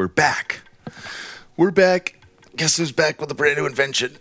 we're 0.00 0.08
back. 0.08 0.62
We're 1.58 1.70
back. 1.70 2.18
Guess 2.56 2.78
who's 2.78 2.90
back 2.90 3.20
with 3.20 3.30
a 3.30 3.34
brand 3.34 3.58
new 3.58 3.66
invention? 3.66 4.16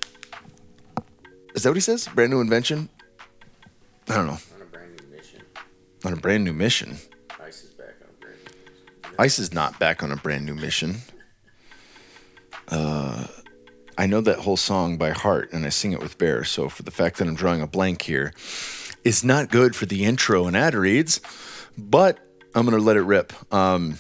Is 1.56 1.64
that 1.64 1.70
what 1.70 1.78
he 1.78 1.80
says? 1.80 2.06
Brand 2.14 2.32
new 2.32 2.42
invention? 2.42 2.90
I 4.10 4.16
don't 4.16 4.28
know. 4.28 4.40
On 4.56 4.62
a 4.62 4.66
brand 4.66 5.00
new 5.00 5.16
mission. 5.16 5.42
On 6.04 6.12
a 6.12 6.18
brand 6.18 6.44
new 6.44 6.52
mission. 6.52 6.98
Ice 7.40 7.64
is 7.64 7.70
back 7.70 7.96
on 8.02 8.10
a 8.10 8.20
brand 8.20 8.36
new 8.44 8.52
mission. 8.52 9.16
Ice 9.20 9.40
is 9.40 9.54
not 9.54 9.80
back 9.80 10.04
on 10.04 10.12
a 10.12 10.18
brand 10.18 10.46
new 10.46 10.54
mission. 10.56 10.98
Uh, 12.72 13.26
I 13.98 14.06
know 14.06 14.22
that 14.22 14.38
whole 14.38 14.58
song 14.58 15.00
by 15.00 15.10
heart, 15.10 15.52
and 15.52 15.66
I 15.66 15.70
sing 15.70 15.92
it 15.92 16.00
with 16.00 16.20
Bear. 16.20 16.44
So 16.44 16.70
for 16.70 16.84
the 16.84 16.92
fact 16.92 17.18
that 17.18 17.28
I'm 17.28 17.34
drawing 17.34 17.64
a 17.64 17.68
blank 17.68 18.04
here, 18.04 18.32
it's 19.04 19.24
not 19.24 19.50
good 19.50 19.76
for 19.76 19.88
the 19.88 20.06
intro 20.06 20.46
and 20.46 20.56
ad 20.56 20.76
reads, 20.76 21.20
but 21.76 22.20
I'm 22.54 22.66
gonna 22.66 22.78
let 22.78 22.96
it 22.96 23.02
rip. 23.02 23.34
Um, 23.52 23.98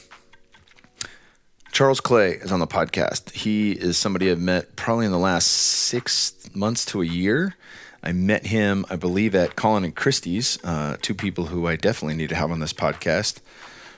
Charles 1.72 2.02
Clay 2.02 2.32
is 2.34 2.52
on 2.52 2.59
the 2.59 2.68
podcast. 2.68 3.32
He 3.32 3.72
is 3.72 3.98
somebody 3.98 4.32
I've 4.32 4.40
met 4.40 4.76
probably 4.76 5.05
in 5.05 5.12
the 5.12 5.20
last 5.20 5.48
six 5.48 6.50
months 6.54 6.84
to 6.86 7.02
a 7.02 7.05
year. 7.05 7.55
I 8.02 8.12
met 8.12 8.48
him, 8.48 8.86
I 8.90 8.95
believe, 8.95 9.36
at 9.36 9.55
Colin 9.55 9.84
and 9.84 9.95
Christie's, 9.95 10.58
uh, 10.64 10.98
two 11.02 11.14
people 11.14 11.45
who 11.45 11.68
I 11.68 11.76
definitely 11.76 12.16
need 12.16 12.30
to 12.30 12.36
have 12.36 12.52
on 12.52 12.59
this 12.59 12.73
podcast 12.73 13.40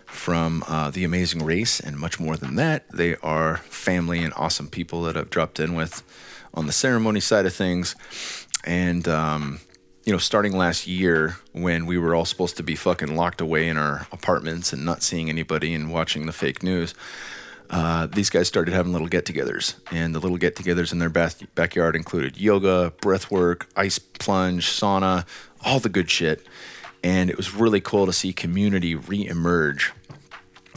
from 0.06 0.64
uh, 0.68 0.92
The 0.92 1.04
Amazing 1.06 1.46
Race 1.46 1.80
and 1.80 1.98
much 1.98 2.20
more 2.20 2.36
than 2.36 2.56
that. 2.56 2.90
They 2.90 3.16
are 3.18 3.58
family 3.58 4.24
and 4.24 4.34
awesome 4.36 4.68
people 4.68 5.04
that 5.04 5.16
I've 5.16 5.30
dropped 5.30 5.60
in 5.60 5.74
with 5.74 6.04
on 6.54 6.68
the 6.68 6.74
ceremony 6.74 7.22
side 7.22 7.46
of 7.46 7.54
things. 7.54 7.96
And, 8.66 9.08
um, 9.08 9.62
you 10.04 10.12
know, 10.12 10.20
starting 10.20 10.58
last 10.58 10.88
year 10.88 11.38
when 11.54 11.86
we 11.86 11.98
were 11.98 12.16
all 12.16 12.26
supposed 12.26 12.58
to 12.58 12.64
be 12.64 12.76
fucking 12.76 13.16
locked 13.16 13.40
away 13.40 13.70
in 13.70 13.78
our 13.78 14.08
apartments 14.12 14.74
and 14.74 14.84
not 14.84 15.04
seeing 15.04 15.30
anybody 15.30 15.74
and 15.74 15.92
watching 15.92 16.26
the 16.26 16.34
fake 16.34 16.62
news, 16.64 16.94
uh, 17.72 18.06
these 18.06 18.30
guys 18.30 18.48
started 18.48 18.74
having 18.74 18.92
little 18.92 19.08
get-togethers, 19.08 19.76
and 19.92 20.14
the 20.14 20.20
little 20.20 20.38
get-togethers 20.38 20.92
in 20.92 21.00
their 21.00 21.10
bath- 21.10 21.44
backyard 21.56 21.96
included 21.96 22.38
yoga, 22.38 22.94
breath 23.02 23.32
work, 23.32 23.68
ice 23.76 23.98
plunge, 23.98 24.68
sauna, 24.68 25.26
all 25.66 25.80
the 25.80 25.90
good 25.90 26.12
shit. 26.12 26.46
And 27.04 27.30
it 27.32 27.38
was 27.38 27.56
really 27.56 27.82
cool 27.82 28.06
to 28.06 28.14
see 28.14 28.34
community 28.34 28.94
re-emerge. 28.94 29.92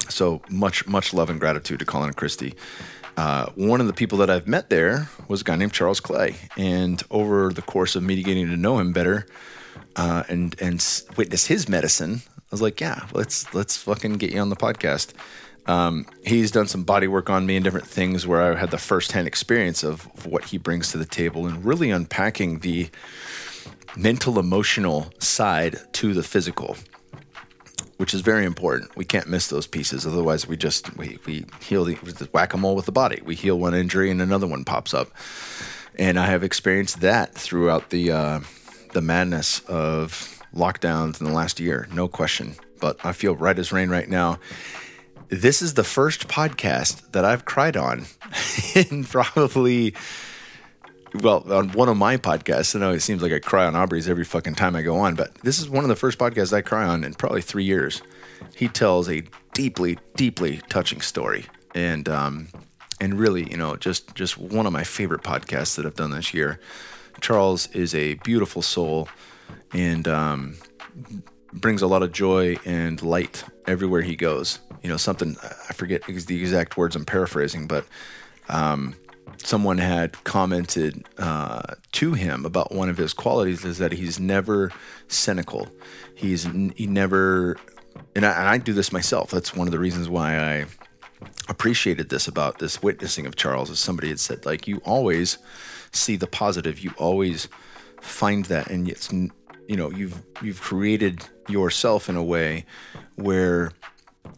So 0.09 0.41
much, 0.49 0.87
much 0.87 1.13
love 1.13 1.29
and 1.29 1.39
gratitude 1.39 1.81
to 1.81 1.85
Colin 1.85 2.09
and 2.09 2.17
Christie. 2.17 2.55
Uh, 3.17 3.47
one 3.55 3.81
of 3.81 3.87
the 3.87 3.93
people 3.93 4.19
that 4.19 4.31
I've 4.31 4.47
met 4.47 4.71
there 4.71 5.09
was 5.29 5.43
a 5.43 5.45
guy 5.45 5.57
named 5.57 5.73
Charles 5.73 6.01
Clay, 6.01 6.37
and 6.57 7.03
over 7.11 7.53
the 7.53 7.63
course 7.63 7.95
of 7.95 8.03
me 8.03 8.23
getting 8.23 8.49
to 8.49 8.57
know 8.57 8.79
him 8.79 8.93
better 8.93 9.27
uh, 9.97 10.25
and 10.29 10.57
and 10.61 10.85
witness 11.17 11.47
his 11.47 11.69
medicine, 11.69 12.23
I 12.27 12.43
was 12.51 12.61
like, 12.61 12.81
yeah, 12.81 13.07
let's 13.13 13.55
let's 13.55 13.77
fucking 13.77 14.15
get 14.15 14.33
you 14.33 14.41
on 14.41 14.49
the 14.49 14.57
podcast. 14.57 15.13
Um, 15.67 16.07
he's 16.25 16.51
done 16.51 16.67
some 16.67 16.85
body 16.85 17.07
work 17.07 17.31
on 17.31 17.47
me 17.47 17.57
and 17.57 17.65
different 17.65 17.87
things 17.87 18.27
where 18.27 18.43
I 18.43 18.59
had 18.59 18.71
the 18.71 18.79
firsthand 18.79 19.27
experience 19.27 19.83
of, 19.83 20.07
of 20.15 20.27
what 20.27 20.47
he 20.47 20.59
brings 20.59 20.91
to 20.93 20.99
the 20.99 21.07
table 21.07 21.47
and 21.47 21.65
really 21.65 21.91
unpacking 21.91 22.59
the 22.61 22.91
mental 23.97 24.39
emotional 24.39 25.13
side 25.19 25.79
to 25.93 26.13
the 26.13 26.23
physical 26.23 26.77
which 27.97 28.13
is 28.13 28.23
very 28.23 28.45
important. 28.45 28.97
We 28.97 29.05
can't 29.05 29.29
miss 29.29 29.49
those 29.49 29.67
pieces. 29.67 30.07
Otherwise 30.07 30.47
we 30.47 30.57
just 30.57 30.97
we, 30.97 31.19
we 31.27 31.47
heal 31.61 31.85
the 31.85 31.95
whack-a-mole 32.33 32.75
with 32.75 32.87
the 32.87 32.93
body. 32.93 33.21
We 33.25 33.35
heal 33.35 33.59
one 33.59 33.75
injury 33.75 34.11
and 34.11 34.21
another 34.21 34.47
one 34.47 34.65
pops 34.65 34.93
up. 34.93 35.11
And 35.97 36.19
i 36.19 36.27
have 36.27 36.43
experienced 36.43 37.01
that 37.03 37.35
throughout 37.35 37.91
the 37.91 38.11
uh, 38.11 38.41
the 38.93 39.01
madness 39.01 39.61
of 39.61 40.43
lockdowns 40.55 41.21
in 41.21 41.27
the 41.27 41.33
last 41.33 41.61
year 41.61 41.89
no 41.93 42.09
question. 42.09 42.57
But 42.81 42.99
i 43.05 43.13
feel 43.13 43.37
right 43.37 43.59
as 43.59 43.73
rain 43.73 43.91
right 43.91 44.09
now 44.09 44.39
this 45.35 45.63
is 45.63 45.75
the 45.75 45.85
first 45.85 46.29
podcast 46.29 47.11
that 47.13 47.25
i've 47.25 47.45
cried 47.45 47.77
on 47.77 48.07
in 48.75 49.05
probably 49.05 49.95
well, 51.23 51.45
on 51.53 51.71
one 51.73 51.89
of 51.89 51.97
my 51.97 52.17
podcasts, 52.17 52.75
I 52.75 52.81
know 52.81 52.91
it 52.91 53.01
seems 53.01 53.23
like 53.23 53.33
I 53.33 53.39
cry 53.39 53.67
on 53.67 53.77
Aubrey's 53.77 54.09
every 54.09 54.25
fucking 54.25 54.57
time 54.57 54.75
I 54.75 54.83
go 54.83 54.97
on, 54.97 55.15
but 55.15 55.33
this 55.37 55.61
is 55.61 55.69
one 55.69 55.85
of 55.85 55.89
the 55.89 55.97
first 55.97 56.19
podcasts 56.19 56.53
I 56.53 56.61
cry 56.61 56.85
on 56.85 57.05
in 57.05 57.15
probably 57.15 57.41
three 57.41 57.63
years. 57.63 58.03
He 58.55 58.67
tells 58.67 59.09
a 59.09 59.23
deeply, 59.53 59.99
deeply 60.17 60.61
touching 60.69 61.01
story, 61.01 61.47
and 61.75 62.09
um, 62.09 62.49
and 63.01 63.19
really, 63.19 63.49
you 63.49 63.57
know, 63.57 63.77
just 63.77 64.15
just 64.17 64.37
one 64.37 64.67
of 64.67 64.73
my 64.73 64.83
favorite 64.83 65.23
podcasts 65.23 65.77
that 65.77 65.87
I've 65.87 65.95
done 65.95 66.11
this 66.11 66.35
year. 66.35 66.59
Charles 67.21 67.69
is 67.69 67.95
a 67.95 68.15
beautiful 68.15 68.61
soul, 68.61 69.09
and 69.73 70.09
um, 70.09 70.57
brings 71.53 71.81
a 71.81 71.87
lot 71.87 72.03
of 72.03 72.11
joy 72.11 72.57
and 72.65 73.01
light 73.03 73.45
everywhere 73.67 74.03
he 74.03 74.17
goes. 74.17 74.61
You 74.83 74.89
know, 74.89 74.97
something 74.97 75.37
I 75.43 75.73
forget 75.73 76.03
the 76.05 76.41
exact 76.41 76.77
words 76.77 76.95
I'm 76.97 77.05
paraphrasing, 77.05 77.67
but 77.67 77.87
um, 78.49 78.95
someone 79.43 79.79
had 79.79 80.23
commented 80.25 81.07
uh, 81.19 81.75
to 81.93 82.15
him 82.15 82.45
about 82.45 82.73
one 82.73 82.89
of 82.89 82.97
his 82.97 83.13
qualities 83.13 83.65
is 83.65 83.79
that 83.79 83.93
he's 83.93 84.21
never 84.21 84.71
cynical. 85.09 85.69
He's 86.15 86.45
he 86.77 86.87
never, 86.87 87.57
and 88.15 88.25
I, 88.25 88.33
and 88.33 88.49
I 88.49 88.59
do 88.59 88.73
this 88.73 88.93
myself. 88.93 89.31
That's 89.31 89.55
one 89.55 89.67
of 89.67 89.73
the 89.73 89.79
reasons 89.79 90.09
why 90.09 90.39
I 90.39 90.67
appreciated 91.49 92.09
this 92.09 92.29
about 92.29 92.59
this 92.59 92.83
witnessing 92.83 93.27
of 93.27 93.37
Charles. 93.37 93.71
Is 93.71 93.79
somebody 93.79 94.09
had 94.09 94.21
said 94.21 94.47
like 94.47 94.67
you 94.67 94.81
always 94.85 95.39
see 95.93 96.17
the 96.17 96.27
positive. 96.27 96.79
You 96.81 96.93
always 96.99 97.49
find 98.01 98.45
that, 98.47 98.69
and 98.69 98.89
it's 98.89 99.13
you 99.13 99.31
know 99.77 99.91
you've 99.91 100.23
you've 100.43 100.61
created 100.61 101.25
yourself 101.49 102.09
in 102.09 102.17
a 102.17 102.23
way 102.23 102.65
where 103.17 103.73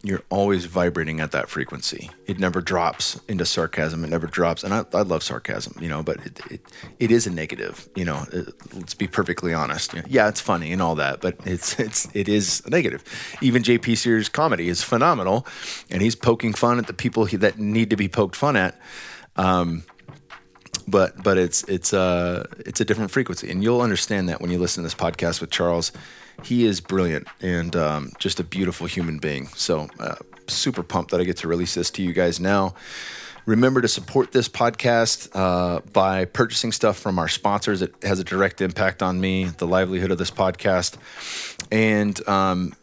you're 0.03 0.23
always 0.29 0.65
vibrating 0.65 1.19
at 1.19 1.31
that 1.31 1.49
frequency. 1.49 2.09
It 2.27 2.39
never 2.39 2.61
drops 2.61 3.19
into 3.27 3.45
sarcasm. 3.45 4.03
It 4.03 4.09
never 4.09 4.27
drops. 4.27 4.63
And 4.63 4.73
I, 4.73 4.85
I 4.93 5.01
love 5.01 5.23
sarcasm, 5.23 5.75
you 5.81 5.89
know, 5.89 6.03
but 6.03 6.17
it, 6.25 6.39
it, 6.51 6.61
it 6.99 7.11
is 7.11 7.25
a 7.25 7.31
negative, 7.31 7.89
you 7.95 8.05
know, 8.05 8.25
it, 8.31 8.53
let's 8.73 8.93
be 8.93 9.07
perfectly 9.07 9.53
honest. 9.53 9.93
Yeah, 10.07 10.27
it's 10.27 10.41
funny 10.41 10.71
and 10.71 10.81
all 10.81 10.95
that, 10.95 11.21
but 11.21 11.35
it's, 11.45 11.79
it's, 11.79 12.07
it 12.13 12.29
is 12.29 12.61
a 12.65 12.69
negative. 12.69 13.03
Even 13.41 13.63
JP 13.63 13.97
Sears 13.97 14.29
comedy 14.29 14.69
is 14.69 14.83
phenomenal 14.83 15.47
and 15.89 16.01
he's 16.01 16.15
poking 16.15 16.53
fun 16.53 16.77
at 16.77 16.87
the 16.87 16.93
people 16.93 17.25
he, 17.25 17.37
that 17.37 17.57
need 17.57 17.89
to 17.89 17.95
be 17.95 18.07
poked 18.07 18.35
fun 18.35 18.55
at. 18.55 18.79
Um, 19.35 19.83
but 20.87 21.21
but 21.21 21.37
it's 21.37 21.63
it's 21.63 21.93
uh 21.93 22.45
it's 22.59 22.79
a 22.79 22.85
different 22.85 23.11
frequency, 23.11 23.51
and 23.51 23.61
you'll 23.61 23.81
understand 23.81 24.29
that 24.29 24.39
when 24.39 24.49
you 24.49 24.57
listen 24.57 24.83
to 24.83 24.85
this 24.85 24.95
podcast 24.95 25.41
with 25.41 25.51
Charles. 25.51 25.91
He 26.43 26.65
is 26.65 26.81
brilliant 26.81 27.27
and 27.41 27.75
um, 27.75 28.11
just 28.19 28.39
a 28.39 28.43
beautiful 28.43 28.87
human 28.87 29.17
being. 29.19 29.47
So 29.47 29.89
uh, 29.99 30.15
super 30.47 30.83
pumped 30.83 31.11
that 31.11 31.21
I 31.21 31.23
get 31.23 31.37
to 31.37 31.47
release 31.47 31.73
this 31.73 31.89
to 31.91 32.03
you 32.03 32.13
guys 32.13 32.39
now. 32.39 32.75
Remember 33.45 33.81
to 33.81 33.87
support 33.87 34.33
this 34.33 34.49
podcast 34.49 35.29
uh, 35.33 35.79
by 35.93 36.25
purchasing 36.25 36.73
stuff 36.73 36.97
from 36.97 37.17
our 37.17 37.29
sponsors. 37.29 37.81
It 37.81 37.95
has 38.03 38.19
a 38.19 38.23
direct 38.25 38.59
impact 38.59 39.01
on 39.01 39.21
me, 39.21 39.45
the 39.45 39.65
livelihood 39.65 40.11
of 40.11 40.17
this 40.17 40.31
podcast, 40.31 40.97
and 41.71 42.27
um, 42.27 42.73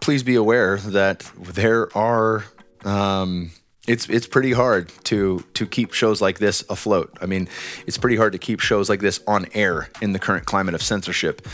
please 0.00 0.22
be 0.22 0.34
aware 0.34 0.78
that 0.78 1.30
there 1.38 1.94
are. 1.96 2.46
Um, 2.86 3.50
it's 3.86 4.08
it's 4.08 4.26
pretty 4.26 4.52
hard 4.52 4.90
to 5.04 5.44
to 5.52 5.66
keep 5.66 5.92
shows 5.92 6.22
like 6.22 6.38
this 6.38 6.64
afloat. 6.70 7.14
I 7.20 7.26
mean, 7.26 7.46
it's 7.86 7.98
pretty 7.98 8.16
hard 8.16 8.32
to 8.32 8.38
keep 8.38 8.60
shows 8.60 8.88
like 8.88 9.00
this 9.00 9.20
on 9.26 9.44
air 9.52 9.90
in 10.00 10.12
the 10.12 10.18
current 10.18 10.46
climate 10.46 10.74
of 10.74 10.82
censorship. 10.82 11.46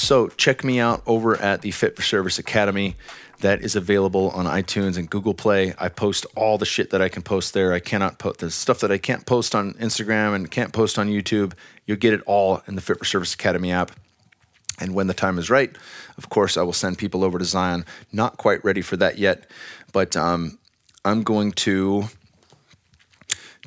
So 0.00 0.28
check 0.28 0.64
me 0.64 0.80
out 0.80 1.02
over 1.06 1.36
at 1.36 1.60
the 1.60 1.70
Fit 1.72 1.94
for 1.94 2.00
Service 2.00 2.38
Academy. 2.38 2.96
That 3.40 3.60
is 3.60 3.76
available 3.76 4.30
on 4.30 4.46
iTunes 4.46 4.96
and 4.96 5.08
Google 5.08 5.34
Play. 5.34 5.74
I 5.78 5.90
post 5.90 6.24
all 6.34 6.56
the 6.56 6.64
shit 6.64 6.88
that 6.90 7.02
I 7.02 7.10
can 7.10 7.22
post 7.22 7.52
there. 7.52 7.74
I 7.74 7.80
cannot 7.80 8.18
put 8.18 8.38
the 8.38 8.50
stuff 8.50 8.80
that 8.80 8.90
I 8.90 8.96
can't 8.96 9.26
post 9.26 9.54
on 9.54 9.74
Instagram 9.74 10.34
and 10.34 10.50
can't 10.50 10.72
post 10.72 10.98
on 10.98 11.08
YouTube. 11.08 11.52
You'll 11.86 11.98
get 11.98 12.14
it 12.14 12.22
all 12.24 12.62
in 12.66 12.76
the 12.76 12.80
Fit 12.80 12.98
for 12.98 13.04
Service 13.04 13.34
Academy 13.34 13.72
app. 13.72 13.92
And 14.78 14.94
when 14.94 15.06
the 15.06 15.14
time 15.14 15.38
is 15.38 15.50
right, 15.50 15.70
of 16.16 16.30
course, 16.30 16.56
I 16.56 16.62
will 16.62 16.72
send 16.72 16.96
people 16.96 17.22
over 17.22 17.38
to 17.38 17.44
Zion. 17.44 17.84
Not 18.10 18.38
quite 18.38 18.64
ready 18.64 18.80
for 18.80 18.96
that 18.96 19.18
yet, 19.18 19.50
but 19.92 20.16
um, 20.16 20.58
I'm 21.04 21.22
going 21.22 21.52
to 21.52 22.04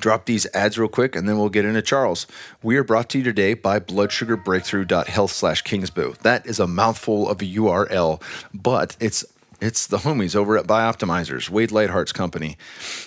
drop 0.00 0.26
these 0.26 0.46
ads 0.54 0.78
real 0.78 0.88
quick 0.88 1.16
and 1.16 1.28
then 1.28 1.38
we'll 1.38 1.48
get 1.48 1.64
into 1.64 1.82
Charles. 1.82 2.26
We 2.62 2.76
are 2.76 2.84
brought 2.84 3.08
to 3.10 3.18
you 3.18 3.24
today 3.24 3.54
by 3.54 3.80
bloodsugarbreakthrough.health 3.80 5.30
slash 5.30 5.62
kingsboo. 5.62 6.18
That 6.22 6.46
is 6.46 6.60
a 6.60 6.66
mouthful 6.66 7.28
of 7.28 7.40
a 7.40 7.44
URL, 7.44 8.20
but 8.52 8.96
it's 9.00 9.24
it's 9.60 9.86
the 9.86 9.98
homies 9.98 10.36
over 10.36 10.58
at 10.58 10.66
Bioptimizers, 10.66 11.48
Wade 11.48 11.70
Lightheart's 11.70 12.12
company, 12.12 12.58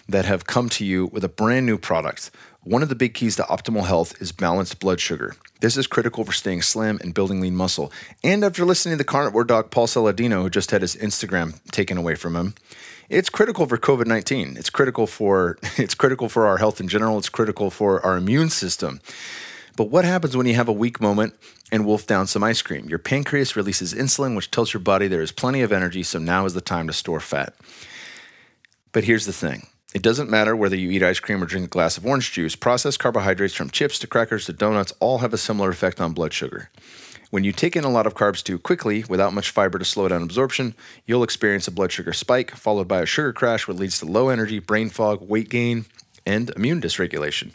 that 0.08 0.26
have 0.26 0.48
come 0.48 0.70
to 0.70 0.86
you 0.86 1.06
with 1.08 1.24
a 1.24 1.30
brand 1.30 1.66
new 1.66 1.78
product. 1.78 2.32
One 2.64 2.82
of 2.82 2.90
the 2.90 2.96
big 2.96 3.14
keys 3.14 3.36
to 3.36 3.44
optimal 3.44 3.86
health 3.86 4.20
is 4.22 4.32
balanced 4.32 4.80
blood 4.80 5.00
sugar. 5.00 5.36
This 5.62 5.78
is 5.78 5.88
critical 5.88 6.24
for 6.24 6.32
staying 6.32 6.64
slim 6.64 7.00
and 7.02 7.14
building 7.14 7.42
lean 7.42 7.56
muscle. 7.56 7.92
And 8.24 8.44
after 8.44 8.66
listening 8.66 8.94
to 8.94 8.98
the 8.98 9.04
carnivore 9.04 9.44
doc 9.44 9.72
Paul 9.72 9.88
Saladino, 9.88 10.42
who 10.42 10.50
just 10.50 10.72
had 10.72 10.82
his 10.82 10.96
Instagram 10.96 11.62
taken 11.72 11.98
away 11.98 12.16
from 12.16 12.36
him, 12.36 12.56
it's 13.10 13.30
critical 13.30 13.66
for 13.66 13.78
COVID 13.78 14.08
nineteen. 14.08 14.58
It's 14.58 14.70
critical 14.70 15.08
for 15.08 15.58
it's 15.78 15.96
critical 15.96 16.30
for 16.30 16.48
our 16.48 16.58
health 16.58 16.80
in 16.80 16.88
general. 16.88 17.18
It's 17.18 17.30
critical 17.30 17.70
for 17.70 18.06
our 18.06 18.18
immune 18.18 18.50
system. 18.50 19.02
But 19.76 19.92
what 19.92 20.06
happens 20.06 20.36
when 20.36 20.48
you 20.48 20.56
have 20.56 20.68
a 20.68 20.74
weak 20.74 21.00
moment 21.00 21.36
and 21.72 21.86
wolf 21.86 22.08
down 22.08 22.26
some 22.26 22.44
ice 22.44 22.64
cream? 22.64 22.90
Your 22.90 22.98
pancreas 22.98 23.56
releases 23.56 23.94
insulin, 23.94 24.36
which 24.36 24.50
tells 24.50 24.74
your 24.74 24.82
body 24.82 25.08
there 25.08 25.22
is 25.22 25.32
plenty 25.32 25.62
of 25.62 25.72
energy, 25.72 26.02
so 26.02 26.18
now 26.18 26.46
is 26.46 26.56
the 26.56 26.62
time 26.62 26.88
to 26.88 26.94
store 26.94 27.20
fat. 27.20 27.54
But 28.92 29.04
here's 29.04 29.28
the 29.28 29.34
thing 29.34 29.68
It 29.94 30.02
doesn't 30.02 30.32
matter 30.32 30.56
whether 30.56 30.76
you 30.76 30.90
eat 30.90 31.04
ice 31.04 31.20
cream 31.20 31.44
or 31.44 31.46
drink 31.46 31.68
a 31.68 31.70
glass 31.70 31.96
of 31.96 32.06
orange 32.08 32.32
juice, 32.32 32.56
processed 32.56 33.00
carbohydrates 33.00 33.54
from 33.54 33.70
chips 33.70 34.00
to 34.00 34.08
crackers 34.08 34.46
to 34.46 34.54
donuts 34.54 34.94
all 35.00 35.20
have 35.20 35.34
a 35.34 35.38
similar 35.38 35.70
effect 35.70 36.02
on 36.02 36.14
blood 36.14 36.34
sugar. 36.34 36.72
When 37.30 37.44
you 37.44 37.52
take 37.52 37.76
in 37.76 37.84
a 37.84 37.90
lot 37.90 38.08
of 38.08 38.16
carbs 38.16 38.42
too 38.42 38.58
quickly 38.58 39.04
without 39.10 39.34
much 39.34 39.50
fiber 39.50 39.78
to 39.78 39.84
slow 39.84 40.08
down 40.08 40.24
absorption, 40.24 40.74
you'll 41.06 41.24
experience 41.24 41.68
a 41.68 41.72
blood 41.72 41.92
sugar 41.92 42.14
spike 42.14 42.52
followed 42.52 42.88
by 42.88 43.02
a 43.02 43.06
sugar 43.06 43.34
crash, 43.34 43.68
which 43.68 43.78
leads 43.78 44.00
to 44.00 44.06
low 44.06 44.30
energy, 44.30 44.60
brain 44.60 44.90
fog, 44.90 45.28
weight 45.28 45.50
gain, 45.50 45.86
and 46.26 46.52
immune 46.52 46.80
dysregulation. 46.80 47.52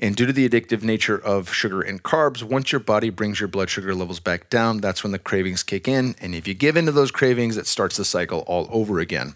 And 0.00 0.16
due 0.16 0.24
to 0.24 0.32
the 0.32 0.48
addictive 0.48 0.82
nature 0.82 1.18
of 1.18 1.52
sugar 1.52 1.82
and 1.82 2.02
carbs, 2.02 2.42
once 2.42 2.72
your 2.72 2.80
body 2.80 3.10
brings 3.10 3.40
your 3.40 3.48
blood 3.48 3.68
sugar 3.68 3.94
levels 3.94 4.20
back 4.20 4.48
down, 4.48 4.78
that's 4.78 5.02
when 5.02 5.12
the 5.12 5.18
cravings 5.18 5.62
kick 5.62 5.86
in. 5.86 6.14
And 6.20 6.34
if 6.34 6.48
you 6.48 6.54
give 6.54 6.76
in 6.76 6.86
to 6.86 6.92
those 6.92 7.10
cravings, 7.10 7.58
it 7.58 7.66
starts 7.66 7.98
the 7.98 8.04
cycle 8.06 8.40
all 8.46 8.68
over 8.70 9.00
again. 9.00 9.34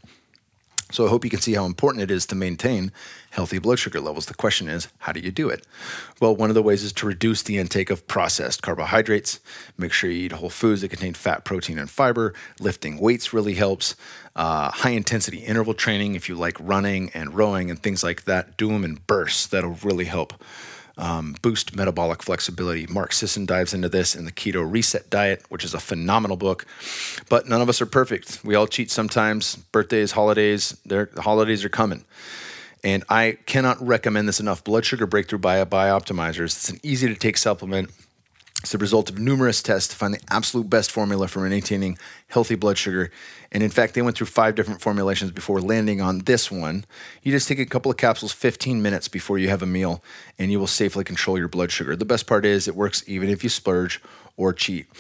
So 0.91 1.05
I 1.05 1.11
hope 1.11 1.25
you 1.25 1.31
can 1.31 1.41
see 1.41 1.55
how 1.55 1.67
important 1.67 2.03
it 2.03 2.11
is 2.11 2.25
to 2.27 2.35
maintain 2.35 2.93
healthy 3.31 3.59
blood 3.59 3.79
sugar 3.79 4.01
levels. 4.01 4.27
The 4.27 4.35
question 4.35 4.69
is, 4.69 4.89
how 4.99 5.13
do 5.13 5.21
you 5.21 5.31
do 5.31 5.49
it? 5.51 5.67
Well, 6.21 6.35
one 6.35 6.51
of 6.51 6.55
the 6.55 6.63
ways 6.63 6.83
is 6.83 6.93
to 6.95 7.07
reduce 7.07 7.43
the 7.43 7.59
intake 7.59 7.91
of 7.91 8.07
processed 8.09 8.63
carbohydrates. 8.63 9.41
Make 9.77 9.93
sure 9.93 10.11
you 10.11 10.25
eat 10.25 10.33
whole 10.33 10.49
foods 10.49 10.81
that 10.81 10.89
contain 10.89 11.15
fat, 11.15 11.45
protein, 11.45 11.79
and 11.79 11.91
fiber. 11.91 12.33
Lifting 12.59 12.99
weights 12.99 13.33
really 13.33 13.55
helps. 13.55 13.97
Uh, 14.35 14.71
high 14.71 14.91
intensity 14.91 15.39
interval 15.39 15.75
training, 15.75 16.15
if 16.15 16.29
you 16.29 16.35
like 16.37 16.57
running 16.59 17.11
and 17.13 17.35
rowing 17.35 17.71
and 17.71 17.83
things 17.83 18.03
like 18.03 18.25
that, 18.25 18.57
do 18.57 18.69
them 18.69 18.85
in 18.85 19.01
bursts. 19.07 19.47
That'll 19.47 19.79
really 19.83 20.07
help 20.07 20.33
um, 20.99 21.37
boost 21.41 21.75
metabolic 21.75 22.23
flexibility. 22.23 22.87
Mark 22.87 23.13
Sisson 23.13 23.47
dives 23.47 23.73
into 23.73 23.89
this 23.89 24.15
in 24.15 24.25
the 24.25 24.33
Keto 24.33 24.71
Reset 24.71 25.09
Diet, 25.09 25.45
which 25.49 25.65
is 25.65 25.73
a 25.73 25.81
phenomenal 25.81 26.37
book. 26.37 26.67
But 27.29 27.49
none 27.49 27.63
of 27.63 27.69
us 27.69 27.81
are 27.81 27.87
perfect. 27.87 28.45
We 28.45 28.55
all 28.55 28.67
cheat 28.67 28.91
sometimes. 28.91 29.57
Birthdays, 29.57 30.13
holidays, 30.13 30.77
the 30.85 31.09
holidays 31.19 31.65
are 31.65 31.71
coming. 31.71 32.05
And 32.85 33.05
I 33.09 33.39
cannot 33.47 33.85
recommend 33.85 34.29
this 34.29 34.41
enough. 34.41 34.63
Blood 34.63 34.85
Sugar 34.85 35.07
Breakthrough 35.07 35.39
by 35.39 35.65
Bioptimizers. 35.65 36.57
It's 36.57 36.69
an 36.69 36.81
easy 36.83 37.09
to 37.09 37.15
take 37.15 37.37
supplement 37.37 37.91
it's 38.63 38.73
the 38.73 38.79
result 38.79 39.09
of 39.09 39.21
numerous 39.21 39.63
tests 39.63 39.89
to 39.91 39.97
find 39.97 40.13
the 40.13 40.21
absolute 40.31 40.69
best 40.69 40.91
formula 40.91 41.29
for 41.29 41.49
maintaining 41.49 41.97
healthy 42.27 42.57
blood 42.57 42.77
sugar. 42.77 43.13
And 43.53 43.63
in 43.63 43.71
fact, 43.71 43.95
they 43.95 44.03
went 44.03 44.17
through 44.17 44.27
five 44.27 44.57
different 44.57 44.81
formulations 44.81 45.31
before 45.31 45.61
landing 45.61 46.01
on 46.01 46.19
this 46.21 46.51
one. 46.51 46.85
You 47.23 47.31
just 47.31 47.47
take 47.47 47.61
a 47.61 47.67
couple 47.67 47.89
of 47.89 47.97
capsules 47.97 48.33
15 48.33 48.83
minutes 48.83 49.07
before 49.07 49.39
you 49.39 49.49
have 49.49 49.63
a 49.63 49.67
meal, 49.67 50.03
and 50.41 50.51
you 50.51 50.59
will 50.59 50.67
safely 50.67 51.05
control 51.05 51.39
your 51.39 51.47
blood 51.47 51.71
sugar. 51.71 51.95
The 51.95 52.05
best 52.05 52.27
part 52.27 52.45
is 52.45 52.67
it 52.67 52.75
works 52.75 53.05
even 53.07 53.31
if 53.31 53.45
you 53.45 53.49
splurge 53.49 54.03
or 54.37 54.53
cheat. 54.53 54.93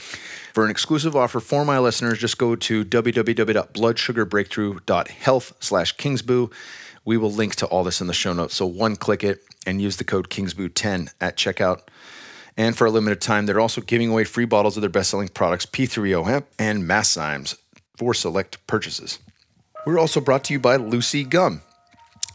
For 0.54 0.64
an 0.64 0.70
exclusive 0.70 1.16
offer 1.16 1.40
for 1.40 1.64
my 1.64 1.81
listeners, 1.81 2.19
just 2.19 2.38
go 2.38 2.54
to 2.54 2.84
www.bloodsugarbreakthrough.health 2.84 5.52
slash 5.58 5.96
kingsboo. 5.96 6.50
We 7.04 7.16
will 7.16 7.32
link 7.32 7.56
to 7.56 7.66
all 7.66 7.82
this 7.82 8.00
in 8.00 8.06
the 8.06 8.14
show 8.14 8.32
notes. 8.32 8.54
So 8.54 8.66
one 8.66 8.94
click 8.94 9.25
it 9.25 9.43
and 9.66 9.82
use 9.82 9.96
the 9.96 10.04
code 10.04 10.31
kingsboo10 10.31 11.12
at 11.20 11.37
checkout. 11.37 11.81
And 12.58 12.76
for 12.76 12.88
a 12.88 12.90
limited 12.90 13.20
time, 13.20 13.46
they're 13.46 13.60
also 13.60 13.81
giving 13.81 14.10
away 14.10 14.25
free 14.25 14.44
bottles 14.44 14.76
of 14.76 14.81
their 14.81 14.90
best 14.90 15.10
selling 15.10 15.28
products, 15.28 15.64
P3-OM 15.64 16.44
and 16.58 16.82
Masszymes, 16.82 17.56
for 17.96 18.12
select 18.12 18.66
purchases. 18.66 19.20
We're 19.87 20.00
also 20.00 20.20
brought 20.20 20.43
to 20.44 20.52
you 20.52 20.58
by 20.58 20.75
Lucy 20.75 21.22
Gum. 21.22 21.62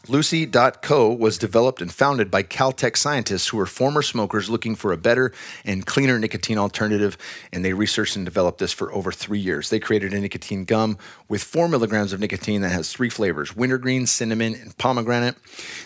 Lucy.co 0.09 1.13
was 1.13 1.37
developed 1.37 1.81
and 1.81 1.89
founded 1.89 2.29
by 2.29 2.43
Caltech 2.43 2.97
scientists 2.97 3.47
who 3.47 3.57
were 3.57 3.65
former 3.65 4.01
smokers 4.01 4.49
looking 4.49 4.75
for 4.75 4.91
a 4.91 4.97
better 4.97 5.31
and 5.63 5.85
cleaner 5.85 6.19
nicotine 6.19 6.57
alternative, 6.57 7.17
and 7.53 7.63
they 7.63 7.71
researched 7.71 8.17
and 8.17 8.25
developed 8.25 8.59
this 8.59 8.73
for 8.73 8.91
over 8.93 9.13
three 9.13 9.39
years. 9.39 9.69
They 9.69 9.79
created 9.79 10.13
a 10.13 10.19
nicotine 10.19 10.65
gum 10.65 10.97
with 11.29 11.41
four 11.41 11.69
milligrams 11.69 12.11
of 12.11 12.19
nicotine 12.19 12.59
that 12.61 12.73
has 12.73 12.91
three 12.91 13.09
flavors 13.09 13.55
wintergreen, 13.55 14.05
cinnamon, 14.05 14.55
and 14.55 14.77
pomegranate. 14.77 15.37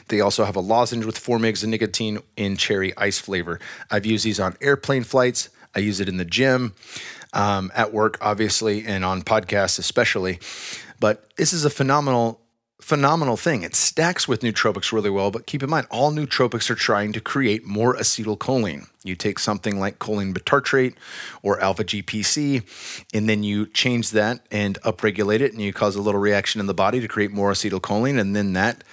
They 0.08 0.20
also 0.20 0.46
have 0.46 0.56
a 0.56 0.62
lozenge 0.62 1.06
with 1.06 1.20
four 1.20 1.38
megs 1.38 1.62
of 1.62 1.70
nicotine 1.70 2.18
in 2.36 2.58
cherry 2.58 2.98
ice 2.98 3.20
flavor. 3.20 3.60
I've 3.92 4.08
used 4.08 4.26
these 4.26 4.40
on 4.40 4.56
airplane 4.62 5.04
flights, 5.04 5.50
I 5.76 5.80
use 5.80 6.00
it 6.00 6.10
in 6.10 6.18
the 6.18 6.26
gym, 6.26 6.74
um, 7.34 7.72
at 7.76 7.94
work, 7.94 8.18
obviously, 8.20 8.84
and 8.84 9.06
on 9.06 9.22
podcasts, 9.22 9.78
especially. 9.78 10.40
But 11.00 11.36
this 11.36 11.54
is 11.54 11.66
a 11.66 11.70
phenomenal 11.70 12.42
phenomenal 12.80 13.38
thing. 13.38 13.64
It 13.64 13.76
stacks 13.76 14.28
with 14.28 14.42
nootropics 14.42 14.92
really 14.92 15.10
well, 15.10 15.32
but 15.32 15.48
keep 15.48 15.64
in 15.64 15.70
mind, 15.70 15.88
all 15.90 16.12
nootropics 16.12 16.70
are 16.70 16.76
trying 16.76 17.12
to 17.14 17.20
create 17.20 17.66
more 17.66 17.96
acetylcholine. 17.96 18.88
You 19.04 19.16
take 19.16 19.40
something 19.40 19.80
like 19.80 20.00
choline 20.00 20.34
bitartrate 20.34 20.96
or 21.42 21.60
alpha 21.60 21.84
GPC, 21.84 22.64
and 23.14 23.28
then 23.28 23.44
you 23.44 23.66
change 23.66 24.12
that 24.12 24.46
and 24.52 24.80
upregulate 24.82 25.40
it, 25.40 25.54
and 25.54 25.62
you 25.62 25.74
cause 25.74 25.96
a 25.96 26.02
little 26.02 26.22
reaction 26.22 26.62
in 26.62 26.68
the 26.68 26.74
body 26.74 27.00
to 27.00 27.08
create 27.08 27.32
more 27.32 27.52
acetylcholine, 27.52 28.20
and 28.20 28.36
then 28.36 28.54
that 28.54 28.84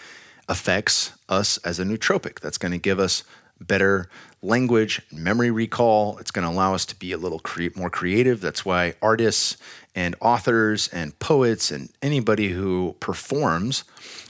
affects 0.48 1.12
us 1.28 1.58
as 1.58 1.78
a 1.78 1.84
nootropic. 1.84 2.40
That's 2.40 2.58
going 2.58 2.72
to 2.72 2.78
give 2.78 2.98
us 2.98 3.22
better 3.60 4.08
language, 4.44 5.00
memory 5.10 5.50
recall. 5.50 6.18
It's 6.18 6.30
going 6.30 6.46
to 6.46 6.52
allow 6.52 6.74
us 6.74 6.84
to 6.86 6.96
be 6.96 7.12
a 7.12 7.18
little 7.18 7.40
cre- 7.40 7.68
more 7.74 7.90
creative. 7.90 8.40
That's 8.40 8.64
why 8.64 8.94
artists 9.00 9.56
and 9.94 10.14
authors 10.20 10.88
and 10.88 11.18
poets 11.18 11.70
and 11.70 11.88
anybody 12.02 12.50
who 12.50 12.96
performs 13.00 13.84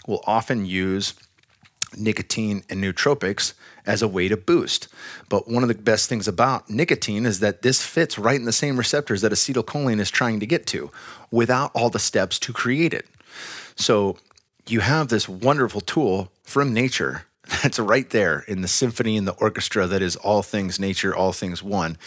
will 0.07 0.23
often 0.27 0.65
use 0.67 1.15
nicotine 1.97 2.63
and 2.69 2.83
nootropics 2.83 3.55
as 3.87 4.03
a 4.03 4.09
way 4.09 4.29
to 4.29 4.37
boost. 4.37 4.89
But 5.29 5.49
one 5.49 5.63
of 5.63 5.69
the 5.69 5.75
best 5.75 6.09
things 6.09 6.27
about 6.27 6.71
nicotine 6.71 7.27
is 7.27 7.41
that 7.41 7.63
this 7.63 7.85
fits 7.85 8.19
right 8.19 8.37
in 8.39 8.47
the 8.47 8.53
same 8.53 8.77
receptors 8.77 9.21
that 9.21 9.33
acetylcholine 9.33 10.01
is 10.01 10.11
trying 10.11 10.41
to 10.41 10.47
get 10.47 10.67
to 10.69 10.91
without 11.31 11.71
all 11.75 11.91
the 11.91 11.99
steps 11.99 12.39
to 12.41 12.53
create 12.53 12.95
it. 12.95 13.07
So 13.77 14.17
you 14.67 14.81
have 14.81 15.09
this 15.09 15.29
wonderful 15.29 15.81
tool 15.81 16.31
from 16.43 16.73
nature 16.73 17.27
that's 17.63 17.79
right 17.79 18.09
there 18.11 18.45
in 18.49 18.63
the 18.63 18.69
symphony 18.69 19.17
and 19.17 19.27
the 19.27 19.35
orchestra 19.35 19.87
that 19.87 20.03
is 20.03 20.17
all 20.17 20.43
things 20.43 20.79
nature, 20.81 21.15
all 21.15 21.33
things 21.33 21.63
one, 21.63 21.99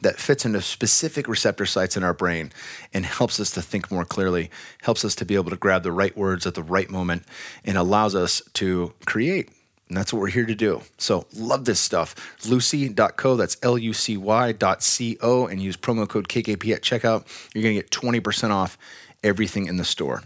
that 0.00 0.18
fits 0.18 0.44
into 0.44 0.60
specific 0.62 1.26
receptor 1.26 1.66
sites 1.66 1.96
in 1.96 2.04
our 2.04 2.14
brain 2.14 2.52
and 2.92 3.04
helps 3.04 3.40
us 3.40 3.50
to 3.52 3.62
think 3.62 3.90
more 3.90 4.04
clearly, 4.04 4.50
helps 4.82 5.04
us 5.04 5.14
to 5.16 5.24
be 5.24 5.34
able 5.34 5.50
to 5.50 5.56
grab 5.56 5.82
the 5.82 5.92
right 5.92 6.16
words 6.16 6.46
at 6.46 6.54
the 6.54 6.62
right 6.62 6.90
moment, 6.90 7.24
and 7.64 7.76
allows 7.76 8.14
us 8.14 8.42
to 8.54 8.92
create. 9.04 9.50
And 9.88 9.98
that's 9.98 10.12
what 10.12 10.20
we're 10.20 10.28
here 10.28 10.46
to 10.46 10.54
do. 10.54 10.80
So 10.96 11.26
love 11.34 11.66
this 11.66 11.80
stuff. 11.80 12.14
Lucy.co, 12.48 13.36
that's 13.36 13.56
L 13.62 13.76
U 13.76 13.92
C 13.92 14.16
Y 14.16 14.52
dot 14.52 14.82
C 14.82 15.18
O, 15.20 15.46
and 15.46 15.60
use 15.60 15.76
promo 15.76 16.08
code 16.08 16.28
KKP 16.28 16.74
at 16.74 16.82
checkout. 16.82 17.26
You're 17.54 17.62
going 17.62 17.76
to 17.76 17.82
get 17.82 17.90
20% 17.90 18.50
off 18.50 18.78
everything 19.22 19.66
in 19.66 19.76
the 19.76 19.84
store. 19.84 20.22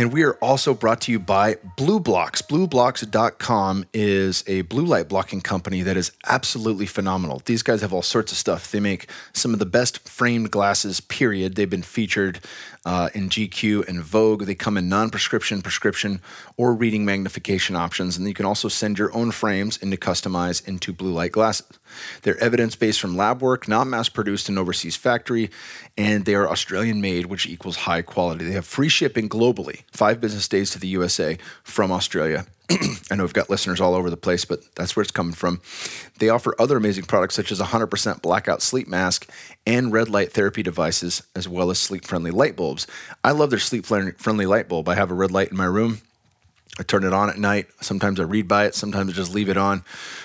And 0.00 0.14
we 0.14 0.22
are 0.22 0.32
also 0.36 0.72
brought 0.72 1.02
to 1.02 1.12
you 1.12 1.18
by 1.18 1.56
BLUblox. 1.76 2.48
BLUblox.com 2.48 3.84
is 3.92 4.42
a 4.46 4.62
blue 4.62 4.86
light 4.86 5.10
blocking 5.10 5.42
company 5.42 5.82
that 5.82 5.94
is 5.94 6.10
absolutely 6.26 6.86
phenomenal. 6.86 7.42
These 7.44 7.62
guys 7.62 7.82
have 7.82 7.92
all 7.92 8.00
sorts 8.00 8.32
of 8.32 8.38
stuff. 8.38 8.72
They 8.72 8.80
make 8.80 9.10
some 9.34 9.52
of 9.52 9.58
the 9.58 9.66
best 9.66 9.98
framed 10.08 10.50
glasses, 10.50 11.00
period. 11.02 11.54
They've 11.54 11.68
been 11.68 11.82
featured 11.82 12.40
uh, 12.84 13.10
in 13.14 13.28
GQ 13.28 13.86
and 13.88 14.02
Vogue. 14.02 14.44
They 14.44 14.54
come 14.54 14.76
in 14.76 14.88
non 14.88 15.10
prescription, 15.10 15.62
prescription, 15.62 16.20
or 16.56 16.74
reading 16.74 17.04
magnification 17.04 17.76
options. 17.76 18.16
And 18.16 18.26
you 18.26 18.34
can 18.34 18.46
also 18.46 18.68
send 18.68 18.98
your 18.98 19.14
own 19.14 19.30
frames 19.30 19.76
into 19.76 19.96
customize 19.96 20.66
into 20.66 20.92
blue 20.92 21.12
light 21.12 21.32
glasses. 21.32 21.78
They're 22.22 22.42
evidence 22.42 22.76
based 22.76 23.00
from 23.00 23.16
lab 23.16 23.42
work, 23.42 23.68
not 23.68 23.86
mass 23.86 24.08
produced 24.08 24.48
in 24.48 24.58
overseas 24.58 24.96
factory, 24.96 25.50
and 25.96 26.24
they 26.24 26.34
are 26.34 26.48
Australian 26.48 27.00
made, 27.00 27.26
which 27.26 27.46
equals 27.46 27.76
high 27.76 28.02
quality. 28.02 28.44
They 28.44 28.52
have 28.52 28.66
free 28.66 28.88
shipping 28.88 29.28
globally, 29.28 29.82
five 29.92 30.20
business 30.20 30.48
days 30.48 30.70
to 30.70 30.78
the 30.78 30.88
USA 30.88 31.38
from 31.62 31.92
Australia. 31.92 32.46
I 33.10 33.16
know 33.16 33.24
we've 33.24 33.32
got 33.32 33.50
listeners 33.50 33.80
all 33.80 33.94
over 33.94 34.10
the 34.10 34.16
place, 34.16 34.44
but 34.44 34.60
that's 34.76 34.94
where 34.94 35.02
it's 35.02 35.10
coming 35.10 35.32
from. 35.32 35.60
They 36.18 36.28
offer 36.28 36.54
other 36.58 36.76
amazing 36.76 37.04
products 37.04 37.34
such 37.34 37.50
as 37.50 37.58
100% 37.60 38.22
blackout 38.22 38.62
sleep 38.62 38.86
mask 38.86 39.28
and 39.66 39.92
red 39.92 40.08
light 40.08 40.32
therapy 40.32 40.62
devices, 40.62 41.22
as 41.34 41.48
well 41.48 41.70
as 41.70 41.78
sleep 41.78 42.04
friendly 42.04 42.30
light 42.30 42.54
bulbs. 42.54 42.86
I 43.24 43.32
love 43.32 43.50
their 43.50 43.58
sleep 43.58 43.86
friendly 43.86 44.46
light 44.46 44.68
bulb. 44.68 44.88
I 44.88 44.94
have 44.94 45.10
a 45.10 45.14
red 45.14 45.32
light 45.32 45.50
in 45.50 45.56
my 45.56 45.64
room. 45.64 46.00
I 46.78 46.84
turn 46.84 47.04
it 47.04 47.12
on 47.12 47.28
at 47.28 47.38
night. 47.38 47.66
Sometimes 47.80 48.20
I 48.20 48.22
read 48.22 48.46
by 48.46 48.66
it. 48.66 48.74
Sometimes 48.76 49.10
I 49.10 49.14
just 49.14 49.34
leave 49.34 49.48
it 49.48 49.56
on 49.56 49.80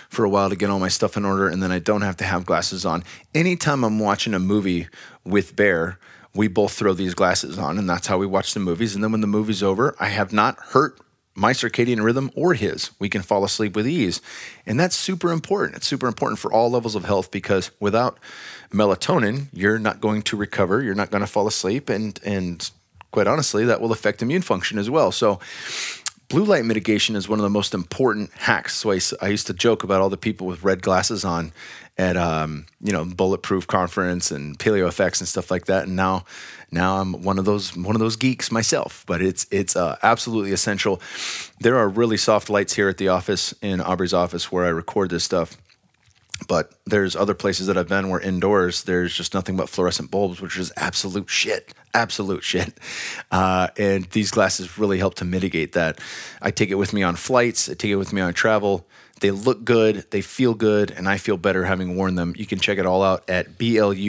for 0.10 0.24
a 0.24 0.30
while 0.30 0.50
to 0.50 0.56
get 0.56 0.70
all 0.70 0.80
my 0.80 0.88
stuff 0.88 1.18
in 1.18 1.26
order, 1.26 1.48
and 1.48 1.64
then 1.64 1.72
I 1.72 1.80
don't 1.80 2.02
have 2.02 2.18
to 2.18 2.26
have 2.26 2.46
glasses 2.46 2.86
on. 2.86 3.04
Anytime 3.34 3.84
I'm 3.84 3.98
watching 3.98 4.36
a 4.36 4.40
movie 4.40 4.88
with 5.26 5.56
Bear, 5.56 5.98
we 6.36 6.48
both 6.48 6.74
throw 6.74 6.94
these 6.94 7.16
glasses 7.16 7.58
on, 7.58 7.80
and 7.80 7.90
that's 7.90 8.08
how 8.08 8.20
we 8.20 8.28
watch 8.28 8.54
the 8.54 8.60
movies. 8.60 8.94
And 8.94 9.04
then 9.04 9.12
when 9.12 9.22
the 9.22 9.28
movie's 9.28 9.64
over, 9.64 9.96
I 10.00 10.10
have 10.10 10.32
not 10.32 10.60
hurt 10.60 11.00
my 11.36 11.52
circadian 11.52 12.04
rhythm 12.04 12.32
or 12.36 12.54
his. 12.54 12.92
We 12.98 13.10
can 13.10 13.22
fall 13.22 13.44
asleep 13.44 13.76
with 13.76 13.88
ease. 13.88 14.22
And 14.66 14.80
that's 14.80 14.96
super 14.96 15.32
important. 15.32 15.76
It's 15.76 15.88
super 15.88 16.08
important 16.08 16.40
for 16.40 16.52
all 16.52 16.72
levels 16.72 16.96
of 16.96 17.04
health 17.04 17.30
because 17.30 17.72
without 17.80 18.18
melatonin, 18.72 19.48
you're 19.52 19.80
not 19.80 20.00
going 20.00 20.22
to 20.24 20.38
recover, 20.38 20.82
you're 20.82 20.96
not 20.96 21.12
going 21.12 21.22
to 21.22 21.28
fall 21.28 21.48
asleep 21.48 21.90
and 21.90 22.20
and 22.24 22.72
quite 23.16 23.28
honestly, 23.28 23.64
that 23.64 23.80
will 23.80 23.94
affect 23.94 24.22
immune 24.22 24.42
function 24.42 24.78
as 24.78 24.90
well. 24.90 25.10
So 25.10 25.40
blue 26.28 26.44
light 26.44 26.66
mitigation 26.66 27.16
is 27.16 27.30
one 27.30 27.40
of 27.40 27.44
the 27.44 27.50
most 27.50 27.74
important 27.74 28.32
hacks. 28.34 28.76
So 28.76 28.92
I 28.92 29.28
used 29.28 29.48
to 29.48 29.54
joke 29.54 29.84
about 29.84 30.02
all 30.02 30.10
the 30.10 30.18
people 30.18 30.48
with 30.48 30.64
red 30.64 30.82
glasses 30.82 31.26
on 31.26 31.52
at 31.98 32.18
um, 32.18 32.66
you 32.82 32.92
know 32.92 33.06
bulletproof 33.06 33.68
conference 33.68 34.32
and 34.32 34.60
paleo 34.60 34.88
effects 34.88 35.22
and 35.22 35.28
stuff 35.28 35.50
like 35.50 35.66
that. 35.66 35.88
And 35.88 35.96
now 35.96 36.26
now 36.72 36.98
I'm 36.98 37.24
one 37.24 37.40
of 37.40 37.46
those 37.46 37.76
one 37.76 37.96
of 37.96 38.00
those 38.00 38.16
geeks 38.16 38.52
myself. 38.52 39.04
But 39.08 39.22
it's 39.22 39.46
it's 39.52 39.76
uh, 39.76 39.98
absolutely 40.04 40.52
essential. 40.52 41.02
There 41.60 41.78
are 41.78 41.88
really 41.88 42.18
soft 42.18 42.50
lights 42.50 42.74
here 42.74 42.90
at 42.90 42.98
the 42.98 43.10
office 43.10 43.54
in 43.62 43.82
Aubrey's 43.82 44.14
office 44.14 44.52
where 44.52 44.66
I 44.66 44.70
record 44.70 45.10
this 45.10 45.24
stuff 45.24 45.58
but 46.48 46.74
there's 46.86 47.16
other 47.16 47.34
places 47.34 47.68
that 47.68 47.78
I've 47.78 47.88
been 47.88 48.10
where 48.10 48.20
indoors 48.20 48.84
there's 48.84 49.16
just 49.16 49.34
nothing 49.34 49.56
but 49.56 49.70
fluorescent 49.70 50.12
bulbs, 50.12 50.42
which 50.42 50.58
is 50.58 50.72
absolute 50.76 51.30
shit, 51.30 51.74
absolute 51.94 52.44
shit. 52.44 52.74
Uh, 53.32 53.70
and 53.78 54.06
these 54.06 54.32
glasses 54.32 54.78
really 54.78 54.98
help 55.00 55.16
to 55.16 55.26
mitigate 55.26 55.74
that. 55.74 56.00
I 56.42 56.52
take 56.52 56.70
it 56.70 56.76
with 56.76 56.94
me 56.94 57.04
on 57.04 57.16
flights, 57.16 57.70
I 57.70 57.74
take 57.74 57.92
it 57.92 57.96
with 57.96 58.14
me 58.14 58.22
on 58.22 58.34
travel. 58.34 58.88
They 59.22 59.32
look 59.32 59.64
good, 59.64 60.06
they 60.12 60.20
feel 60.22 60.54
good, 60.54 60.92
and 60.92 61.08
I 61.08 61.18
feel 61.18 61.38
better 61.38 61.64
having 61.64 61.96
worn 61.96 62.16
them. 62.16 62.34
You 62.38 62.46
can 62.46 62.60
check 62.60 62.78
it 62.78 62.86
all 62.86 63.02
out 63.02 63.30
at 63.30 63.58
blublox.com, 63.58 64.00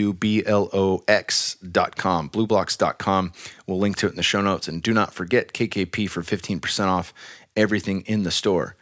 blueblocks.com. 2.30 3.32
We'll 3.66 3.78
link 3.78 3.96
to 3.98 4.06
it 4.06 4.10
in 4.10 4.16
the 4.16 4.24
show 4.24 4.40
notes. 4.40 4.66
And 4.66 4.82
do 4.82 4.92
not 4.92 5.14
forget 5.14 5.52
KKP 5.52 6.10
for 6.10 6.22
15% 6.22 6.86
off 6.86 7.14
everything 7.56 8.02
in 8.02 8.24
the 8.24 8.32
store. 8.32 8.75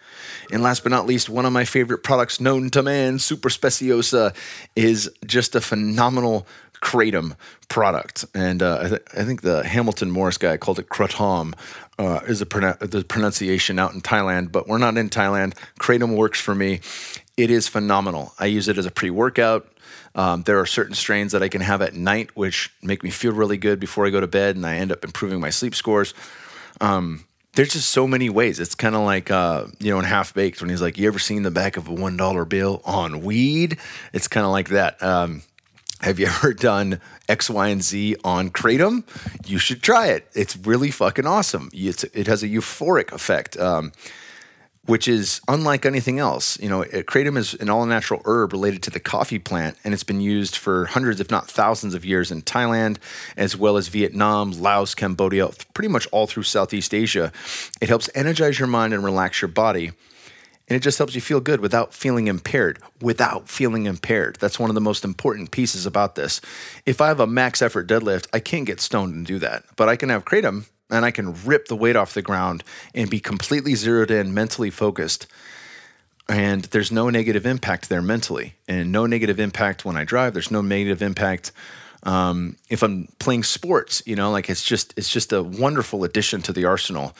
And 0.51 0.63
last 0.63 0.83
but 0.83 0.91
not 0.91 1.07
least, 1.07 1.29
one 1.29 1.47
of 1.47 1.53
my 1.53 1.65
favorite 1.65 2.03
products 2.03 2.41
known 2.41 2.71
to 2.71 2.83
man, 2.83 3.19
Super 3.19 3.49
Speciosa, 3.49 4.35
is 4.77 5.11
just 5.27 5.55
a 5.55 5.61
phenomenal 5.61 6.47
kratom 6.83 7.37
product. 7.69 8.25
And 8.35 8.63
uh, 8.63 8.79
I, 8.83 8.89
th- 8.89 9.03
I 9.17 9.25
think 9.25 9.43
the 9.43 9.65
Hamilton 9.65 10.11
Morris 10.11 10.39
guy 10.39 10.57
called 10.57 10.79
it 10.79 10.89
kratom, 10.89 11.55
uh, 11.99 12.21
is 12.27 12.43
pronou- 12.43 12.79
the 12.79 13.05
pronunciation 13.05 13.79
out 13.79 13.95
in 13.95 14.03
Thailand, 14.03 14.53
but 14.53 14.69
we're 14.69 14.79
not 14.79 14.99
in 14.99 15.09
Thailand. 15.09 15.55
Kratom 15.81 16.17
works 16.17 16.41
for 16.41 16.55
me. 16.55 16.81
It 17.37 17.51
is 17.51 17.69
phenomenal. 17.69 18.33
I 18.39 18.47
use 18.47 18.69
it 18.69 18.79
as 18.79 18.87
a 18.87 18.91
pre 18.91 19.11
workout. 19.11 19.69
Um, 20.15 20.43
there 20.43 20.61
are 20.61 20.67
certain 20.67 20.95
strains 20.95 21.33
that 21.33 21.43
I 21.43 21.49
can 21.49 21.61
have 21.61 21.83
at 21.83 21.95
night, 21.95 22.37
which 22.37 22.73
make 22.83 23.03
me 23.03 23.11
feel 23.11 23.33
really 23.33 23.57
good 23.57 23.81
before 23.81 24.07
I 24.07 24.11
go 24.11 24.21
to 24.21 24.29
bed, 24.29 24.55
and 24.55 24.65
I 24.65 24.77
end 24.77 24.93
up 24.93 25.05
improving 25.05 25.41
my 25.41 25.51
sleep 25.51 25.75
scores 25.75 26.15
there's 27.55 27.73
just 27.73 27.91
so 27.91 28.07
many 28.07 28.29
ways. 28.29 28.59
It's 28.61 28.75
kind 28.75 28.95
of 28.95 29.03
like 29.03 29.31
uh, 29.31 29.67
you 29.79 29.93
know 29.93 29.99
in 29.99 30.05
Half 30.05 30.35
Baked 30.35 30.61
when 30.61 30.71
he's 30.71 30.83
like, 30.83 30.99
"You 30.99 31.07
ever 31.07 31.19
seen 31.19 31.43
the 31.43 31.51
back 31.51 31.77
of 31.77 31.89
a 31.89 31.93
one 31.93 32.17
dollar 32.17 32.45
bill 32.45 32.83
on 32.85 33.23
weed?" 33.23 33.79
It's 34.13 34.29
kind 34.29 34.45
of 34.45 34.53
like 34.53 34.69
that. 34.71 35.03
Um, 35.03 35.43
have 36.01 36.19
you 36.19 36.27
ever 36.27 36.53
done 36.71 37.01
X, 37.29 37.49
Y, 37.49 37.69
and 37.69 37.83
Z 37.83 38.17
on 38.25 38.51
kratom? 38.51 39.05
You 39.47 39.59
should 39.59 39.83
try 39.83 40.09
it. 40.09 40.29
It's 40.35 40.57
really 40.57 40.91
fucking 40.91 41.27
awesome. 41.27 41.71
It's, 41.73 42.05
it 42.05 42.27
has 42.27 42.43
a 42.43 42.49
euphoric 42.49 43.13
effect. 43.13 43.57
Um, 43.57 43.93
which 44.87 45.09
is 45.09 45.41
unlike 45.49 45.87
anything 45.87 46.19
else. 46.19 46.59
You 46.61 46.69
know, 46.69 46.83
uh, 46.83 47.03
kratom 47.03 47.37
is 47.37 47.55
an 47.55 47.71
all 47.71 47.87
natural 47.87 48.21
herb 48.25 48.53
related 48.53 48.83
to 48.85 48.91
the 48.91 49.01
coffee 49.01 49.39
plant, 49.39 49.77
and 49.83 49.95
it's 49.95 50.05
been 50.05 50.21
used 50.21 50.57
for 50.57 50.87
hundreds, 50.87 51.21
if 51.21 51.31
not 51.31 51.49
thousands, 51.49 51.95
of 51.95 52.05
years 52.05 52.31
in 52.31 52.43
Thailand, 52.43 52.99
as 53.37 53.57
well 53.57 53.77
as 53.77 53.89
Vietnam, 53.89 54.53
Laos, 54.53 54.95
Cambodia, 54.95 55.49
pretty 55.73 55.89
much 55.89 56.07
all 56.13 56.27
through 56.27 56.43
Southeast 56.43 56.93
Asia. 56.93 57.33
It 57.81 57.89
helps 57.89 58.11
energize 58.15 58.59
your 58.59 58.69
mind 58.69 58.93
and 58.93 59.05
relax 59.05 59.41
your 59.41 59.49
body. 59.49 59.93
And 60.67 60.77
it 60.77 60.81
just 60.81 60.97
helps 60.97 61.15
you 61.15 61.21
feel 61.21 61.41
good 61.41 61.61
without 61.61 61.93
feeling 61.93 62.27
impaired. 62.27 62.79
Without 63.03 63.51
feeling 63.51 63.85
impaired. 63.85 64.39
That's 64.41 64.59
one 64.59 64.71
of 64.71 64.75
the 64.75 64.81
most 64.81 65.05
important 65.05 65.51
pieces 65.51 65.85
about 65.85 66.15
this. 66.15 66.41
If 66.87 67.03
I 67.03 67.09
have 67.09 67.21
a 67.21 67.27
max 67.27 67.61
effort 67.61 67.87
deadlift, 67.87 68.29
I 68.33 68.41
can't 68.41 68.65
get 68.65 68.81
stoned 68.81 69.15
and 69.15 69.27
do 69.27 69.39
that. 69.41 69.65
But 69.77 69.91
I 69.91 69.97
can 69.97 70.09
have 70.09 70.25
kratom 70.25 70.65
and 70.91 71.05
I 71.05 71.11
can 71.11 71.35
rip 71.45 71.69
the 71.69 71.77
weight 71.77 71.97
off 71.97 72.15
the 72.15 72.23
ground 72.23 72.63
and 72.95 73.09
be 73.09 73.21
completely 73.21 73.75
zeroed 73.75 74.11
in, 74.11 74.35
mentally 74.35 74.71
focused. 74.71 75.27
And 76.29 76.63
there's 76.65 76.91
no 76.91 77.11
negative 77.11 77.45
impact 77.45 77.89
there 77.89 78.03
mentally, 78.03 78.55
and 78.67 78.91
no 78.91 79.07
negative 79.07 79.39
impact 79.39 79.85
when 79.85 79.97
I 79.97 80.05
drive. 80.05 80.33
There's 80.33 80.51
no 80.51 80.63
negative 80.63 81.03
impact 81.03 81.53
um, 82.03 82.57
if 82.71 82.83
I'm 82.83 83.09
playing 83.19 83.43
sports. 83.43 84.03
You 84.07 84.17
know, 84.17 84.31
like 84.31 84.49
it's 84.49 84.65
just 84.65 84.95
it's 84.97 85.11
just 85.11 85.33
a 85.33 85.43
wonderful 85.43 86.03
addition 86.05 86.41
to 86.43 86.53
the 86.53 86.65
arsenal 86.65 87.15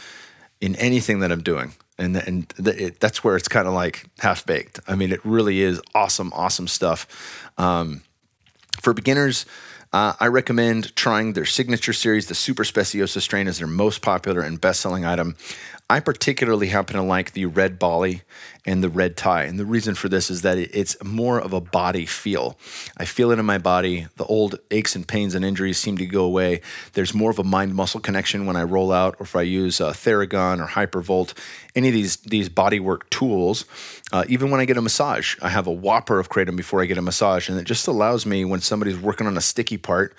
in 0.61 0.75
anything 0.77 1.21
that 1.21 1.31
I'm 1.31 1.43
doing. 1.43 1.75
And 1.99 2.17
and 2.17 2.53
it, 2.59 2.99
that's 2.99 3.23
where 3.23 3.37
it's 3.37 3.49
kind 3.49 3.69
of 3.69 3.75
like 3.75 4.07
half 4.21 4.47
baked. 4.47 4.81
I 4.89 4.95
mean, 4.95 5.13
it 5.13 5.21
really 5.25 5.61
is 5.61 5.83
awesome, 5.95 6.33
awesome 6.35 6.67
stuff. 6.67 7.51
Um, 7.59 8.03
for 8.81 8.95
beginners, 8.95 9.45
uh, 9.95 10.13
I 10.19 10.27
recommend 10.27 10.97
trying 10.97 11.35
their 11.35 11.45
signature 11.45 11.93
series. 11.93 12.27
The 12.27 12.35
Super 12.35 12.65
Speciosa 12.65 13.21
strain 13.21 13.47
is 13.47 13.59
their 13.59 13.69
most 13.69 14.03
popular 14.03 14.41
and 14.41 14.61
best 14.61 14.81
selling 14.81 15.05
item. 15.05 15.37
I 15.91 16.01
particularly 16.01 16.69
happen 16.69 16.97
to 16.97 17.03
like 17.03 17.33
the 17.33 17.45
red 17.45 17.79
Bali 17.79 18.23
and 18.65 18.83
the 18.83 18.89
red 18.89 19.19
Thai. 19.19 19.43
And 19.43 19.59
the 19.59 19.67
reason 19.67 19.95
for 19.95 20.09
this 20.09 20.31
is 20.31 20.41
that 20.41 20.57
it's 20.57 20.97
more 21.05 21.39
of 21.39 21.53
a 21.53 21.61
body 21.61 22.07
feel. 22.07 22.57
I 22.97 23.05
feel 23.05 23.31
it 23.31 23.39
in 23.39 23.45
my 23.45 23.59
body. 23.59 24.07
The 24.17 24.25
old 24.25 24.59
aches 24.71 24.97
and 24.97 25.07
pains 25.07 25.35
and 25.35 25.45
injuries 25.45 25.77
seem 25.77 25.99
to 25.99 26.07
go 26.07 26.25
away. 26.25 26.63
There's 26.95 27.13
more 27.13 27.31
of 27.31 27.39
a 27.39 27.45
mind 27.45 27.75
muscle 27.75 28.01
connection 28.01 28.47
when 28.47 28.57
I 28.57 28.63
roll 28.63 28.93
out 28.93 29.17
or 29.21 29.25
if 29.25 29.37
I 29.37 29.43
use 29.43 29.79
uh, 29.79 29.93
Theragun 29.93 30.59
or 30.59 30.69
Hypervolt, 30.69 31.35
any 31.75 31.89
of 31.89 31.95
these, 31.95 32.17
these 32.17 32.49
bodywork 32.49 33.11
tools. 33.11 33.67
Uh, 34.11 34.25
even 34.27 34.51
when 34.51 34.61
I 34.61 34.65
get 34.65 34.79
a 34.79 34.83
massage, 34.83 35.37
I 35.43 35.51
have 35.51 35.67
a 35.67 35.73
whopper 35.73 36.19
of 36.19 36.31
kratom 36.31 36.57
before 36.57 36.81
I 36.81 36.87
get 36.87 36.97
a 36.97 37.03
massage. 37.03 37.51
And 37.51 37.59
it 37.61 37.65
just 37.65 37.87
allows 37.87 38.25
me 38.25 38.47
when 38.47 38.63
somebody's 38.63 38.99
working 38.99 39.27
on 39.27 39.37
a 39.37 39.43
sticky 39.43 39.77
part, 39.77 40.17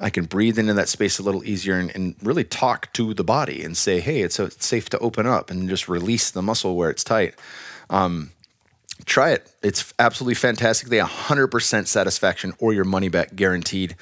I 0.00 0.10
can 0.10 0.24
breathe 0.24 0.58
into 0.58 0.74
that 0.74 0.88
space 0.88 1.18
a 1.18 1.22
little 1.22 1.44
easier 1.44 1.78
and, 1.78 1.94
and 1.94 2.14
really 2.22 2.44
talk 2.44 2.92
to 2.94 3.12
the 3.12 3.24
body 3.24 3.62
and 3.62 3.76
say, 3.76 4.00
hey, 4.00 4.22
it's, 4.22 4.40
uh 4.40 4.44
it's 4.44 4.66
safe 4.66 4.88
to 4.90 4.98
open 4.98 5.26
up 5.26 5.50
and 5.50 5.68
just 5.68 5.88
release 5.88 6.30
the 6.30 6.42
muscle 6.42 6.74
where 6.74 6.90
it's 6.90 7.04
tight. 7.04 7.34
Um, 7.90 8.32
try 9.04 9.30
it. 9.30 9.52
It's 9.62 9.92
absolutely 9.98 10.34
fantastic. 10.34 10.88
They 10.88 10.98
100% 10.98 11.86
satisfaction 11.86 12.54
or 12.58 12.72
your 12.72 12.84
money 12.84 13.08
back 13.08 13.36
guaranteed. 13.36 13.96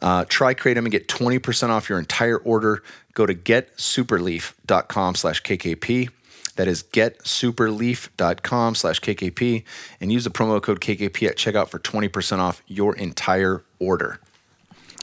Uh, 0.00 0.24
try 0.28 0.52
Kratom 0.52 0.78
and 0.78 0.90
get 0.90 1.08
20% 1.08 1.68
off 1.70 1.88
your 1.88 1.98
entire 1.98 2.38
order. 2.38 2.82
Go 3.14 3.24
to 3.24 3.34
getsuperleaf.com 3.34 5.14
slash 5.14 5.42
KKP. 5.42 6.10
That 6.56 6.68
is 6.68 6.82
getsuperleaf.com 6.82 8.74
slash 8.74 9.00
KKP 9.00 9.64
and 10.00 10.12
use 10.12 10.24
the 10.24 10.30
promo 10.30 10.60
code 10.60 10.80
KKP 10.80 11.28
at 11.28 11.36
checkout 11.36 11.68
for 11.68 11.78
20% 11.78 12.38
off 12.38 12.62
your 12.66 12.94
entire 12.96 13.62
order. 13.78 14.20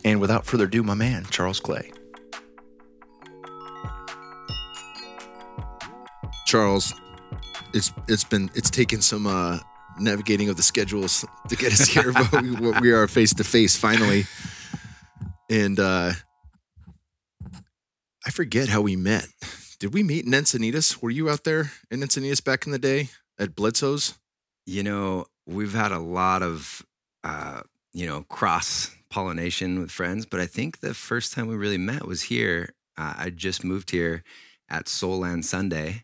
And 0.03 0.21
without 0.21 0.45
further 0.45 0.65
ado, 0.65 0.83
my 0.83 0.93
man, 0.93 1.25
Charles 1.29 1.59
Clay. 1.59 1.91
Charles, 6.45 6.93
it's 7.73 7.91
it's 8.07 8.23
been 8.23 8.49
it's 8.55 8.69
taken 8.69 9.01
some 9.01 9.27
uh, 9.27 9.59
navigating 9.99 10.49
of 10.49 10.57
the 10.57 10.63
schedules 10.63 11.25
to 11.47 11.55
get 11.55 11.71
us 11.73 11.87
here, 11.87 12.11
but 12.11 12.41
we, 12.41 12.51
we 12.81 12.91
are 12.91 13.07
face 13.07 13.33
to 13.35 13.43
face 13.43 13.75
finally. 13.75 14.25
And 15.49 15.79
uh, 15.79 16.13
I 18.25 18.31
forget 18.31 18.69
how 18.69 18.81
we 18.81 18.95
met. 18.95 19.27
Did 19.79 19.93
we 19.93 20.03
meet 20.03 20.25
in 20.25 20.31
Encinitas? 20.31 21.01
Were 21.01 21.09
you 21.09 21.29
out 21.29 21.43
there 21.43 21.71
in 21.89 22.01
Encinitas 22.01 22.43
back 22.43 22.65
in 22.65 22.71
the 22.71 22.79
day 22.79 23.09
at 23.37 23.55
Bledsoe's? 23.55 24.17
You 24.65 24.83
know, 24.83 25.25
we've 25.45 25.73
had 25.73 25.91
a 25.91 25.99
lot 25.99 26.43
of, 26.43 26.85
uh, 27.23 27.61
you 27.93 28.05
know, 28.05 28.23
cross 28.23 28.91
pollination 29.09 29.79
with 29.79 29.91
friends, 29.91 30.25
but 30.25 30.39
I 30.39 30.45
think 30.45 30.79
the 30.79 30.93
first 30.93 31.33
time 31.33 31.47
we 31.47 31.55
really 31.55 31.77
met 31.77 32.05
was 32.05 32.23
here. 32.23 32.73
Uh, 32.97 33.13
I 33.17 33.29
just 33.29 33.63
moved 33.63 33.91
here 33.91 34.23
at 34.69 34.87
Soul 34.87 35.19
Land 35.19 35.45
Sunday. 35.45 36.03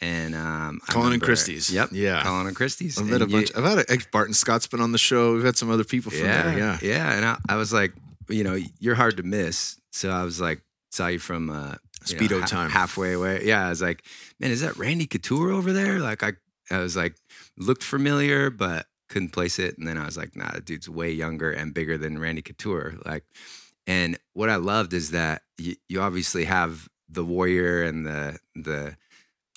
And 0.00 0.34
um, 0.34 0.80
Colin 0.88 1.12
and 1.12 1.22
Christie's. 1.22 1.72
Yep. 1.72 1.90
Yeah. 1.92 2.22
Colin 2.24 2.48
and 2.48 2.56
Christie's. 2.56 2.98
I've 2.98 3.06
met 3.06 3.22
a 3.22 3.26
you- 3.26 3.30
bunch. 3.30 3.52
I've 3.56 3.64
had 3.64 3.78
a, 3.88 3.98
Barton 4.10 4.34
Scott's 4.34 4.66
been 4.66 4.80
on 4.80 4.90
the 4.92 4.98
show. 4.98 5.34
We've 5.34 5.44
had 5.44 5.56
some 5.56 5.70
other 5.70 5.84
people 5.84 6.10
from 6.10 6.24
yeah, 6.24 6.42
there. 6.42 6.58
Yeah. 6.58 6.78
yeah. 6.82 7.12
And 7.12 7.24
I, 7.24 7.38
I 7.48 7.56
was 7.56 7.72
like, 7.72 7.92
you 8.28 8.42
know, 8.42 8.58
you're 8.80 8.96
hard 8.96 9.16
to 9.18 9.22
miss. 9.22 9.78
So 9.92 10.10
I 10.10 10.24
was 10.24 10.40
like, 10.40 10.60
saw 10.90 11.06
you 11.06 11.18
from 11.20 11.50
uh, 11.50 11.76
you 12.06 12.16
know, 12.16 12.22
Speedo 12.26 12.40
ha- 12.40 12.46
time. 12.46 12.70
halfway 12.70 13.12
away. 13.12 13.42
Yeah, 13.44 13.66
I 13.66 13.68
was 13.68 13.82
like, 13.82 14.04
man, 14.40 14.50
is 14.50 14.60
that 14.62 14.76
Randy 14.76 15.06
Couture 15.06 15.50
over 15.50 15.72
there? 15.72 16.00
Like, 16.00 16.22
I, 16.22 16.32
I 16.70 16.78
was 16.78 16.96
like, 16.96 17.14
looked 17.56 17.84
familiar, 17.84 18.50
but 18.50 18.86
couldn't 19.12 19.30
place 19.30 19.58
it. 19.58 19.76
And 19.78 19.86
then 19.86 19.98
I 19.98 20.06
was 20.06 20.16
like, 20.16 20.34
nah, 20.34 20.50
that 20.50 20.64
dude's 20.64 20.88
way 20.88 21.12
younger 21.12 21.52
and 21.52 21.74
bigger 21.74 21.98
than 21.98 22.18
Randy 22.18 22.42
Couture. 22.42 22.94
Like, 23.04 23.24
and 23.86 24.18
what 24.32 24.48
I 24.48 24.56
loved 24.56 24.94
is 24.94 25.10
that 25.10 25.42
you, 25.58 25.76
you 25.88 26.00
obviously 26.00 26.44
have 26.44 26.88
the 27.08 27.24
warrior 27.24 27.82
and 27.82 28.06
the 28.06 28.38
the 28.54 28.96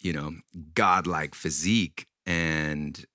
you 0.01 0.11
know 0.11 0.33
godlike 0.73 1.35
physique, 1.35 2.07
and 2.25 3.05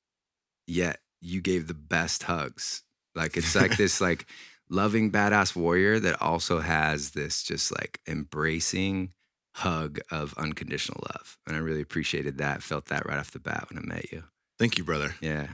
yet 0.66 1.00
you 1.20 1.40
gave 1.40 1.66
the 1.66 1.75
best 1.75 2.23
hugs. 2.25 2.82
Like 3.14 3.37
it's 3.37 3.54
like 3.54 3.76
this 3.76 4.00
like 4.09 4.26
loving 4.70 5.11
badass 5.11 5.54
warrior 5.54 5.99
that 6.00 6.23
also 6.23 6.61
has 6.61 7.11
this 7.11 7.42
just 7.42 7.70
like 7.70 8.00
embracing 8.09 9.12
hug 9.56 9.99
of 10.11 10.32
unconditional 10.38 11.02
love. 11.12 11.37
And 11.47 11.56
I 11.56 11.59
really 11.59 11.82
appreciated 11.82 12.38
that. 12.38 12.62
Felt 12.62 12.87
that 12.87 13.04
right 13.04 13.18
off 13.18 13.32
the 13.32 13.40
bat 13.40 13.66
when 13.68 13.78
I 13.78 13.94
met 13.94 14.12
you. 14.12 14.25
Thank 14.59 14.78
you, 14.78 14.85
brother. 14.85 15.16
Yeah. 15.20 15.49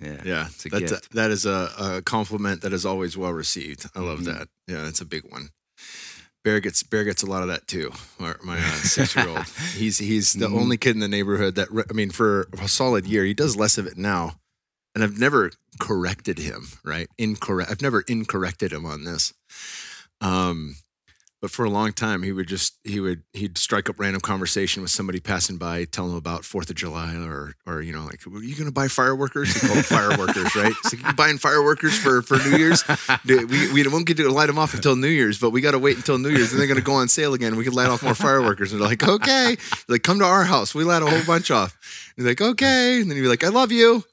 Yeah. 0.00 0.22
Yeah, 0.24 0.46
a 0.64 0.68
that's 0.68 0.92
gift. 0.92 1.12
that 1.12 1.30
is 1.30 1.44
a, 1.46 1.70
a 1.78 2.02
compliment 2.02 2.62
that 2.62 2.72
is 2.72 2.86
always 2.86 3.16
well 3.16 3.32
received. 3.32 3.86
I 3.94 4.00
love 4.00 4.20
Mhm. 4.20 4.24
that. 4.26 4.48
Yeah, 4.66 4.86
it's 4.88 5.00
a 5.00 5.04
big 5.06 5.24
one. 5.30 5.50
Bear 6.42 6.60
gets 6.60 6.82
Bear 6.82 7.04
gets 7.04 7.22
a 7.22 7.26
lot 7.26 7.42
of 7.42 7.48
that 7.48 7.66
too. 7.66 7.92
My, 8.18 8.34
my 8.42 8.56
uh, 8.58 8.62
six 8.82 9.14
year 9.14 9.28
old. 9.28 9.44
He's 9.76 9.98
he's 9.98 10.32
the 10.32 10.48
Mhm. 10.48 10.58
only 10.58 10.76
kid 10.78 10.94
in 10.94 11.00
the 11.00 11.08
neighborhood 11.08 11.54
that 11.56 11.68
I 11.90 11.92
mean, 11.92 12.10
for 12.10 12.48
a 12.58 12.66
solid 12.68 13.06
year, 13.06 13.24
he 13.24 13.34
does 13.34 13.56
less 13.56 13.76
of 13.76 13.86
it 13.86 13.98
now, 13.98 14.40
and 14.94 15.04
I've 15.04 15.18
never 15.18 15.50
corrected 15.78 16.38
him. 16.38 16.68
Right? 16.82 17.08
Incorrect. 17.18 17.70
I've 17.70 17.82
never 17.82 18.00
incorrected 18.02 18.72
him 18.72 18.86
on 18.86 19.04
this. 19.04 19.34
Um, 20.22 20.76
but 21.40 21.50
for 21.50 21.64
a 21.64 21.70
long 21.70 21.92
time, 21.92 22.22
he 22.22 22.32
would 22.32 22.48
just 22.48 22.78
he 22.84 23.00
would 23.00 23.22
he'd 23.32 23.58
strike 23.58 23.88
up 23.88 23.98
random 23.98 24.20
conversation 24.20 24.82
with 24.82 24.90
somebody 24.90 25.20
passing 25.20 25.56
by, 25.56 25.84
tell 25.84 26.06
them 26.06 26.16
about 26.16 26.44
Fourth 26.44 26.70
of 26.70 26.76
July 26.76 27.14
or 27.16 27.54
or 27.66 27.80
you 27.82 27.92
know 27.92 28.04
like, 28.04 28.26
are 28.26 28.42
you 28.42 28.56
gonna 28.56 28.72
buy 28.72 28.86
fireworkers? 28.86 29.52
He 29.54 29.66
called 29.66 29.84
fireworkers, 29.84 30.54
right? 30.54 30.74
So 30.84 30.96
you 30.96 31.12
buying 31.14 31.38
fireworkers 31.38 31.96
for 31.98 32.22
for 32.22 32.36
New 32.38 32.56
Year's? 32.56 32.84
We, 33.26 33.72
we 33.72 33.88
won't 33.88 34.06
get 34.06 34.16
to 34.18 34.28
light 34.30 34.46
them 34.46 34.58
off 34.58 34.74
until 34.74 34.96
New 34.96 35.08
Year's, 35.08 35.38
but 35.38 35.50
we 35.50 35.60
got 35.60 35.72
to 35.72 35.78
wait 35.78 35.96
until 35.96 36.18
New 36.18 36.30
Year's, 36.30 36.52
and 36.52 36.60
they're 36.60 36.66
going 36.66 36.78
to 36.78 36.84
go 36.84 36.94
on 36.94 37.08
sale 37.08 37.34
again. 37.34 37.56
We 37.56 37.64
can 37.64 37.72
light 37.72 37.88
off 37.88 38.02
more 38.02 38.14
fireworkers. 38.14 38.72
And 38.72 38.80
they're 38.80 38.88
like, 38.88 39.06
okay, 39.06 39.56
they're 39.56 39.94
like 39.94 40.02
come 40.02 40.18
to 40.18 40.24
our 40.24 40.44
house. 40.44 40.74
We 40.74 40.84
light 40.84 41.02
a 41.02 41.06
whole 41.06 41.24
bunch 41.26 41.50
off. 41.50 41.76
And 42.16 42.24
they're 42.24 42.32
like, 42.32 42.40
okay, 42.40 43.00
and 43.00 43.10
then 43.10 43.16
you'd 43.16 43.24
be 43.24 43.28
like, 43.28 43.44
I 43.44 43.48
love 43.48 43.72
you, 43.72 44.04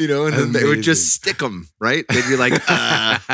you 0.00 0.08
know, 0.08 0.24
and 0.26 0.34
then 0.34 0.52
they 0.52 0.64
would 0.64 0.80
just 0.82 1.12
stick 1.12 1.38
them, 1.38 1.68
right? 1.78 2.04
They'd 2.08 2.26
be 2.26 2.36
like, 2.36 2.54
uh, 2.54 3.18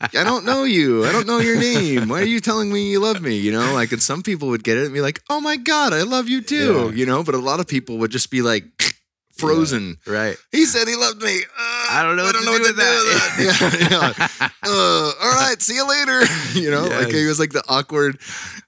I 0.00 0.22
don't 0.24 0.44
know 0.46 0.62
you. 0.62 1.04
I 1.04 1.10
don't 1.12 1.26
know 1.26 1.40
your 1.40 1.58
name. 1.58 2.08
Why 2.08 2.20
are 2.22 2.24
you 2.24 2.38
telling 2.40 2.72
me 2.72 2.90
you 2.90 3.00
love 3.00 3.20
me? 3.20 3.36
You 3.36 3.50
know, 3.52 3.74
like, 3.74 3.90
and 3.90 4.00
some 4.02 4.22
people 4.22 4.48
would 4.48 4.62
get 4.62 4.78
it 4.78 4.84
and 4.84 4.94
be 4.94 5.00
like, 5.00 5.20
oh 5.28 5.40
my 5.40 5.56
God, 5.56 5.92
I 5.92 6.02
love 6.02 6.28
you 6.28 6.40
too, 6.40 6.72
Yeah. 6.90 6.90
you 6.94 7.04
know, 7.06 7.24
but 7.24 7.34
a 7.34 7.38
lot 7.38 7.58
of 7.58 7.66
people 7.66 7.98
would 7.98 8.12
just 8.12 8.30
be 8.30 8.42
like, 8.42 8.64
frozen. 9.36 9.98
right. 10.06 10.36
He 10.52 10.64
said 10.64 10.86
he 10.86 10.94
loved 10.94 11.20
me. 11.20 11.40
Uh, 11.42 11.86
I 11.90 12.02
don't 12.04 12.16
know 12.16 12.22
what 12.24 12.36
to 12.36 12.44
do 12.44 12.50
with 12.52 12.76
that. 12.76 13.36
with 13.36 13.58
that. 13.58 13.88
yeah, 13.90 14.28
yeah. 14.40 14.48
Uh, 14.64 15.12
all 15.20 15.32
right, 15.34 15.60
see 15.60 15.74
you 15.74 15.86
later. 15.88 16.22
you 16.54 16.70
know, 16.70 16.84
like 16.86 17.08
he 17.12 17.26
was 17.26 17.40
like 17.40 17.50
the 17.52 17.62
awkward. 17.68 18.20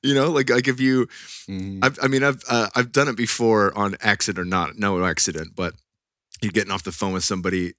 You 0.03 0.15
know, 0.15 0.31
like 0.33 0.51
like 0.51 0.67
if 0.69 0.81
you. 0.81 1.07
I've, 1.49 1.97
I 2.03 2.09
mean, 2.09 2.25
I've 2.25 2.43
uh, 2.51 2.69
I've 2.75 2.91
done 2.91 3.07
it 3.07 3.17
before 3.17 3.73
on 3.79 3.95
accident 4.01 4.43
or 4.45 4.45
not, 4.49 4.77
no 4.77 5.05
accident, 5.05 5.53
but 5.55 5.75
you're 6.47 6.53
getting 6.53 6.73
off 6.73 6.85
the 6.85 6.93
phone 6.93 7.13
with 7.13 7.25
somebody 7.25 7.75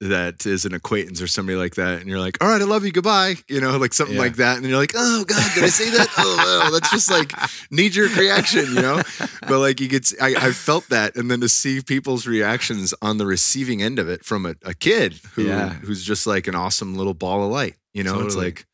that 0.00 0.44
is 0.44 0.66
an 0.66 0.74
acquaintance 0.74 1.22
or 1.22 1.26
somebody 1.26 1.56
like 1.56 1.76
that, 1.76 2.00
and 2.00 2.08
you're 2.10 2.18
like, 2.20 2.36
all 2.42 2.48
right, 2.50 2.60
I 2.60 2.64
love 2.64 2.84
you, 2.84 2.92
goodbye. 2.92 3.36
You 3.48 3.62
know, 3.62 3.78
like 3.78 3.94
something 3.94 4.16
Yeah. 4.16 4.22
like 4.22 4.36
that, 4.36 4.58
and 4.58 4.66
you're 4.66 4.76
like, 4.78 4.92
oh 4.94 5.24
god, 5.24 5.50
did 5.54 5.64
I 5.64 5.68
say 5.68 5.88
that? 5.90 6.08
oh, 6.18 6.60
wow, 6.64 6.70
that's 6.70 6.90
just 6.90 7.10
like 7.10 7.32
knee 7.70 7.88
jerk 7.88 8.14
reaction, 8.16 8.66
you 8.74 8.82
know. 8.82 9.00
But 9.48 9.58
like 9.60 9.80
you 9.80 9.88
get, 9.88 10.12
I, 10.20 10.34
I 10.36 10.52
felt 10.52 10.86
that, 10.90 11.16
and 11.16 11.30
then 11.30 11.40
to 11.40 11.48
see 11.48 11.80
people's 11.80 12.26
reactions 12.26 12.92
on 13.00 13.16
the 13.16 13.24
receiving 13.24 13.82
end 13.82 13.98
of 13.98 14.08
it 14.10 14.22
from 14.24 14.44
a, 14.44 14.54
a 14.64 14.74
kid 14.74 15.14
who 15.34 15.44
Yeah. 15.44 15.70
who's 15.70 16.04
just 16.04 16.26
like 16.26 16.46
an 16.46 16.54
awesome 16.54 16.94
little 16.96 17.14
ball 17.14 17.44
of 17.44 17.50
light, 17.50 17.76
you 17.94 18.02
know, 18.04 18.20
it's 18.20 18.36
like. 18.36 18.66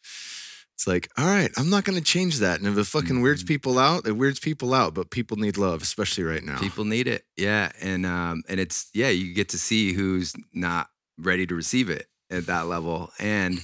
It's 0.82 0.86
like, 0.88 1.08
all 1.16 1.26
right, 1.26 1.48
I'm 1.56 1.70
not 1.70 1.84
going 1.84 1.96
to 1.96 2.04
change 2.04 2.40
that. 2.40 2.58
And 2.58 2.66
if 2.68 2.76
it 2.76 2.84
fucking 2.88 3.22
weirds 3.22 3.44
Mhm. 3.44 3.46
people 3.46 3.78
out, 3.78 4.04
it 4.04 4.16
weirds 4.16 4.40
people 4.40 4.74
out. 4.74 4.94
But 4.94 5.10
people 5.10 5.36
need 5.36 5.56
love, 5.56 5.80
especially 5.80 6.24
right 6.24 6.42
now. 6.42 6.58
People 6.58 6.84
need 6.84 7.06
it. 7.06 7.24
Yeah. 7.36 7.70
And 7.80 8.04
um 8.04 8.42
and 8.48 8.58
it's 8.58 8.90
yeah, 8.92 9.08
you 9.10 9.32
get 9.32 9.50
to 9.50 9.58
see 9.58 9.92
who's 9.92 10.32
not 10.52 10.88
ready 11.18 11.46
to 11.46 11.54
receive 11.54 11.88
it 11.88 12.08
at 12.30 12.46
that 12.46 12.66
level. 12.66 13.12
And 13.20 13.60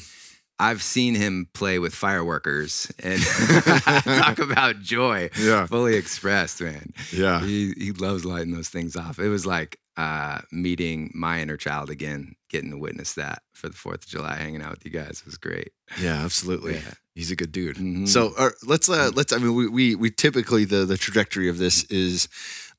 I've 0.61 0.81
seen 0.83 1.17
him 1.17 1.49
play 1.55 1.81
with 1.81 1.93
fireworkers 1.95 2.89
and 3.03 3.21
talk 4.23 4.39
about 4.51 4.81
joy 4.81 5.31
yeah, 5.39 5.67
fully 5.67 5.97
expressed, 5.97 6.61
man. 6.61 6.93
yeah, 7.13 7.41
He 7.45 7.73
he 7.77 7.91
loves 7.93 8.25
lighting 8.25 8.53
those 8.55 8.69
things 8.69 8.95
off. 8.95 9.19
It 9.19 9.29
was 9.29 9.45
like 9.45 9.79
uh 9.97 10.41
meeting 10.53 11.11
my 11.15 11.41
inner 11.41 11.57
child 11.57 11.91
again, 11.91 12.37
getting 12.49 12.71
to 12.71 12.79
witness 12.79 13.15
that 13.15 13.43
for 13.55 13.69
the 13.69 13.77
Fourth 13.77 14.05
of 14.05 14.09
July, 14.09 14.37
hanging 14.37 14.63
out 14.63 14.71
with 14.71 14.85
you 14.85 14.93
guys 14.93 15.25
was 15.25 15.37
great. 15.37 15.73
yeah, 16.01 16.23
absolutely. 16.25 16.75
Yeah. 16.75 16.95
He's 17.19 17.33
a 17.33 17.37
good 17.37 17.51
dude. 17.51 17.79
Mhm. 17.79 18.07
So 18.07 18.33
uh, 18.39 18.51
let's 18.65 18.89
uh, 18.89 19.11
let's. 19.13 19.33
I 19.33 19.39
mean, 19.39 19.53
we, 19.57 19.67
we 19.69 19.95
we 19.97 20.09
typically 20.09 20.65
the 20.65 20.85
the 20.85 20.97
trajectory 20.97 21.49
of 21.49 21.59
this 21.59 21.83
is. 21.91 22.29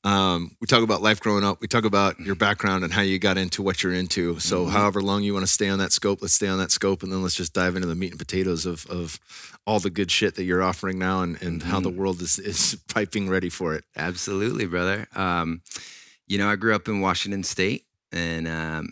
Um, 0.02 0.56
we 0.62 0.66
talk 0.66 0.82
about 0.82 1.02
life 1.02 1.20
growing 1.20 1.44
up. 1.44 1.60
We 1.60 1.68
talk 1.68 1.84
about 1.84 2.18
your 2.20 2.34
background 2.34 2.84
and 2.84 2.90
how 2.94 3.02
you 3.02 3.18
got 3.18 3.36
into 3.36 3.60
what 3.62 3.82
you're 3.82 3.92
into. 3.92 4.38
So, 4.40 4.64
Mhm. 4.64 4.70
however 4.70 5.02
long 5.02 5.22
you 5.24 5.34
want 5.34 5.44
to 5.46 5.52
stay 5.52 5.68
on 5.68 5.78
that 5.80 5.92
scope, 5.92 6.22
let's 6.22 6.32
stay 6.32 6.48
on 6.48 6.56
that 6.58 6.70
scope, 6.72 7.02
and 7.02 7.12
then 7.12 7.22
let's 7.22 7.34
just 7.34 7.52
dive 7.52 7.76
into 7.76 7.86
the 7.86 7.94
meat 7.94 8.12
and 8.12 8.18
potatoes 8.18 8.64
of 8.64 8.86
of 8.86 9.20
all 9.66 9.78
the 9.78 9.90
good 9.90 10.10
shit 10.10 10.36
that 10.36 10.44
you're 10.44 10.62
offering 10.62 10.98
now, 10.98 11.20
and 11.20 11.36
and 11.42 11.64
how 11.64 11.80
the 11.80 11.90
Mhm. 11.90 11.96
world 11.96 12.22
is 12.22 12.38
is 12.38 12.76
piping 12.88 13.28
ready 13.28 13.50
for 13.50 13.74
it. 13.74 13.84
Absolutely, 13.94 14.64
brother. 14.64 15.06
Um, 15.14 15.60
you 16.26 16.38
know, 16.38 16.48
I 16.48 16.56
grew 16.56 16.74
up 16.74 16.88
in 16.88 17.00
Washington 17.00 17.42
State, 17.44 17.84
and 18.10 18.48
um, 18.48 18.88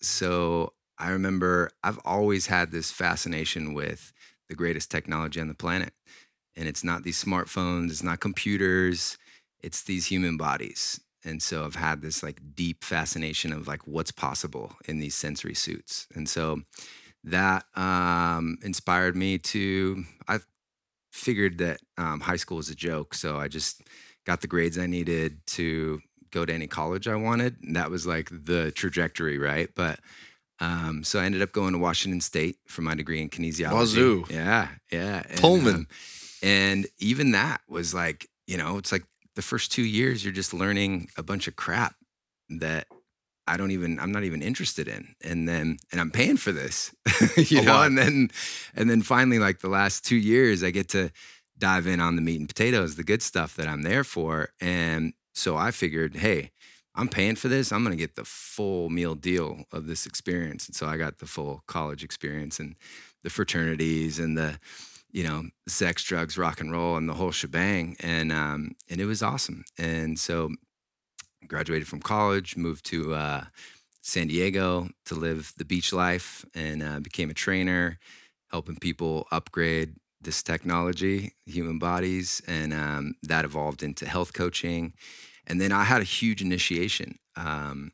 so 0.00 0.74
I 0.96 1.10
remember 1.10 1.72
I've 1.82 1.98
always 2.04 2.46
had 2.46 2.70
this 2.70 2.92
fascination 2.92 3.74
with 3.74 4.12
the 4.52 4.56
greatest 4.56 4.90
technology 4.90 5.40
on 5.40 5.48
the 5.48 5.54
planet, 5.54 5.94
and 6.54 6.68
it's 6.68 6.84
not 6.84 7.02
these 7.02 7.22
smartphones, 7.22 7.90
it's 7.90 8.02
not 8.02 8.20
computers, 8.20 9.16
it's 9.60 9.82
these 9.82 10.06
human 10.06 10.36
bodies. 10.36 11.00
And 11.24 11.42
so 11.42 11.64
I've 11.64 11.76
had 11.76 12.02
this 12.02 12.22
like 12.22 12.38
deep 12.54 12.84
fascination 12.84 13.50
of 13.50 13.66
like 13.66 13.86
what's 13.86 14.10
possible 14.10 14.74
in 14.86 14.98
these 14.98 15.14
sensory 15.14 15.54
suits, 15.54 16.06
and 16.14 16.28
so 16.28 16.60
that 17.24 17.64
um, 17.76 18.58
inspired 18.62 19.16
me 19.16 19.38
to. 19.38 20.04
I 20.28 20.40
figured 21.12 21.58
that 21.58 21.80
um, 21.96 22.20
high 22.20 22.36
school 22.36 22.58
was 22.58 22.68
a 22.68 22.74
joke, 22.74 23.14
so 23.14 23.38
I 23.38 23.48
just 23.48 23.80
got 24.26 24.42
the 24.42 24.48
grades 24.48 24.78
I 24.78 24.86
needed 24.86 25.46
to 25.46 26.00
go 26.30 26.44
to 26.44 26.52
any 26.52 26.66
college 26.66 27.08
I 27.08 27.14
wanted. 27.14 27.56
And 27.62 27.76
that 27.76 27.90
was 27.90 28.06
like 28.06 28.28
the 28.30 28.72
trajectory, 28.72 29.38
right? 29.38 29.68
But 29.74 30.00
um, 30.62 31.02
so 31.02 31.18
I 31.18 31.24
ended 31.24 31.42
up 31.42 31.50
going 31.52 31.72
to 31.72 31.78
Washington 31.78 32.20
State 32.20 32.56
for 32.68 32.82
my 32.82 32.94
degree 32.94 33.20
in 33.20 33.28
kinesiology. 33.28 33.72
Wazoo. 33.74 34.24
Yeah, 34.30 34.68
yeah. 34.92 35.22
And, 35.28 35.40
Pullman. 35.40 35.74
um, 35.74 35.86
and 36.40 36.86
even 37.00 37.32
that 37.32 37.60
was 37.68 37.92
like, 37.92 38.28
you 38.46 38.56
know, 38.56 38.78
it's 38.78 38.92
like 38.92 39.02
the 39.34 39.42
first 39.42 39.72
two 39.72 39.82
years 39.82 40.22
you're 40.24 40.32
just 40.32 40.54
learning 40.54 41.08
a 41.16 41.22
bunch 41.22 41.48
of 41.48 41.56
crap 41.56 41.96
that 42.48 42.86
I 43.48 43.56
don't 43.56 43.72
even 43.72 43.98
I'm 43.98 44.12
not 44.12 44.22
even 44.22 44.40
interested 44.40 44.86
in. 44.86 45.16
And 45.24 45.48
then 45.48 45.78
and 45.90 46.00
I'm 46.00 46.12
paying 46.12 46.36
for 46.36 46.52
this. 46.52 46.94
you 47.36 47.58
A 47.60 47.62
know, 47.62 47.72
lot. 47.72 47.86
and 47.88 47.98
then 47.98 48.30
and 48.76 48.88
then 48.88 49.02
finally 49.02 49.40
like 49.40 49.60
the 49.60 49.68
last 49.68 50.04
2 50.04 50.14
years 50.14 50.62
I 50.62 50.70
get 50.70 50.88
to 50.90 51.10
dive 51.58 51.88
in 51.88 51.98
on 51.98 52.14
the 52.14 52.22
meat 52.22 52.38
and 52.38 52.48
potatoes, 52.48 52.94
the 52.94 53.02
good 53.04 53.22
stuff 53.22 53.56
that 53.56 53.66
I'm 53.66 53.82
there 53.82 54.04
for. 54.04 54.50
And 54.60 55.12
so 55.34 55.56
I 55.56 55.72
figured, 55.72 56.16
hey, 56.16 56.50
I'm 56.94 57.08
paying 57.08 57.36
for 57.36 57.48
this. 57.48 57.72
I'm 57.72 57.84
going 57.84 57.96
to 57.96 58.02
get 58.02 58.16
the 58.16 58.24
full 58.24 58.90
meal 58.90 59.14
deal 59.14 59.64
of 59.72 59.86
this 59.86 60.06
experience. 60.06 60.66
And 60.66 60.74
so 60.74 60.86
I 60.86 60.96
got 60.96 61.18
the 61.18 61.26
full 61.26 61.62
college 61.66 62.04
experience 62.04 62.60
and 62.60 62.76
the 63.22 63.30
fraternities 63.30 64.18
and 64.18 64.36
the, 64.36 64.58
you 65.10 65.24
know, 65.24 65.44
sex, 65.66 66.04
drugs, 66.04 66.36
rock 66.36 66.60
and 66.60 66.70
roll, 66.70 66.96
and 66.96 67.08
the 67.08 67.14
whole 67.14 67.30
shebang. 67.30 67.96
And 68.00 68.30
um, 68.30 68.72
and 68.90 69.00
it 69.00 69.06
was 69.06 69.22
awesome. 69.22 69.64
And 69.78 70.18
so 70.18 70.50
graduated 71.46 71.88
from 71.88 72.00
college, 72.00 72.56
moved 72.56 72.84
to 72.86 73.14
uh, 73.14 73.44
San 74.02 74.28
Diego 74.28 74.88
to 75.06 75.14
live 75.14 75.52
the 75.56 75.64
beach 75.64 75.92
life, 75.92 76.44
and 76.54 76.82
uh, 76.82 77.00
became 77.00 77.30
a 77.30 77.34
trainer, 77.34 77.98
helping 78.50 78.76
people 78.76 79.26
upgrade 79.30 79.94
this 80.20 80.42
technology, 80.42 81.32
human 81.46 81.78
bodies, 81.78 82.42
and 82.46 82.72
um, 82.72 83.14
that 83.22 83.44
evolved 83.44 83.82
into 83.82 84.06
health 84.06 84.32
coaching. 84.32 84.92
And 85.46 85.60
then 85.60 85.72
I 85.72 85.84
had 85.84 86.00
a 86.00 86.04
huge 86.04 86.42
initiation. 86.42 87.18
Um, 87.36 87.92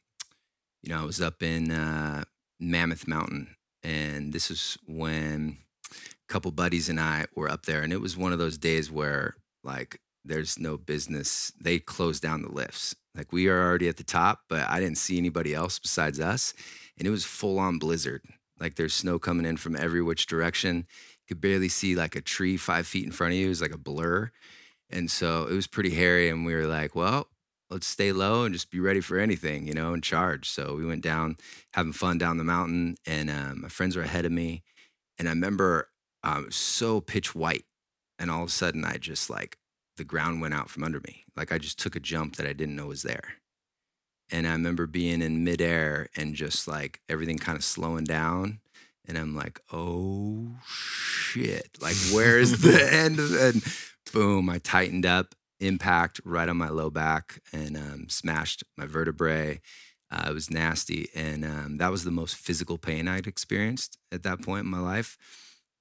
you 0.82 0.90
know, 0.90 1.00
I 1.00 1.04
was 1.04 1.20
up 1.20 1.42
in 1.42 1.70
uh, 1.70 2.24
Mammoth 2.60 3.08
Mountain, 3.08 3.56
and 3.82 4.32
this 4.32 4.50
is 4.50 4.76
when 4.86 5.58
a 5.92 6.32
couple 6.32 6.50
buddies 6.50 6.88
and 6.88 7.00
I 7.00 7.26
were 7.34 7.50
up 7.50 7.66
there, 7.66 7.82
and 7.82 7.92
it 7.92 8.00
was 8.00 8.16
one 8.16 8.32
of 8.32 8.38
those 8.38 8.58
days 8.58 8.90
where 8.90 9.34
like 9.64 10.00
there's 10.24 10.58
no 10.58 10.76
business. 10.76 11.52
They 11.60 11.78
closed 11.78 12.22
down 12.22 12.42
the 12.42 12.52
lifts. 12.52 12.94
Like 13.14 13.32
we 13.32 13.48
are 13.48 13.60
already 13.60 13.88
at 13.88 13.96
the 13.96 14.04
top, 14.04 14.42
but 14.48 14.68
I 14.68 14.78
didn't 14.78 14.98
see 14.98 15.18
anybody 15.18 15.54
else 15.54 15.78
besides 15.78 16.20
us, 16.20 16.54
and 16.98 17.08
it 17.08 17.10
was 17.10 17.24
full 17.24 17.58
on 17.58 17.78
blizzard. 17.78 18.22
Like 18.60 18.74
there's 18.74 18.94
snow 18.94 19.18
coming 19.18 19.46
in 19.46 19.56
from 19.56 19.76
every 19.76 20.02
which 20.02 20.26
direction. 20.26 20.86
You 21.22 21.34
could 21.34 21.40
barely 21.40 21.68
see 21.68 21.94
like 21.94 22.16
a 22.16 22.20
tree 22.20 22.56
five 22.56 22.86
feet 22.86 23.04
in 23.04 23.12
front 23.12 23.32
of 23.32 23.38
you. 23.38 23.46
It 23.46 23.50
was 23.50 23.62
like 23.62 23.74
a 23.74 23.78
blur. 23.78 24.30
And 24.90 25.10
so 25.10 25.46
it 25.46 25.54
was 25.54 25.66
pretty 25.66 25.90
hairy. 25.90 26.30
And 26.30 26.46
we 26.46 26.54
were 26.54 26.66
like, 26.66 26.94
well, 26.94 27.28
let's 27.70 27.86
stay 27.86 28.12
low 28.12 28.44
and 28.44 28.54
just 28.54 28.70
be 28.70 28.80
ready 28.80 29.00
for 29.00 29.18
anything, 29.18 29.66
you 29.66 29.74
know, 29.74 29.92
and 29.92 30.02
charge. 30.02 30.48
So 30.48 30.74
we 30.74 30.86
went 30.86 31.02
down, 31.02 31.36
having 31.72 31.92
fun 31.92 32.18
down 32.18 32.38
the 32.38 32.44
mountain. 32.44 32.96
And 33.06 33.30
um, 33.30 33.62
my 33.62 33.68
friends 33.68 33.96
were 33.96 34.02
ahead 34.02 34.24
of 34.24 34.32
me. 34.32 34.62
And 35.18 35.28
I 35.28 35.32
remember 35.32 35.88
um, 36.22 36.50
so 36.50 37.00
pitch 37.00 37.34
white. 37.34 37.64
And 38.18 38.30
all 38.30 38.42
of 38.42 38.48
a 38.48 38.52
sudden, 38.52 38.84
I 38.84 38.96
just 38.96 39.30
like, 39.30 39.58
the 39.96 40.04
ground 40.04 40.40
went 40.40 40.54
out 40.54 40.70
from 40.70 40.84
under 40.84 41.00
me. 41.00 41.24
Like 41.36 41.52
I 41.52 41.58
just 41.58 41.78
took 41.78 41.94
a 41.94 42.00
jump 42.00 42.36
that 42.36 42.46
I 42.46 42.52
didn't 42.52 42.76
know 42.76 42.86
was 42.86 43.02
there. 43.02 43.34
And 44.30 44.46
I 44.46 44.52
remember 44.52 44.86
being 44.86 45.22
in 45.22 45.44
midair 45.44 46.08
and 46.16 46.34
just 46.34 46.68
like 46.68 47.00
everything 47.08 47.38
kind 47.38 47.56
of 47.56 47.64
slowing 47.64 48.04
down. 48.04 48.60
And 49.06 49.16
I'm 49.16 49.34
like, 49.34 49.60
oh 49.72 50.48
shit. 50.66 51.78
Like, 51.80 51.96
where's 52.12 52.60
the 52.60 52.92
end? 52.92 53.18
of 53.18 53.32
And 53.34 53.62
boom, 54.12 54.50
I 54.50 54.58
tightened 54.58 55.06
up, 55.06 55.34
impact 55.60 56.20
right 56.24 56.48
on 56.48 56.56
my 56.56 56.68
low 56.68 56.90
back 56.90 57.40
and 57.52 57.76
um, 57.76 58.08
smashed 58.08 58.64
my 58.76 58.86
vertebrae. 58.86 59.60
Uh, 60.10 60.26
it 60.30 60.34
was 60.34 60.50
nasty. 60.50 61.08
And 61.14 61.44
um, 61.44 61.76
that 61.78 61.90
was 61.90 62.04
the 62.04 62.10
most 62.10 62.36
physical 62.36 62.78
pain 62.78 63.08
I'd 63.08 63.26
experienced 63.26 63.98
at 64.12 64.22
that 64.22 64.42
point 64.42 64.64
in 64.64 64.70
my 64.70 64.80
life. 64.80 65.18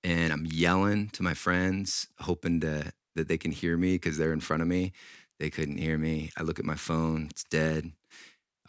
and 0.03 0.31
I'm 0.31 0.45
yelling 0.45 1.09
to 1.09 1.23
my 1.23 1.33
friends, 1.33 2.07
hoping 2.19 2.59
to 2.61 2.93
that 3.15 3.27
they 3.27 3.37
can 3.37 3.51
hear 3.51 3.77
me 3.77 3.95
because 3.95 4.17
they're 4.17 4.33
in 4.33 4.39
front 4.39 4.61
of 4.61 4.67
me. 4.67 4.93
They 5.39 5.49
couldn't 5.49 5.77
hear 5.77 5.97
me. 5.97 6.31
I 6.37 6.43
look 6.43 6.59
at 6.59 6.65
my 6.65 6.75
phone; 6.75 7.27
it's 7.31 7.43
dead. 7.43 7.91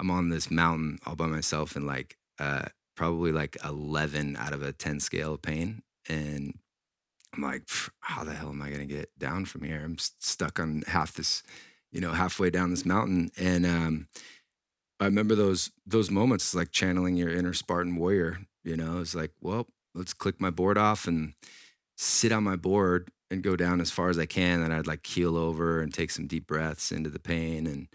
I'm 0.00 0.10
on 0.10 0.30
this 0.30 0.50
mountain 0.50 0.98
all 1.06 1.16
by 1.16 1.26
myself 1.26 1.76
and 1.76 1.86
like 1.86 2.16
uh, 2.38 2.66
probably 2.96 3.32
like 3.32 3.56
11 3.64 4.36
out 4.36 4.52
of 4.52 4.62
a 4.62 4.72
10 4.72 5.00
scale 5.00 5.34
of 5.34 5.42
pain, 5.42 5.82
and 6.08 6.58
I'm 7.34 7.42
like, 7.42 7.62
how 8.00 8.24
the 8.24 8.32
hell 8.34 8.48
am 8.48 8.62
I 8.62 8.70
gonna 8.70 8.86
get 8.86 9.10
down 9.18 9.44
from 9.44 9.62
here? 9.62 9.82
I'm 9.84 9.98
stuck 9.98 10.58
on 10.58 10.82
half 10.86 11.14
this, 11.14 11.42
you 11.92 12.00
know, 12.00 12.12
halfway 12.12 12.50
down 12.50 12.70
this 12.70 12.86
mountain, 12.86 13.30
and 13.36 13.66
um, 13.66 14.08
I 15.00 15.04
remember 15.04 15.34
those 15.34 15.70
those 15.86 16.10
moments 16.10 16.54
like 16.54 16.72
channeling 16.72 17.16
your 17.16 17.30
inner 17.30 17.52
Spartan 17.52 17.96
warrior. 17.96 18.38
You 18.64 18.76
know, 18.76 19.00
it's 19.00 19.14
like, 19.14 19.32
well, 19.40 19.68
let's 19.94 20.14
click 20.14 20.40
my 20.40 20.50
board 20.50 20.76
off 20.78 21.06
and 21.06 21.34
sit 21.96 22.32
on 22.32 22.44
my 22.44 22.56
board 22.56 23.10
and 23.30 23.42
go 23.42 23.56
down 23.56 23.80
as 23.80 23.90
far 23.90 24.08
as 24.08 24.18
I 24.18 24.26
can. 24.26 24.62
And 24.62 24.72
I'd 24.72 24.86
like 24.86 25.02
keel 25.02 25.36
over 25.36 25.80
and 25.80 25.92
take 25.92 26.10
some 26.10 26.26
deep 26.26 26.46
breaths 26.46 26.90
into 26.92 27.10
the 27.10 27.20
pain, 27.20 27.66
and 27.66 27.88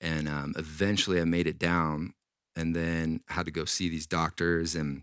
and 0.00 0.28
um, 0.28 0.54
eventually 0.58 1.20
I 1.20 1.24
made 1.24 1.46
it 1.46 1.58
down, 1.58 2.14
and 2.54 2.76
then 2.76 3.20
had 3.28 3.46
to 3.46 3.52
go 3.52 3.64
see 3.64 3.88
these 3.88 4.06
doctors 4.06 4.74
and. 4.74 5.02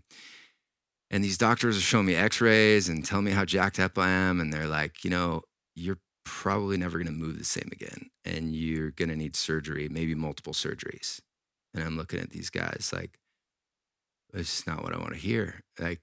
And 1.12 1.22
these 1.22 1.36
doctors 1.36 1.76
are 1.76 1.82
showing 1.82 2.06
me 2.06 2.14
x-rays 2.14 2.88
and 2.88 3.04
telling 3.04 3.26
me 3.26 3.32
how 3.32 3.44
jacked 3.44 3.78
up 3.78 3.98
I 3.98 4.08
am. 4.08 4.40
And 4.40 4.50
they're 4.50 4.66
like, 4.66 5.04
you 5.04 5.10
know, 5.10 5.42
you're 5.76 5.98
probably 6.24 6.78
never 6.78 6.96
going 6.96 7.06
to 7.06 7.12
move 7.12 7.38
the 7.38 7.44
same 7.44 7.68
again. 7.70 8.08
And 8.24 8.56
you're 8.56 8.92
going 8.92 9.10
to 9.10 9.16
need 9.16 9.36
surgery, 9.36 9.88
maybe 9.90 10.14
multiple 10.14 10.54
surgeries. 10.54 11.20
And 11.74 11.84
I'm 11.84 11.98
looking 11.98 12.18
at 12.18 12.30
these 12.30 12.48
guys 12.48 12.90
like, 12.94 13.18
it's 14.32 14.66
not 14.66 14.82
what 14.82 14.94
I 14.94 14.98
want 14.98 15.12
to 15.12 15.18
hear. 15.18 15.60
Like, 15.78 16.00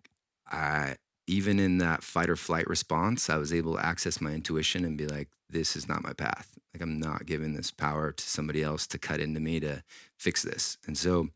I, 0.48 0.98
even 1.26 1.60
in 1.60 1.80
that 1.80 2.04
fight 2.04 2.30
or 2.30 2.36
flight 2.36 2.68
response, 2.68 3.32
I 3.32 3.38
was 3.38 3.52
able 3.52 3.76
to 3.76 3.86
access 3.86 4.22
my 4.22 4.32
intuition 4.32 4.86
and 4.86 4.96
be 4.96 5.08
like, 5.08 5.30
this 5.50 5.76
is 5.76 5.88
not 5.88 6.04
my 6.04 6.14
path. 6.14 6.60
Like, 6.74 6.84
I'm 6.84 7.00
not 7.00 7.26
giving 7.26 7.54
this 7.54 7.72
power 7.72 8.12
to 8.12 8.24
somebody 8.24 8.62
else 8.62 8.86
to 8.88 9.00
cut 9.00 9.20
into 9.20 9.40
me 9.40 9.60
to 9.62 9.84
fix 10.20 10.44
this. 10.44 10.78
And 10.86 10.96
so, 10.96 11.30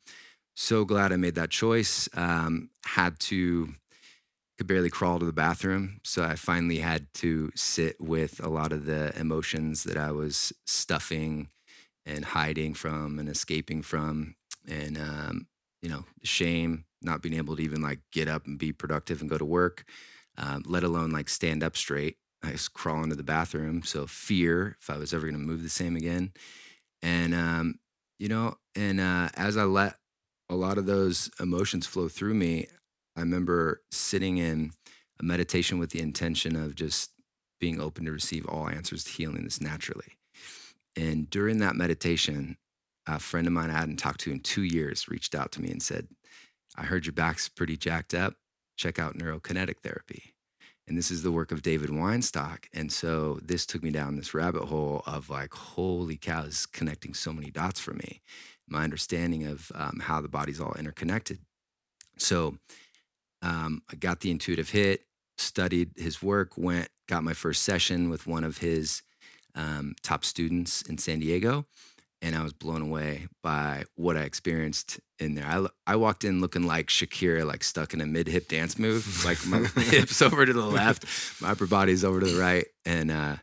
so 0.56 0.86
glad 0.86 1.12
I 1.12 1.18
made 1.18 1.36
that 1.36 1.50
choice. 1.50 2.08
Um, 2.13 2.70
had 2.86 3.20
to, 3.22 3.74
could 4.58 4.68
barely 4.68 4.89
crawl 4.89 5.20
to 5.20 5.26
the 5.26 5.34
bathroom. 5.34 6.00
So 6.04 6.24
I 6.24 6.36
finally 6.36 6.80
had 6.80 7.12
to 7.16 7.52
sit 7.56 8.00
with 8.00 8.44
a 8.44 8.50
lot 8.50 8.72
of 8.72 8.86
the 8.86 9.18
emotions 9.20 9.84
that 9.84 9.98
I 9.98 10.12
was 10.12 10.54
stuffing 10.66 11.50
and 12.06 12.26
hiding 12.26 12.74
from 12.74 13.20
and 13.20 13.30
escaping 13.30 13.82
from. 13.82 14.36
And, 14.68 14.98
um, 14.98 15.48
you 15.82 15.89
know, 15.89 16.06
shame, 16.24 16.86
not 17.02 17.22
being 17.22 17.36
able 17.36 17.56
to 17.56 17.63
even 17.63 17.82
like 17.82 18.00
get 18.12 18.28
up 18.28 18.46
and 18.46 18.58
be 18.58 18.72
productive 18.72 19.22
and 19.22 19.30
go 19.30 19.38
to 19.38 19.46
work, 19.46 19.86
um, 20.38 20.63
let 20.66 20.84
alone 20.84 21.12
like 21.12 21.30
stand 21.30 21.63
up 21.63 21.76
straight. 21.76 22.18
I 22.44 22.52
was 22.52 22.68
crawling 22.68 23.10
to 23.10 23.16
the 23.16 23.24
bathroom. 23.24 23.84
So 23.84 24.06
fear, 24.06 24.78
if 24.82 24.89
I 24.89 24.98
was 24.98 25.13
ever 25.13 25.26
going 25.26 25.39
to 25.39 25.46
move 25.46 25.63
the 25.63 25.70
same 25.70 25.96
again. 25.96 26.34
And, 27.02 27.34
um, 27.34 27.80
you 28.20 28.28
know, 28.28 28.58
and 28.76 29.00
uh, 29.00 29.30
as 29.36 29.58
I 29.58 29.63
let 29.63 29.96
a 30.54 30.56
lot 30.56 30.78
of 30.78 30.86
those 30.86 31.32
emotions 31.39 31.88
flow 31.88 32.08
through 32.08 32.36
me, 32.36 32.68
I 33.18 33.22
remember 33.22 33.82
sitting 33.92 34.38
in 34.38 34.72
a 35.20 35.24
meditation 35.24 35.80
with 35.80 35.89
the 35.89 36.00
intention 36.00 36.56
of 36.56 36.76
just 36.76 37.12
being 37.60 37.82
open 37.82 38.06
to 38.06 38.12
receive 38.12 38.46
all 38.46 38.70
answers 38.70 39.04
to 39.04 39.12
healing 39.12 39.44
this 39.44 39.60
naturally. 39.60 40.18
And 40.96 41.30
during 41.30 41.58
that 41.60 41.76
meditation, 41.76 42.58
a 43.08 43.20
friend 43.20 43.48
of 43.48 43.54
mine 43.54 43.72
I 43.72 43.80
hadn't 43.80 43.98
talked 43.98 44.22
to 44.22 44.32
in 44.32 44.42
two 44.42 44.63
years 44.63 45.08
reached 45.08 45.34
out 45.34 45.52
to 45.54 45.62
me 45.62 45.70
and 45.70 45.82
said, 45.82 46.08
I 46.76 46.84
heard 46.84 47.06
your 47.06 47.13
back's 47.13 47.50
pretty 47.50 47.76
jacked 47.76 48.13
up. 48.13 48.36
Check 48.78 49.00
out 49.00 49.18
neurokinetic 49.18 49.80
therapy. 49.84 50.34
And 50.88 50.98
this 50.98 51.10
is 51.10 51.24
the 51.24 51.32
work 51.32 51.52
of 51.52 51.62
David 51.62 51.89
Weinstock. 51.89 52.66
And 52.74 52.92
so 52.92 53.39
this 53.42 53.66
took 53.66 53.84
me 53.84 53.89
down 53.89 54.18
this 54.18 54.34
rabbit 54.34 54.66
hole 54.66 55.02
of 55.08 55.30
like, 55.30 55.54
holy 55.54 56.18
cow, 56.18 56.44
this 56.44 56.60
is 56.60 56.66
connecting 56.66 57.13
so 57.13 57.32
many 57.32 57.50
dots 57.50 57.80
for 57.80 57.94
me. 57.94 58.22
My 58.67 58.84
understanding 58.84 59.45
of 59.45 59.71
um, 59.76 59.99
how 60.02 60.21
the 60.21 60.30
body's 60.30 60.62
all 60.62 60.73
interconnected. 60.73 61.39
So 62.17 62.58
um, 63.41 63.82
I 63.91 63.95
got 63.95 64.21
the 64.21 64.32
intuitive 64.32 64.69
hit, 64.69 65.02
studied 65.38 65.91
his 65.97 66.23
work, 66.23 66.58
went, 66.58 66.89
got 67.08 67.23
my 67.23 67.34
first 67.34 67.63
session 67.63 68.10
with 68.10 68.26
one 68.26 68.43
of 68.43 68.60
his 68.60 69.02
um, 69.56 69.95
top 70.02 70.23
students 70.23 70.82
in 70.84 70.97
San 70.97 71.19
Diego. 71.19 71.65
And 72.21 72.38
I 72.38 72.41
was 72.41 72.54
blown 72.54 72.82
away 72.82 73.28
by 73.41 73.84
what 73.95 74.15
I 74.15 74.21
experienced 74.21 75.02
in 75.19 75.36
there. 75.36 75.45
I, 75.45 75.65
I 75.86 75.97
walked 75.97 76.23
in 76.23 76.39
looking 76.39 76.65
like 76.65 76.88
Shakira, 76.88 77.45
like 77.45 77.65
stuck 77.65 77.93
in 77.93 77.99
a 77.99 78.06
mid 78.06 78.28
hip 78.28 78.47
dance 78.47 78.80
move, 78.80 79.26
like 79.26 79.45
my 79.45 79.58
hips 79.82 80.21
over 80.21 80.45
to 80.45 80.54
the 80.54 80.65
left, 80.65 81.06
my 81.41 81.52
upper 81.52 81.67
body's 81.67 82.06
over 82.06 82.21
to 82.21 82.26
the 82.26 82.39
right. 82.39 82.65
And, 82.86 83.12
uh, 83.12 83.36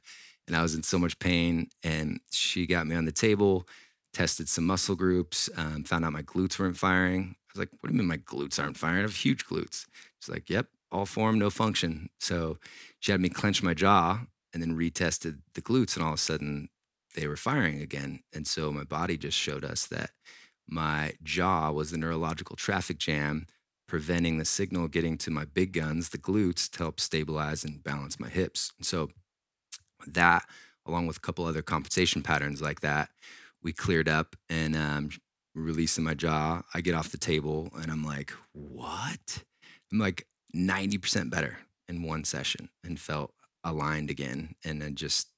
and 0.46 0.56
I 0.56 0.62
was 0.62 0.74
in 0.74 0.82
so 0.82 0.98
much 0.98 1.18
pain. 1.18 1.68
And 1.84 2.20
she 2.32 2.66
got 2.66 2.86
me 2.86 2.96
on 2.96 3.04
the 3.04 3.12
table, 3.12 3.68
tested 4.12 4.48
some 4.48 4.66
muscle 4.66 4.96
groups, 4.96 5.48
um, 5.56 5.84
found 5.84 6.04
out 6.04 6.12
my 6.12 6.22
glutes 6.22 6.58
weren't 6.58 6.76
firing. 6.76 7.34
I 7.36 7.52
was 7.52 7.58
like, 7.60 7.70
what 7.80 7.88
do 7.88 7.94
you 7.94 7.98
mean 7.98 8.08
my 8.08 8.16
glutes 8.18 8.62
aren't 8.62 8.76
firing? 8.76 8.98
I 8.98 9.02
have 9.02 9.14
huge 9.14 9.46
glutes. 9.46 9.86
She's 10.20 10.28
like, 10.28 10.50
yep, 10.50 10.66
all 10.92 11.06
form, 11.06 11.38
no 11.38 11.50
function. 11.50 12.10
So 12.18 12.58
she 12.98 13.12
had 13.12 13.20
me 13.20 13.28
clench 13.28 13.62
my 13.62 13.74
jaw 13.74 14.20
and 14.52 14.62
then 14.62 14.76
retested 14.76 15.38
the 15.54 15.62
glutes, 15.62 15.96
and 15.96 16.04
all 16.04 16.12
of 16.12 16.18
a 16.18 16.22
sudden 16.22 16.68
they 17.14 17.26
were 17.26 17.36
firing 17.36 17.80
again. 17.80 18.20
And 18.32 18.46
so 18.46 18.72
my 18.72 18.84
body 18.84 19.16
just 19.16 19.38
showed 19.38 19.64
us 19.64 19.86
that 19.86 20.10
my 20.68 21.14
jaw 21.22 21.70
was 21.70 21.90
the 21.90 21.98
neurological 21.98 22.56
traffic 22.56 22.98
jam 22.98 23.46
preventing 23.88 24.38
the 24.38 24.44
signal 24.44 24.86
getting 24.86 25.18
to 25.18 25.32
my 25.32 25.44
big 25.44 25.72
guns, 25.72 26.10
the 26.10 26.18
glutes, 26.18 26.70
to 26.70 26.78
help 26.78 27.00
stabilize 27.00 27.64
and 27.64 27.82
balance 27.82 28.20
my 28.20 28.28
hips. 28.28 28.72
And 28.78 28.86
so 28.86 29.10
that, 30.06 30.44
along 30.86 31.08
with 31.08 31.16
a 31.16 31.20
couple 31.20 31.44
other 31.44 31.62
compensation 31.62 32.22
patterns 32.22 32.62
like 32.62 32.80
that, 32.80 33.10
we 33.62 33.72
cleared 33.72 34.08
up 34.08 34.36
and 34.48 34.76
um, 34.76 35.10
releasing 35.54 36.04
my 36.04 36.14
jaw. 36.14 36.62
I 36.74 36.80
get 36.80 36.94
off 36.94 37.10
the 37.10 37.18
table 37.18 37.70
and 37.80 37.90
I'm 37.90 38.04
like, 38.04 38.32
what? 38.52 39.44
I'm 39.92 39.98
like 39.98 40.26
90% 40.54 41.30
better 41.30 41.58
in 41.88 42.02
one 42.02 42.24
session 42.24 42.68
and 42.84 42.98
felt 42.98 43.32
aligned 43.64 44.10
again. 44.10 44.54
And 44.64 44.80
then 44.80 44.94
just 44.94 45.28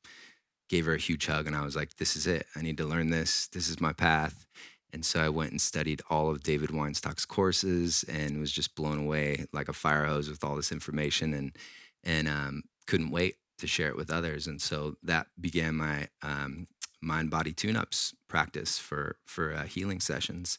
gave 0.68 0.86
her 0.86 0.94
a 0.94 0.98
huge 0.98 1.26
hug 1.26 1.46
and 1.46 1.56
I 1.56 1.64
was 1.64 1.76
like, 1.76 1.96
this 1.96 2.16
is 2.16 2.26
it. 2.26 2.46
I 2.56 2.62
need 2.62 2.78
to 2.78 2.84
learn 2.84 3.10
this. 3.10 3.48
This 3.48 3.68
is 3.68 3.80
my 3.80 3.92
path. 3.92 4.46
And 4.92 5.04
so 5.04 5.20
I 5.20 5.30
went 5.30 5.52
and 5.52 5.60
studied 5.60 6.02
all 6.10 6.30
of 6.30 6.42
David 6.42 6.70
Weinstock's 6.70 7.24
courses 7.24 8.04
and 8.08 8.38
was 8.38 8.52
just 8.52 8.74
blown 8.74 8.98
away 8.98 9.46
like 9.52 9.68
a 9.68 9.72
fire 9.72 10.04
hose 10.04 10.28
with 10.28 10.44
all 10.44 10.56
this 10.56 10.72
information 10.72 11.32
and 11.32 11.56
and 12.04 12.28
um, 12.28 12.64
couldn't 12.86 13.10
wait 13.10 13.36
to 13.58 13.66
share 13.66 13.88
it 13.88 13.96
with 13.96 14.10
others. 14.10 14.46
And 14.46 14.60
so 14.60 14.96
that 15.04 15.28
began 15.40 15.76
my 15.76 16.08
um, 16.20 16.66
mind 17.02 17.30
body 17.30 17.52
tune-ups 17.52 18.14
practice 18.28 18.78
for 18.78 19.16
for 19.26 19.52
uh, 19.52 19.64
healing 19.64 20.00
sessions. 20.00 20.58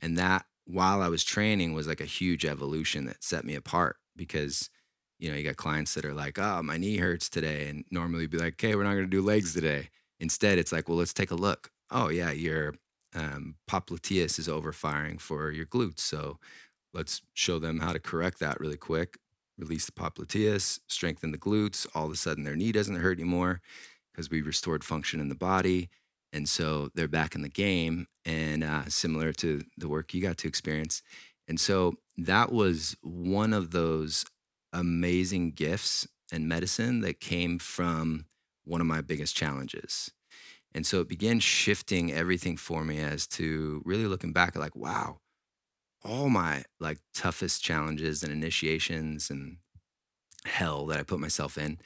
And 0.00 0.16
that 0.18 0.46
while 0.66 1.02
I 1.02 1.08
was 1.08 1.24
training 1.24 1.72
was 1.72 1.88
like 1.88 2.00
a 2.00 2.04
huge 2.04 2.44
evolution 2.44 3.06
that 3.06 3.24
set 3.24 3.44
me 3.44 3.54
apart 3.54 3.96
because 4.14 4.70
you 5.18 5.30
know, 5.30 5.36
you 5.36 5.44
got 5.44 5.56
clients 5.56 5.94
that 5.94 6.04
are 6.04 6.14
like, 6.14 6.38
oh, 6.38 6.62
my 6.62 6.76
knee 6.76 6.98
hurts 6.98 7.28
today. 7.28 7.68
And 7.68 7.84
normally 7.90 8.26
be 8.26 8.38
like, 8.38 8.54
okay, 8.54 8.74
we're 8.74 8.84
not 8.84 8.92
going 8.92 9.04
to 9.04 9.10
do 9.10 9.22
legs 9.22 9.52
today. 9.52 9.88
Instead, 10.20 10.58
it's 10.58 10.72
like, 10.72 10.88
well, 10.88 10.98
let's 10.98 11.12
take 11.12 11.30
a 11.30 11.36
look. 11.36 11.70
Oh, 11.90 12.08
yeah, 12.08 12.30
your 12.30 12.74
um, 13.14 13.56
popliteus 13.68 14.38
is 14.38 14.48
overfiring 14.48 15.20
for 15.20 15.50
your 15.50 15.66
glutes. 15.66 16.00
So 16.00 16.38
let's 16.92 17.22
show 17.34 17.58
them 17.58 17.80
how 17.80 17.92
to 17.92 17.98
correct 17.98 18.38
that 18.40 18.60
really 18.60 18.76
quick. 18.76 19.18
Release 19.58 19.86
the 19.86 19.92
popliteus, 19.92 20.78
strengthen 20.86 21.32
the 21.32 21.38
glutes. 21.38 21.86
All 21.94 22.06
of 22.06 22.12
a 22.12 22.16
sudden, 22.16 22.44
their 22.44 22.54
knee 22.54 22.70
doesn't 22.70 22.94
hurt 22.94 23.18
anymore 23.18 23.60
because 24.18 24.30
we 24.32 24.42
restored 24.42 24.82
function 24.82 25.20
in 25.20 25.28
the 25.28 25.34
body. 25.36 25.88
And 26.32 26.48
so 26.48 26.88
they're 26.92 27.06
back 27.06 27.36
in 27.36 27.42
the 27.42 27.48
game 27.48 28.08
and 28.24 28.64
uh, 28.64 28.86
similar 28.88 29.32
to 29.34 29.62
the 29.76 29.88
work 29.88 30.12
you 30.12 30.20
got 30.20 30.36
to 30.38 30.48
experience. 30.48 31.02
And 31.46 31.60
so 31.60 31.94
that 32.16 32.50
was 32.50 32.96
one 33.00 33.52
of 33.52 33.70
those 33.70 34.24
amazing 34.72 35.52
gifts 35.52 36.08
and 36.32 36.48
medicine 36.48 37.00
that 37.02 37.20
came 37.20 37.60
from 37.60 38.26
one 38.64 38.80
of 38.80 38.88
my 38.88 39.02
biggest 39.02 39.36
challenges. 39.36 40.10
And 40.74 40.84
so 40.84 41.00
it 41.00 41.08
began 41.08 41.38
shifting 41.38 42.12
everything 42.12 42.56
for 42.56 42.84
me 42.84 42.98
as 42.98 43.24
to 43.28 43.82
really 43.84 44.06
looking 44.06 44.32
back 44.32 44.56
at 44.56 44.60
like, 44.60 44.74
wow, 44.74 45.20
all 46.04 46.28
my 46.28 46.64
like 46.80 46.98
toughest 47.14 47.62
challenges 47.62 48.24
and 48.24 48.32
initiations 48.32 49.30
and 49.30 49.58
hell 50.44 50.86
that 50.86 50.98
I 50.98 51.04
put 51.04 51.20
myself 51.20 51.56
in 51.56 51.78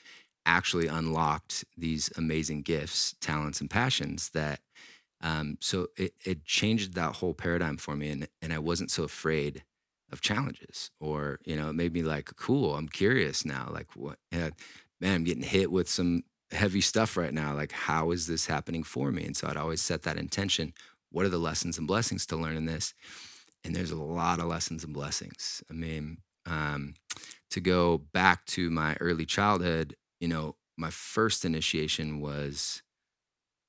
actually 0.47 0.87
unlocked 0.87 1.65
these 1.77 2.11
amazing 2.17 2.63
gifts, 2.63 3.15
talents, 3.21 3.61
and 3.61 3.71
passions 3.71 4.31
that 4.31 4.61
um, 5.21 5.57
so 5.61 5.87
it, 5.97 6.15
it 6.25 6.45
changed 6.45 6.95
that 6.95 7.17
whole 7.17 7.35
paradigm 7.35 7.77
for 7.77 7.95
me 7.95 8.11
and, 8.11 8.29
and 8.41 8.53
I 8.53 8.59
wasn't 8.59 8.91
so 8.91 9.05
afraid 9.05 9.63
of 10.11 10.21
challenges 10.21 10.91
or 11.01 11.39
you 11.45 11.57
know 11.57 11.71
it 11.71 11.73
made 11.73 11.95
me 11.95 12.03
like 12.03 12.37
cool 12.37 12.75
i'm 12.75 12.87
curious 12.87 13.47
now 13.47 13.71
like 13.73 13.87
what 13.97 14.19
yeah, 14.31 14.51
man 15.01 15.15
i'm 15.15 15.25
getting 15.25 15.43
hit 15.43 15.73
with 15.73 15.89
some 15.89 16.23
heavy 16.51 16.83
stuff 16.83 17.17
right 17.17 17.33
now 17.33 17.55
like 17.55 17.73
how 17.73 18.11
is 18.11 18.27
this 18.27 18.45
happening 18.45 18.83
for 18.83 19.11
me? 19.11 19.25
And 19.25 19.35
so 19.35 19.49
i'd 19.49 19.57
always 19.57 19.81
set 19.81 20.03
that 20.03 20.19
intention 20.19 20.75
what 21.13 21.27
are 21.27 21.31
the 21.31 21.39
lessons 21.39 21.79
and 21.79 21.87
blessings 21.87 22.27
to 22.27 22.37
learn 22.37 22.57
in 22.57 22.65
this? 22.65 22.95
And 23.65 23.77
there's 23.77 23.91
a 23.91 23.97
lot 23.97 24.41
of 24.41 24.47
lessons 24.47 24.83
and 24.83 24.95
blessings. 24.95 25.63
I 25.71 25.75
mean 25.75 26.19
um, 26.47 26.95
to 27.51 27.61
go 27.61 27.99
back 27.99 28.45
to 28.47 28.69
my 28.71 28.97
early 29.01 29.25
childhood, 29.25 29.95
you 30.23 30.29
know, 30.29 30.55
my 30.79 30.91
first 30.91 31.45
initiation 31.45 32.21
was 32.21 32.81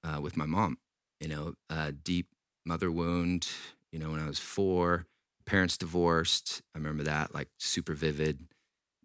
uh, 0.04 0.22
with 0.22 0.38
my 0.38 0.46
mom. 0.46 0.78
You 1.20 1.30
know, 1.30 1.54
a 1.70 1.92
deep 1.92 2.28
mother 2.63 2.92
wound. 2.92 3.48
You 3.92 3.98
know, 4.00 4.12
when 4.12 4.20
I 4.20 4.28
was 4.28 4.38
four, 4.39 5.08
parents 5.46 5.78
divorced. 5.78 6.62
I 6.76 6.78
remember 6.78 7.04
that 7.04 7.34
like 7.34 7.50
super 7.58 7.96
vivid. 7.96 8.42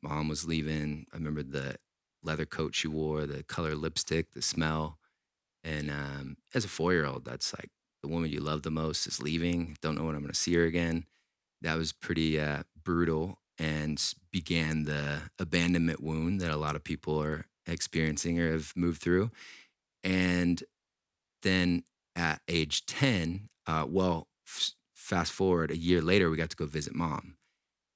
Mom 0.03 0.29
was 0.29 0.47
leaving. 0.47 1.07
I 1.13 1.17
remember 1.17 1.43
the 1.43 1.77
leather 2.23 2.45
coat 2.45 2.75
she 2.75 2.87
wore, 2.87 3.25
the 3.25 3.43
color 3.45 3.75
lipstick, 3.75 4.33
the 4.35 4.43
smell. 4.43 4.99
And 5.65 5.91
um, 5.91 6.37
as 6.55 6.67
a 6.67 6.69
four 6.69 6.93
year 6.93 7.07
old, 7.07 7.25
that's 7.25 7.55
like 7.55 7.71
the 8.03 8.09
woman 8.09 8.31
you 8.31 8.41
love 8.41 8.63
the 8.63 8.71
most 8.71 9.07
is 9.07 9.23
leaving. 9.23 9.79
Don't 9.81 9.97
know 9.97 10.05
when 10.05 10.15
I'm 10.15 10.21
going 10.21 10.33
to 10.33 10.39
see 10.39 10.55
her 10.55 10.65
again. 10.65 11.07
That 11.63 11.79
was 11.79 11.95
pretty 11.95 12.39
uh, 12.39 12.65
brutal 12.85 13.39
and 13.59 14.15
began 14.31 14.85
the 14.85 15.23
abandonment 15.39 16.03
wound 16.03 16.41
that 16.41 16.51
a 16.51 16.57
lot 16.57 16.77
of 16.77 16.85
people 16.85 17.21
are 17.21 17.47
experiencing 17.67 18.39
or 18.39 18.53
have 18.53 18.73
moved 18.77 19.01
through. 19.03 19.31
And 20.05 20.63
then 21.43 21.85
at 22.17 22.41
age 22.49 22.87
10, 22.87 23.49
uh, 23.67 23.85
well, 23.89 24.29
f- 24.47 24.73
fast 24.95 25.33
forward 25.33 25.71
a 25.71 25.77
year 25.77 26.01
later, 26.01 26.31
we 26.31 26.37
got 26.37 26.51
to 26.51 26.57
go 26.57 26.67
visit 26.67 26.95
mom. 26.95 27.35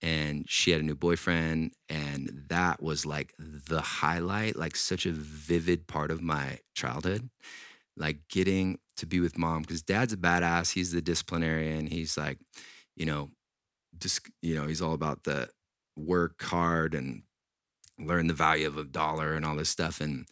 And 0.00 0.50
she 0.50 0.72
had 0.72 0.80
a 0.80 0.84
new 0.84 0.96
boyfriend. 0.96 1.72
And 1.88 2.44
that 2.48 2.82
was 2.82 3.06
like 3.06 3.34
the 3.38 3.80
highlight, 3.80 4.56
like 4.56 4.74
such 4.74 5.06
a 5.06 5.12
vivid 5.12 5.86
part 5.86 6.10
of 6.10 6.20
my 6.20 6.58
childhood. 6.74 7.30
Like 7.96 8.26
getting 8.28 8.78
to 8.96 9.06
be 9.06 9.20
with 9.20 9.38
mom, 9.38 9.62
because 9.62 9.82
dad's 9.82 10.12
a 10.12 10.16
badass. 10.16 10.72
He's 10.72 10.92
the 10.92 11.02
disciplinarian. 11.02 11.86
He's 11.86 12.16
like, 12.16 12.38
you 12.96 13.06
know, 13.06 13.30
just, 13.98 14.28
you 14.40 14.54
know, 14.54 14.66
he's 14.66 14.82
all 14.82 14.94
about 14.94 15.24
the 15.24 15.48
work 15.96 16.42
hard 16.42 16.94
and 16.94 17.22
learn 17.98 18.26
the 18.26 18.34
value 18.34 18.66
of 18.66 18.78
a 18.78 18.84
dollar 18.84 19.34
and 19.34 19.44
all 19.44 19.56
this 19.56 19.68
stuff. 19.68 20.00
And, 20.00 20.26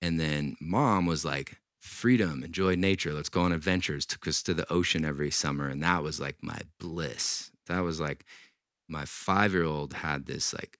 and 0.00 0.20
then 0.20 0.56
mom 0.60 1.06
was 1.06 1.24
like, 1.24 1.56
freedom, 1.82 2.44
enjoy 2.44 2.76
nature. 2.76 3.12
Let's 3.12 3.28
go 3.28 3.42
on 3.42 3.52
adventures. 3.52 4.06
Took 4.06 4.28
us 4.28 4.42
to 4.44 4.54
the 4.54 4.70
ocean 4.72 5.04
every 5.04 5.30
summer. 5.30 5.68
And 5.68 5.82
that 5.82 6.02
was 6.02 6.20
like 6.20 6.36
my 6.40 6.60
bliss. 6.78 7.50
That 7.66 7.80
was 7.80 8.00
like 8.00 8.24
my 8.88 9.04
five 9.04 9.52
year 9.52 9.64
old 9.64 9.94
had 9.94 10.26
this 10.26 10.54
like 10.54 10.78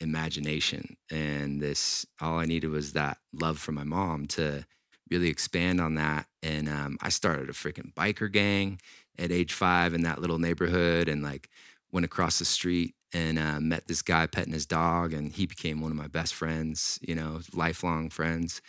imagination. 0.00 0.96
And 1.10 1.60
this, 1.60 2.06
all 2.20 2.38
I 2.38 2.44
needed 2.44 2.70
was 2.70 2.92
that 2.92 3.18
love 3.32 3.58
from 3.58 3.74
my 3.74 3.84
mom 3.84 4.26
to 4.28 4.64
really 5.10 5.28
expand 5.28 5.80
on 5.80 5.96
that. 5.96 6.26
And 6.42 6.68
um, 6.68 6.98
I 7.02 7.08
started 7.08 7.48
a 7.48 7.52
freaking 7.52 7.92
biker 7.92 8.30
gang 8.30 8.78
at 9.18 9.32
age 9.32 9.52
five 9.52 9.94
in 9.94 10.02
that 10.02 10.20
little 10.20 10.38
neighborhood 10.38 11.08
and 11.08 11.22
like 11.22 11.48
went 11.92 12.04
across 12.04 12.38
the 12.38 12.44
street 12.44 12.94
and 13.12 13.38
uh, 13.38 13.60
met 13.60 13.86
this 13.86 14.02
guy 14.02 14.26
petting 14.26 14.52
his 14.52 14.66
dog. 14.66 15.12
And 15.12 15.32
he 15.32 15.46
became 15.46 15.80
one 15.80 15.90
of 15.90 15.96
my 15.96 16.08
best 16.08 16.34
friends, 16.34 16.98
you 17.02 17.14
know, 17.14 17.40
lifelong 17.52 18.10
friends. 18.10 18.60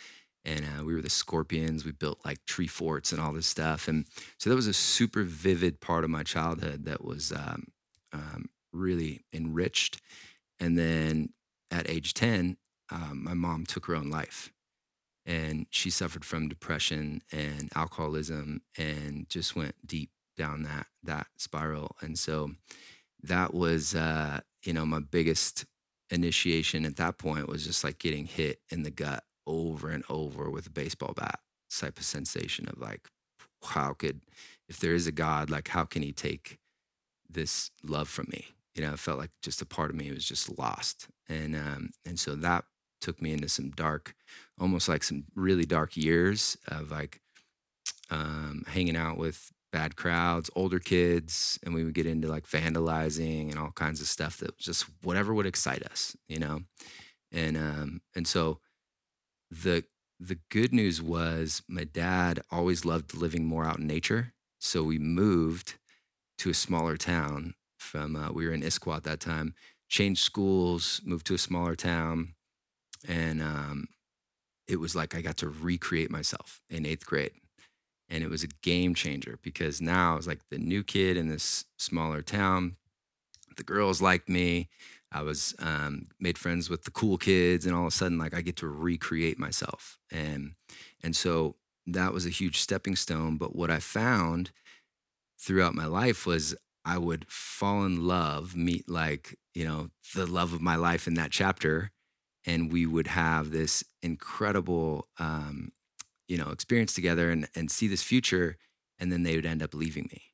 And 0.44 0.60
uh, 0.60 0.84
we 0.84 0.94
were 0.94 1.02
the 1.02 1.10
scorpions. 1.10 1.84
We 1.84 1.90
built 1.90 2.20
like 2.24 2.44
tree 2.46 2.68
forts 2.68 3.10
and 3.10 3.20
all 3.20 3.32
this 3.32 3.48
stuff. 3.48 3.88
And 3.88 4.06
so 4.38 4.48
that 4.48 4.56
was 4.56 4.68
a 4.68 4.72
super 4.72 5.24
vivid 5.24 5.80
part 5.80 6.04
of 6.04 6.10
my 6.10 6.22
childhood 6.22 6.84
that 6.84 7.04
was 7.04 7.32
um, 7.32 7.66
um, 8.12 8.46
really 8.72 9.22
enriched. 9.32 10.00
And 10.60 10.78
then 10.78 11.30
at 11.72 11.90
age 11.90 12.14
10 12.14 12.56
um, 12.90 13.24
my 13.24 13.34
mom 13.34 13.66
took 13.66 13.86
her 13.86 13.96
own 13.96 14.10
life. 14.10 14.52
And 15.24 15.66
she 15.70 15.90
suffered 15.90 16.24
from 16.24 16.48
depression 16.48 17.22
and 17.32 17.68
alcoholism 17.74 18.62
and 18.78 19.28
just 19.28 19.56
went 19.56 19.74
deep 19.84 20.10
down 20.36 20.62
that 20.62 20.86
that 21.02 21.26
spiral 21.36 21.96
and 22.00 22.18
so 22.18 22.50
that 23.22 23.54
was 23.54 23.94
uh, 23.94 24.40
you 24.62 24.72
know 24.72 24.86
my 24.86 25.00
biggest 25.00 25.64
initiation 26.10 26.84
at 26.84 26.96
that 26.96 27.18
point 27.18 27.48
was 27.48 27.66
just 27.66 27.82
like 27.82 27.98
getting 27.98 28.26
hit 28.26 28.60
in 28.70 28.82
the 28.82 28.90
gut 28.90 29.24
over 29.46 29.90
and 29.90 30.04
over 30.08 30.50
with 30.50 30.66
a 30.66 30.70
baseball 30.70 31.12
bat 31.16 31.40
type 31.70 31.98
of 31.98 32.04
sensation 32.04 32.68
of 32.68 32.78
like, 32.78 33.08
how 33.64 33.92
could, 33.92 34.20
if 34.68 34.78
there 34.78 34.94
is 34.94 35.06
a 35.06 35.12
God, 35.12 35.50
like, 35.50 35.68
how 35.68 35.84
can 35.84 36.02
he 36.02 36.12
take 36.12 36.58
this 37.28 37.70
love 37.82 38.08
from 38.08 38.26
me? 38.30 38.46
You 38.74 38.82
know, 38.82 38.92
it 38.92 38.98
felt 38.98 39.18
like 39.18 39.30
just 39.42 39.62
a 39.62 39.66
part 39.66 39.90
of 39.90 39.96
me 39.96 40.12
was 40.12 40.26
just 40.26 40.58
lost. 40.58 41.08
And, 41.28 41.56
um, 41.56 41.90
and 42.04 42.18
so 42.18 42.34
that 42.36 42.64
took 43.00 43.20
me 43.20 43.32
into 43.32 43.48
some 43.48 43.70
dark, 43.70 44.14
almost 44.60 44.88
like 44.88 45.02
some 45.02 45.24
really 45.34 45.64
dark 45.64 45.96
years 45.96 46.56
of 46.68 46.90
like 46.90 47.20
um, 48.10 48.64
hanging 48.68 48.96
out 48.96 49.16
with 49.16 49.52
bad 49.72 49.96
crowds, 49.96 50.50
older 50.54 50.78
kids, 50.78 51.58
and 51.62 51.74
we 51.74 51.84
would 51.84 51.94
get 51.94 52.06
into 52.06 52.28
like 52.28 52.46
vandalizing 52.46 53.50
and 53.50 53.58
all 53.58 53.72
kinds 53.72 54.00
of 54.00 54.06
stuff 54.06 54.38
that 54.38 54.56
just 54.58 54.86
whatever 55.02 55.34
would 55.34 55.46
excite 55.46 55.82
us, 55.84 56.16
you 56.28 56.38
know. 56.38 56.60
And 57.32 57.56
um, 57.56 58.00
and 58.14 58.26
so 58.26 58.60
the 59.50 59.84
the 60.18 60.38
good 60.50 60.72
news 60.72 61.02
was 61.02 61.62
my 61.68 61.84
dad 61.84 62.40
always 62.50 62.84
loved 62.84 63.14
living 63.14 63.44
more 63.44 63.64
out 63.66 63.78
in 63.78 63.86
nature. 63.86 64.32
So 64.58 64.82
we 64.82 64.98
moved 64.98 65.74
to 66.38 66.50
a 66.50 66.54
smaller 66.54 66.96
town 66.96 67.54
from, 67.78 68.16
uh, 68.16 68.32
we 68.32 68.46
were 68.46 68.52
in 68.52 68.62
Issaquah 68.62 68.96
at 68.96 69.04
that 69.04 69.20
time, 69.20 69.54
changed 69.88 70.22
schools, 70.22 71.00
moved 71.04 71.26
to 71.26 71.34
a 71.34 71.38
smaller 71.38 71.76
town. 71.76 72.34
And 73.06 73.42
um, 73.42 73.88
it 74.66 74.80
was 74.80 74.96
like 74.96 75.14
I 75.14 75.20
got 75.20 75.36
to 75.38 75.48
recreate 75.48 76.10
myself 76.10 76.60
in 76.70 76.86
eighth 76.86 77.06
grade. 77.06 77.32
And 78.08 78.22
it 78.22 78.30
was 78.30 78.44
a 78.44 78.48
game 78.62 78.94
changer 78.94 79.38
because 79.42 79.80
now 79.80 80.12
I 80.12 80.16
was 80.16 80.26
like 80.26 80.40
the 80.50 80.58
new 80.58 80.84
kid 80.84 81.16
in 81.16 81.28
this 81.28 81.64
smaller 81.76 82.22
town. 82.22 82.76
The 83.56 83.64
girls 83.64 84.00
liked 84.00 84.28
me. 84.28 84.68
I 85.12 85.22
was 85.22 85.54
um, 85.58 86.08
made 86.20 86.38
friends 86.38 86.68
with 86.68 86.84
the 86.84 86.90
cool 86.90 87.16
kids, 87.16 87.64
and 87.64 87.74
all 87.74 87.82
of 87.82 87.88
a 87.88 87.90
sudden, 87.90 88.18
like 88.18 88.34
I 88.34 88.42
get 88.42 88.56
to 88.56 88.68
recreate 88.68 89.38
myself, 89.38 89.98
and 90.10 90.52
and 91.02 91.16
so 91.16 91.56
that 91.86 92.12
was 92.12 92.26
a 92.26 92.30
huge 92.30 92.58
stepping 92.58 92.96
stone. 92.96 93.38
But 93.38 93.54
what 93.54 93.70
I 93.70 93.78
found 93.78 94.50
throughout 95.38 95.74
my 95.74 95.86
life 95.86 96.26
was 96.26 96.54
I 96.84 96.98
would 96.98 97.26
fall 97.28 97.84
in 97.84 98.06
love, 98.06 98.56
meet 98.56 98.88
like 98.88 99.38
you 99.54 99.64
know 99.64 99.90
the 100.14 100.26
love 100.26 100.52
of 100.52 100.60
my 100.60 100.76
life 100.76 101.06
in 101.06 101.14
that 101.14 101.30
chapter, 101.30 101.92
and 102.44 102.72
we 102.72 102.84
would 102.84 103.06
have 103.06 103.50
this 103.50 103.84
incredible 104.02 105.08
um, 105.18 105.72
you 106.28 106.36
know 106.36 106.50
experience 106.50 106.94
together 106.94 107.30
and 107.30 107.48
and 107.54 107.70
see 107.70 107.88
this 107.88 108.02
future, 108.02 108.56
and 108.98 109.12
then 109.12 109.22
they 109.22 109.36
would 109.36 109.46
end 109.46 109.62
up 109.62 109.74
leaving 109.74 110.08
me 110.12 110.32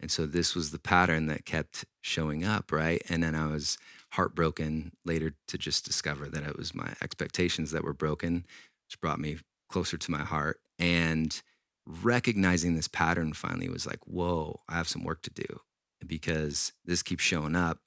and 0.00 0.10
so 0.10 0.26
this 0.26 0.54
was 0.54 0.70
the 0.70 0.78
pattern 0.78 1.26
that 1.26 1.44
kept 1.44 1.84
showing 2.00 2.44
up, 2.44 2.70
right? 2.70 3.02
And 3.08 3.22
then 3.22 3.34
I 3.34 3.46
was 3.46 3.78
heartbroken 4.12 4.92
later 5.04 5.34
to 5.48 5.58
just 5.58 5.84
discover 5.84 6.28
that 6.28 6.44
it 6.44 6.56
was 6.56 6.74
my 6.74 6.94
expectations 7.02 7.72
that 7.72 7.84
were 7.84 7.92
broken, 7.92 8.46
which 8.86 9.00
brought 9.00 9.18
me 9.18 9.38
closer 9.68 9.96
to 9.98 10.10
my 10.10 10.22
heart. 10.22 10.60
And 10.78 11.40
recognizing 11.84 12.74
this 12.74 12.88
pattern 12.88 13.32
finally 13.32 13.68
was 13.68 13.86
like, 13.86 14.00
whoa, 14.06 14.60
I 14.68 14.74
have 14.74 14.88
some 14.88 15.04
work 15.04 15.22
to 15.22 15.30
do 15.30 15.60
because 16.06 16.72
this 16.84 17.02
keeps 17.02 17.24
showing 17.24 17.56
up. 17.56 17.78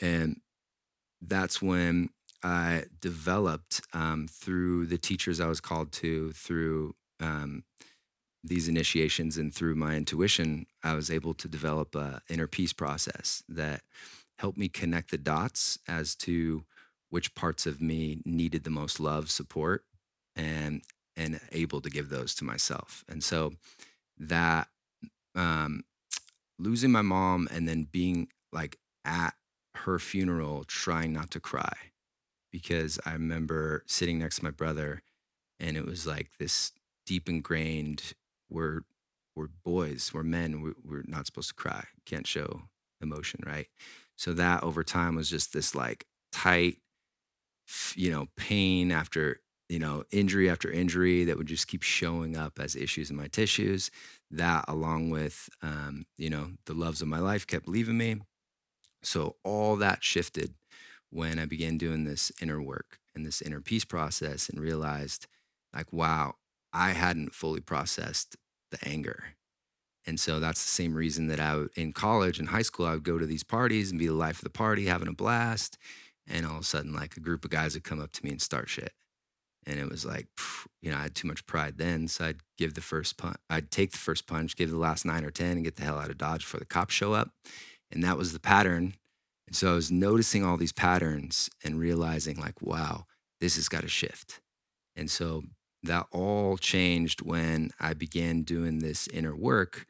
And 0.00 0.40
that's 1.22 1.62
when 1.62 2.10
I 2.46 2.84
developed 3.00 3.80
um, 3.92 4.28
through 4.28 4.86
the 4.86 4.98
teachers 4.98 5.40
I 5.40 5.48
was 5.48 5.60
called 5.60 5.90
to, 5.94 6.30
through 6.30 6.94
um, 7.18 7.64
these 8.44 8.68
initiations 8.68 9.36
and 9.36 9.52
through 9.52 9.74
my 9.74 9.96
intuition, 9.96 10.66
I 10.84 10.94
was 10.94 11.10
able 11.10 11.34
to 11.34 11.48
develop 11.48 11.96
an 11.96 12.20
inner 12.28 12.46
peace 12.46 12.72
process 12.72 13.42
that 13.48 13.80
helped 14.38 14.58
me 14.58 14.68
connect 14.68 15.10
the 15.10 15.18
dots 15.18 15.80
as 15.88 16.14
to 16.16 16.62
which 17.10 17.34
parts 17.34 17.66
of 17.66 17.82
me 17.82 18.22
needed 18.24 18.62
the 18.62 18.70
most 18.70 19.00
love, 19.00 19.28
support, 19.28 19.84
and 20.36 20.82
and 21.16 21.40
able 21.50 21.80
to 21.80 21.90
give 21.90 22.10
those 22.10 22.32
to 22.36 22.44
myself. 22.44 23.04
And 23.08 23.24
so 23.24 23.54
that 24.18 24.68
um, 25.34 25.82
losing 26.60 26.92
my 26.92 27.02
mom 27.02 27.48
and 27.50 27.66
then 27.66 27.88
being 27.90 28.28
like 28.52 28.78
at 29.04 29.34
her 29.74 29.98
funeral, 29.98 30.62
trying 30.64 31.12
not 31.12 31.30
to 31.32 31.40
cry, 31.40 31.72
because 32.56 32.98
I 33.04 33.12
remember 33.12 33.84
sitting 33.86 34.18
next 34.18 34.36
to 34.36 34.44
my 34.44 34.50
brother, 34.50 35.02
and 35.60 35.76
it 35.76 35.84
was 35.84 36.06
like 36.06 36.30
this 36.38 36.72
deep 37.04 37.28
ingrained 37.28 38.14
we're 38.48 38.80
we're 39.34 39.48
boys, 39.62 40.10
we're 40.14 40.22
men, 40.22 40.62
we, 40.62 40.70
we're 40.82 41.04
not 41.06 41.26
supposed 41.26 41.50
to 41.50 41.54
cry, 41.54 41.84
can't 42.06 42.26
show 42.26 42.62
emotion, 43.02 43.40
right? 43.44 43.66
So 44.16 44.32
that 44.32 44.62
over 44.62 44.82
time 44.82 45.16
was 45.16 45.28
just 45.28 45.52
this 45.52 45.74
like 45.74 46.06
tight, 46.32 46.78
you 47.94 48.10
know, 48.10 48.28
pain 48.38 48.90
after 48.90 49.40
you 49.68 49.78
know 49.78 50.04
injury 50.10 50.48
after 50.48 50.70
injury 50.70 51.24
that 51.24 51.36
would 51.36 51.48
just 51.48 51.68
keep 51.68 51.82
showing 51.82 52.38
up 52.38 52.58
as 52.58 52.74
issues 52.74 53.10
in 53.10 53.16
my 53.16 53.26
tissues. 53.28 53.90
That 54.30 54.64
along 54.66 55.10
with 55.10 55.50
um, 55.60 56.06
you 56.16 56.30
know 56.30 56.52
the 56.64 56.72
loves 56.72 57.02
of 57.02 57.08
my 57.08 57.18
life 57.18 57.46
kept 57.46 57.68
leaving 57.68 57.98
me. 57.98 58.22
So 59.02 59.36
all 59.44 59.76
that 59.76 60.02
shifted 60.02 60.54
when 61.10 61.38
I 61.38 61.46
began 61.46 61.78
doing 61.78 62.04
this 62.04 62.32
inner 62.40 62.60
work 62.60 62.98
and 63.14 63.24
this 63.24 63.40
inner 63.40 63.60
peace 63.60 63.84
process 63.84 64.48
and 64.48 64.60
realized 64.60 65.26
like 65.74 65.92
wow 65.92 66.34
I 66.72 66.90
hadn't 66.90 67.34
fully 67.34 67.60
processed 67.60 68.36
the 68.70 68.78
anger. 68.86 69.24
And 70.06 70.20
so 70.20 70.38
that's 70.38 70.62
the 70.62 70.68
same 70.68 70.94
reason 70.94 71.26
that 71.28 71.40
I, 71.40 71.64
in 71.74 71.92
college 71.92 72.38
and 72.38 72.48
high 72.48 72.62
school, 72.62 72.86
I 72.86 72.92
would 72.92 73.02
go 73.02 73.18
to 73.18 73.26
these 73.26 73.42
parties 73.42 73.90
and 73.90 73.98
be 73.98 74.06
the 74.06 74.12
life 74.12 74.38
of 74.38 74.44
the 74.44 74.50
party, 74.50 74.86
having 74.86 75.08
a 75.08 75.12
blast. 75.12 75.78
and 76.28 76.44
all 76.44 76.56
of 76.56 76.60
a 76.62 76.64
sudden, 76.64 76.92
like 76.92 77.16
a 77.16 77.20
group 77.20 77.44
of 77.44 77.50
guys 77.50 77.74
would 77.74 77.84
come 77.84 78.00
up 78.00 78.12
to 78.12 78.24
me 78.24 78.30
and 78.30 78.42
start 78.42 78.68
shit. 78.68 78.92
And 79.64 79.78
it 79.80 79.88
was 79.88 80.04
like, 80.04 80.26
you 80.82 80.90
know, 80.90 80.96
I 80.96 81.02
had 81.02 81.14
too 81.14 81.28
much 81.28 81.46
pride 81.46 81.78
then. 81.78 82.08
So 82.08 82.24
I'd 82.26 82.40
give 82.58 82.74
the 82.74 82.80
first 82.80 83.16
punch, 83.16 83.36
I'd 83.48 83.70
take 83.70 83.92
the 83.92 83.98
first 83.98 84.26
punch, 84.26 84.56
give 84.56 84.70
the 84.70 84.76
last 84.76 85.04
nine 85.04 85.24
or 85.24 85.30
10 85.30 85.52
and 85.52 85.64
get 85.64 85.76
the 85.76 85.84
hell 85.84 85.98
out 85.98 86.10
of 86.10 86.18
Dodge 86.18 86.42
before 86.42 86.60
the 86.60 86.66
cops 86.66 86.94
show 86.94 87.12
up. 87.12 87.30
And 87.90 88.02
that 88.04 88.18
was 88.18 88.32
the 88.32 88.40
pattern. 88.40 88.94
And 89.46 89.54
so 89.54 89.72
I 89.72 89.74
was 89.74 89.90
noticing 89.90 90.44
all 90.44 90.56
these 90.56 90.72
patterns 90.72 91.48
and 91.64 91.78
realizing, 91.78 92.36
like, 92.36 92.60
wow, 92.60 93.06
this 93.40 93.56
has 93.56 93.68
got 93.68 93.82
to 93.82 93.88
shift. 93.88 94.40
And 94.96 95.10
so 95.10 95.42
that 95.82 96.06
all 96.10 96.56
changed 96.56 97.22
when 97.22 97.70
I 97.78 97.94
began 97.94 98.42
doing 98.42 98.78
this 98.78 99.06
inner 99.08 99.36
work 99.36 99.86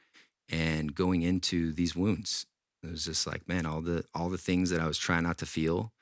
and 0.48 0.94
going 0.94 1.22
into 1.22 1.72
these 1.72 1.96
wounds. 1.96 2.46
It 2.82 2.90
was 2.90 3.04
just 3.04 3.26
like, 3.26 3.48
man, 3.48 3.66
all 3.66 3.80
the 3.80 4.04
all 4.14 4.28
the 4.28 4.38
things 4.38 4.70
that 4.70 4.80
I 4.80 4.86
was 4.86 4.98
trying 4.98 5.24
not 5.24 5.38
to 5.38 5.46
feel 5.46 5.92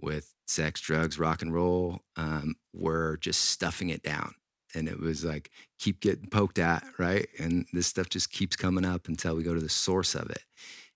with 0.00 0.34
sex, 0.46 0.80
drugs, 0.80 1.18
rock 1.18 1.42
and 1.42 1.54
roll, 1.54 2.00
um, 2.16 2.56
were 2.72 3.18
just 3.18 3.42
stuffing 3.50 3.90
it 3.90 4.02
down. 4.02 4.34
And 4.74 4.88
it 4.88 4.98
was 4.98 5.24
like, 5.24 5.50
keep 5.78 6.00
getting 6.00 6.28
poked 6.28 6.58
at, 6.58 6.82
right? 6.98 7.28
And 7.38 7.66
this 7.72 7.86
stuff 7.86 8.08
just 8.08 8.30
keeps 8.30 8.56
coming 8.56 8.84
up 8.84 9.06
until 9.06 9.36
we 9.36 9.42
go 9.42 9.54
to 9.54 9.60
the 9.60 9.68
source 9.68 10.14
of 10.14 10.30
it. 10.30 10.42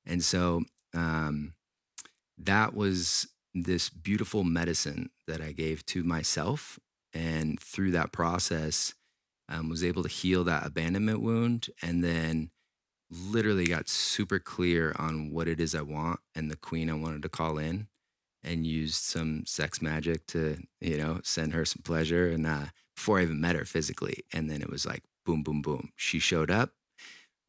And 0.07 0.25
so 0.25 0.63
um, 0.95 1.53
that 2.39 2.75
was 2.75 3.29
this 3.55 3.89
beautiful 3.89 4.45
medicine 4.45 5.11
that 5.27 5.41
I 5.41 5.53
gave 5.53 5.85
to 5.87 6.05
myself. 6.05 6.79
And 7.13 7.59
through 7.59 7.93
that 7.93 8.13
process, 8.13 8.95
um, 9.49 9.69
was 9.69 9.85
able 9.85 10.03
to 10.03 10.09
heal 10.09 10.45
that 10.45 10.67
abandonment 10.67 11.23
wound 11.23 11.69
and 11.81 12.03
then 12.03 12.51
literally 13.11 13.67
got 13.67 13.89
super 13.89 14.39
clear 14.39 14.95
on 14.99 15.31
what 15.31 15.49
it 15.49 15.61
is 15.61 15.75
I 15.75 15.83
want 15.83 16.21
and 16.35 16.51
the 16.51 16.57
queen 16.57 16.91
I 16.91 16.95
wanted 16.95 17.23
to 17.23 17.29
call 17.29 17.57
in 17.57 17.87
and 18.43 18.67
used 18.67 18.97
some 18.97 19.45
sex 19.47 19.81
magic 19.81 20.27
to, 20.29 20.59
you 20.81 20.97
know, 20.97 21.21
send 21.23 21.55
her 21.55 21.65
some 21.65 21.83
pleasure. 21.85 22.29
And 22.29 22.47
uh, 22.47 22.67
before 22.97 23.21
I 23.21 23.23
even 23.23 23.41
met 23.41 23.57
her 23.57 23.65
physically. 23.65 24.25
And 24.33 24.51
then 24.51 24.63
it 24.63 24.71
was 24.71 24.87
like, 24.87 25.05
boom, 25.25 25.43
boom, 25.43 25.63
boom. 25.63 25.93
She 25.97 26.19
showed 26.19 26.51
up. 26.51 26.73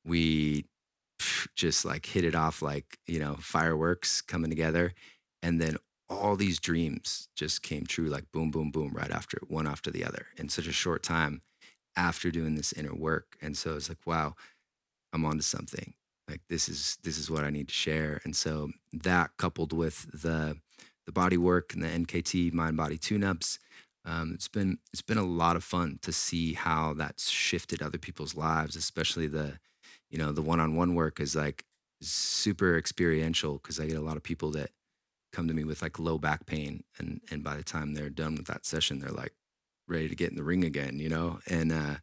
We 0.06 0.66
just 1.56 1.86
like 1.86 2.06
hit 2.06 2.24
it 2.24 2.36
off 2.36 2.62
like, 2.62 2.98
you 3.08 3.20
know, 3.20 3.36
fireworks 3.40 4.22
coming 4.22 4.50
together. 4.50 4.94
And 5.42 5.62
then 5.62 5.78
all 6.10 6.36
these 6.36 6.60
dreams 6.60 7.28
just 7.36 7.62
came 7.62 7.86
true 7.86 8.08
like 8.08 8.32
boom, 8.32 8.52
boom, 8.52 8.72
boom, 8.72 8.92
right 8.94 9.12
after 9.12 9.40
one 9.48 9.68
after 9.68 9.92
the 9.92 10.06
other 10.06 10.28
in 10.38 10.50
such 10.50 10.68
a 10.68 10.72
short 10.72 11.04
time 11.04 11.42
after 11.96 12.32
doing 12.32 12.56
this 12.56 12.74
inner 12.74 12.94
work. 12.94 13.38
And 13.42 13.58
so 13.58 13.76
it's 13.76 13.90
like, 13.90 14.06
wow, 14.06 14.36
I'm 15.14 15.26
onto 15.26 15.42
something. 15.42 15.94
Like 16.30 16.42
this 16.50 16.70
is 16.70 16.98
this 17.04 17.18
is 17.18 17.32
what 17.32 17.44
I 17.44 17.50
need 17.50 17.70
to 17.70 17.74
share. 17.74 18.22
And 18.24 18.36
so 18.36 18.72
that 18.94 19.32
coupled 19.38 19.74
with 19.74 20.08
the 20.14 20.58
the 21.06 21.12
body 21.14 21.38
work 21.38 21.74
and 21.74 21.82
the 21.82 21.88
NKT 21.88 22.52
mind 22.54 22.76
body 22.76 22.98
tune-ups, 22.98 23.60
um, 24.04 24.32
it's 24.34 24.50
been 24.50 24.80
it's 24.92 25.02
been 25.02 25.18
a 25.18 25.24
lot 25.24 25.56
of 25.56 25.64
fun 25.64 26.00
to 26.02 26.12
see 26.12 26.54
how 26.54 26.94
that's 26.94 27.30
shifted 27.30 27.82
other 27.82 27.98
people's 27.98 28.36
lives, 28.36 28.76
especially 28.76 29.28
the 29.28 29.60
you 30.10 30.18
know 30.18 30.32
the 30.32 30.42
one-on-one 30.42 30.96
work 30.96 31.20
is 31.20 31.36
like 31.36 31.66
super 32.02 32.78
experiential 32.78 33.54
because 33.54 33.80
I 33.80 33.88
get 33.88 33.98
a 33.98 34.02
lot 34.02 34.18
of 34.18 34.24
people 34.24 34.52
that 34.52 34.72
come 35.34 35.48
to 35.48 35.54
me 35.54 35.64
with 35.64 35.82
like 35.82 36.00
low 36.00 36.18
back 36.18 36.46
pain 36.46 36.84
and 36.98 37.22
and 37.32 37.44
by 37.44 37.56
the 37.56 37.64
time 37.64 37.94
they're 37.94 38.10
done 38.10 38.36
with 38.36 38.48
that 38.48 38.66
session 38.66 39.00
they're 39.00 39.10
like 39.10 39.34
ready 39.88 40.08
to 40.08 40.16
get 40.16 40.30
in 40.30 40.36
the 40.36 40.44
ring 40.44 40.64
again 40.64 41.00
you 41.00 41.10
know? 41.10 41.40
And 41.48 41.72
uh 41.72 41.96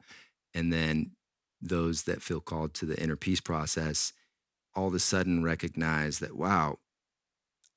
and 0.54 0.72
then 0.72 1.12
those 1.60 2.02
that 2.04 2.22
feel 2.22 2.40
called 2.40 2.74
to 2.74 2.86
the 2.86 3.00
inner 3.02 3.16
peace 3.16 3.40
process 3.40 4.12
all 4.74 4.88
of 4.88 4.94
a 4.94 4.98
sudden 4.98 5.42
recognize 5.42 6.18
that 6.18 6.36
wow 6.36 6.78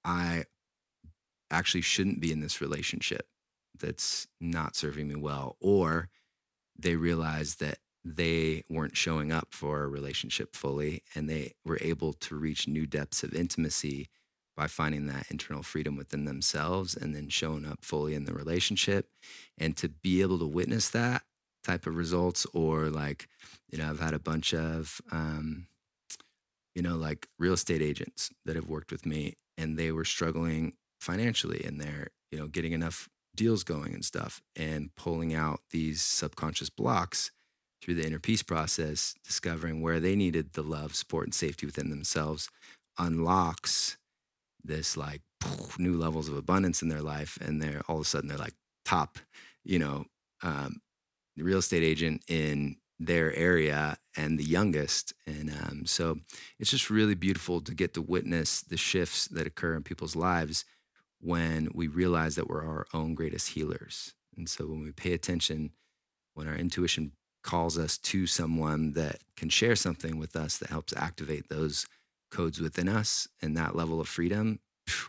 i 0.04 0.44
actually 1.50 1.82
shouldn't 1.82 2.20
be 2.20 2.32
in 2.32 2.42
this 2.42 2.60
relationship 2.60 3.28
that's 3.80 4.28
not 4.42 4.76
serving 4.76 5.08
me 5.08 5.16
well 5.16 5.56
or 5.62 6.10
they 6.78 6.96
realize 6.96 7.56
that 7.56 7.78
they 8.16 8.64
weren't 8.70 8.96
showing 8.96 9.32
up 9.32 9.48
for 9.52 9.84
a 9.84 9.88
relationship 9.88 10.56
fully 10.56 11.04
and 11.16 11.30
they 11.30 11.54
were 11.66 11.80
able 11.82 12.14
to 12.14 12.36
reach 12.36 12.68
new 12.68 12.86
depths 12.86 13.24
of 13.24 13.34
intimacy 13.34 14.08
by 14.56 14.68
finding 14.68 15.06
that 15.08 15.30
internal 15.30 15.62
freedom 15.62 15.96
within 15.96 16.26
themselves 16.26 16.96
and 16.96 17.16
then 17.16 17.30
showing 17.30 17.66
up 17.66 17.84
fully 17.84 18.16
in 18.16 18.26
the 18.26 18.34
relationship. 18.34 19.10
And 19.58 19.78
to 19.78 19.90
be 19.90 20.22
able 20.22 20.40
to 20.40 20.48
witness 20.48 20.90
that 20.90 21.24
type 21.68 21.86
of 21.86 21.98
results 21.98 22.48
or 22.54 22.90
like 22.90 23.28
you 23.70 23.78
know 23.78 23.90
i've 23.90 24.00
had 24.00 24.14
a 24.14 24.20
bunch 24.20 24.54
of 24.54 25.02
um, 25.12 25.68
you 26.74 26.82
know 26.82 26.96
like 26.96 27.28
real 27.38 27.54
estate 27.54 27.82
agents 27.82 28.32
that 28.46 28.56
have 28.56 28.70
worked 28.70 28.92
with 28.92 29.06
me 29.06 29.36
and 29.58 29.78
they 29.78 29.92
were 29.92 30.06
struggling 30.06 30.74
financially 31.02 31.62
and 31.66 31.80
they're 31.82 32.08
you 32.32 32.40
know 32.40 32.48
getting 32.48 32.72
enough 32.72 33.10
deals 33.36 33.64
going 33.64 33.94
and 33.94 34.06
stuff 34.06 34.42
and 34.56 34.96
pulling 34.96 35.36
out 35.36 35.60
these 35.72 36.02
subconscious 36.02 36.70
blocks 36.70 37.32
through 37.82 37.96
the 37.96 38.06
inner 38.06 38.20
peace 38.20 38.44
process 38.44 39.14
discovering 39.24 39.82
where 39.82 40.00
they 40.00 40.16
needed 40.16 40.54
the 40.54 40.64
love 40.64 40.96
support 40.96 41.26
and 41.26 41.34
safety 41.34 41.66
within 41.66 41.90
themselves 41.90 42.50
unlocks 42.98 43.98
this 44.64 44.98
like 44.98 45.22
new 45.78 45.98
levels 45.98 46.28
of 46.28 46.36
abundance 46.36 46.82
in 46.82 46.90
their 46.90 47.02
life 47.02 47.38
and 47.42 47.62
they're 47.62 47.82
all 47.88 47.98
of 47.98 48.02
a 48.02 48.06
sudden 48.06 48.28
they're 48.28 48.38
like 48.38 48.56
top 48.86 49.18
you 49.64 49.80
know 49.80 50.06
um, 50.44 50.82
real 51.38 51.60
estate 51.60 51.84
agent 51.84 52.22
in 52.28 52.78
their 53.00 53.34
area 53.36 53.98
and 54.16 54.40
the 54.40 54.44
youngest. 54.44 55.14
And 55.26 55.52
um, 55.52 55.86
so 55.86 56.18
it's 56.60 56.72
just 56.72 56.90
really 56.90 57.16
beautiful 57.16 57.62
to 57.62 57.74
get 57.74 57.94
to 57.94 58.02
witness 58.02 58.62
the 58.62 58.78
shifts 58.78 59.28
that 59.28 59.48
occur 59.48 59.76
in 59.76 59.84
people's 59.84 60.16
lives 60.16 60.66
when 61.20 61.70
we 61.74 61.88
realize 61.88 62.36
that 62.36 62.48
we're 62.48 62.66
our 62.66 62.88
own 62.94 63.14
greatest 63.14 63.50
healers. 63.50 64.14
And 64.36 64.50
so 64.50 64.66
when 64.66 64.82
we 64.82 64.92
pay 64.92 65.14
attention 65.14 65.72
when 66.34 66.48
our 66.48 66.56
intuition 66.56 67.14
calls 67.48 67.78
us 67.78 67.98
to 67.98 68.28
someone 68.28 68.92
that 68.94 69.20
can 69.38 69.48
share 69.50 69.76
something 69.76 70.20
with 70.20 70.36
us 70.36 70.58
that 70.58 70.70
helps 70.70 70.94
activate 70.96 71.48
those 71.48 71.86
codes 72.30 72.60
within 72.60 72.90
us 72.90 73.28
and 73.42 73.56
that 73.56 73.74
level 73.74 74.02
of 74.02 74.08
freedom, 74.10 74.60
phew, 74.86 75.08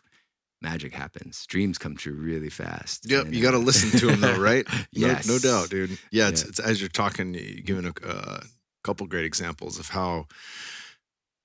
magic 0.62 0.94
happens. 0.94 1.44
Dreams 1.46 1.78
come 1.78 1.96
true 1.96 2.12
really 2.14 2.48
fast. 2.48 3.10
Yep, 3.10 3.26
And, 3.26 3.34
you 3.34 3.42
got 3.42 3.50
to 3.50 3.58
listen 3.58 3.90
to 3.98 4.06
them 4.06 4.20
though, 4.20 4.38
right? 4.50 4.64
No, 4.72 5.08
yes. 5.08 5.26
no 5.28 5.38
doubt, 5.40 5.68
dude. 5.70 5.98
Yeah, 6.12 6.28
it's, 6.28 6.42
Yeah. 6.42 6.48
it's 6.48 6.60
as 6.60 6.80
you're 6.80 6.88
talking, 6.88 7.34
you're 7.34 7.60
giving 7.60 7.86
a 7.86 8.06
uh, 8.08 8.40
couple 8.84 9.06
great 9.08 9.24
examples 9.24 9.78
of 9.80 9.88
how 9.88 10.28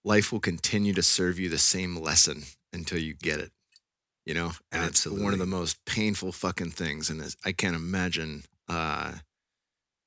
life 0.05 0.31
will 0.31 0.39
continue 0.39 0.93
to 0.93 1.03
serve 1.03 1.39
you 1.39 1.49
the 1.49 1.57
same 1.57 1.97
lesson 1.99 2.43
until 2.71 2.99
you 2.99 3.15
get 3.15 3.39
it. 3.39 3.51
You 4.27 4.35
know, 4.35 4.51
and 4.71 4.85
it's 4.85 5.05
one 5.07 5.33
of 5.33 5.39
the 5.39 5.45
most 5.45 5.83
painful 5.85 6.31
fucking 6.31 6.71
things, 6.71 7.09
and 7.09 7.35
I 7.43 7.51
can't 7.51 7.75
imagine 7.75 8.43
uh, 8.69 9.13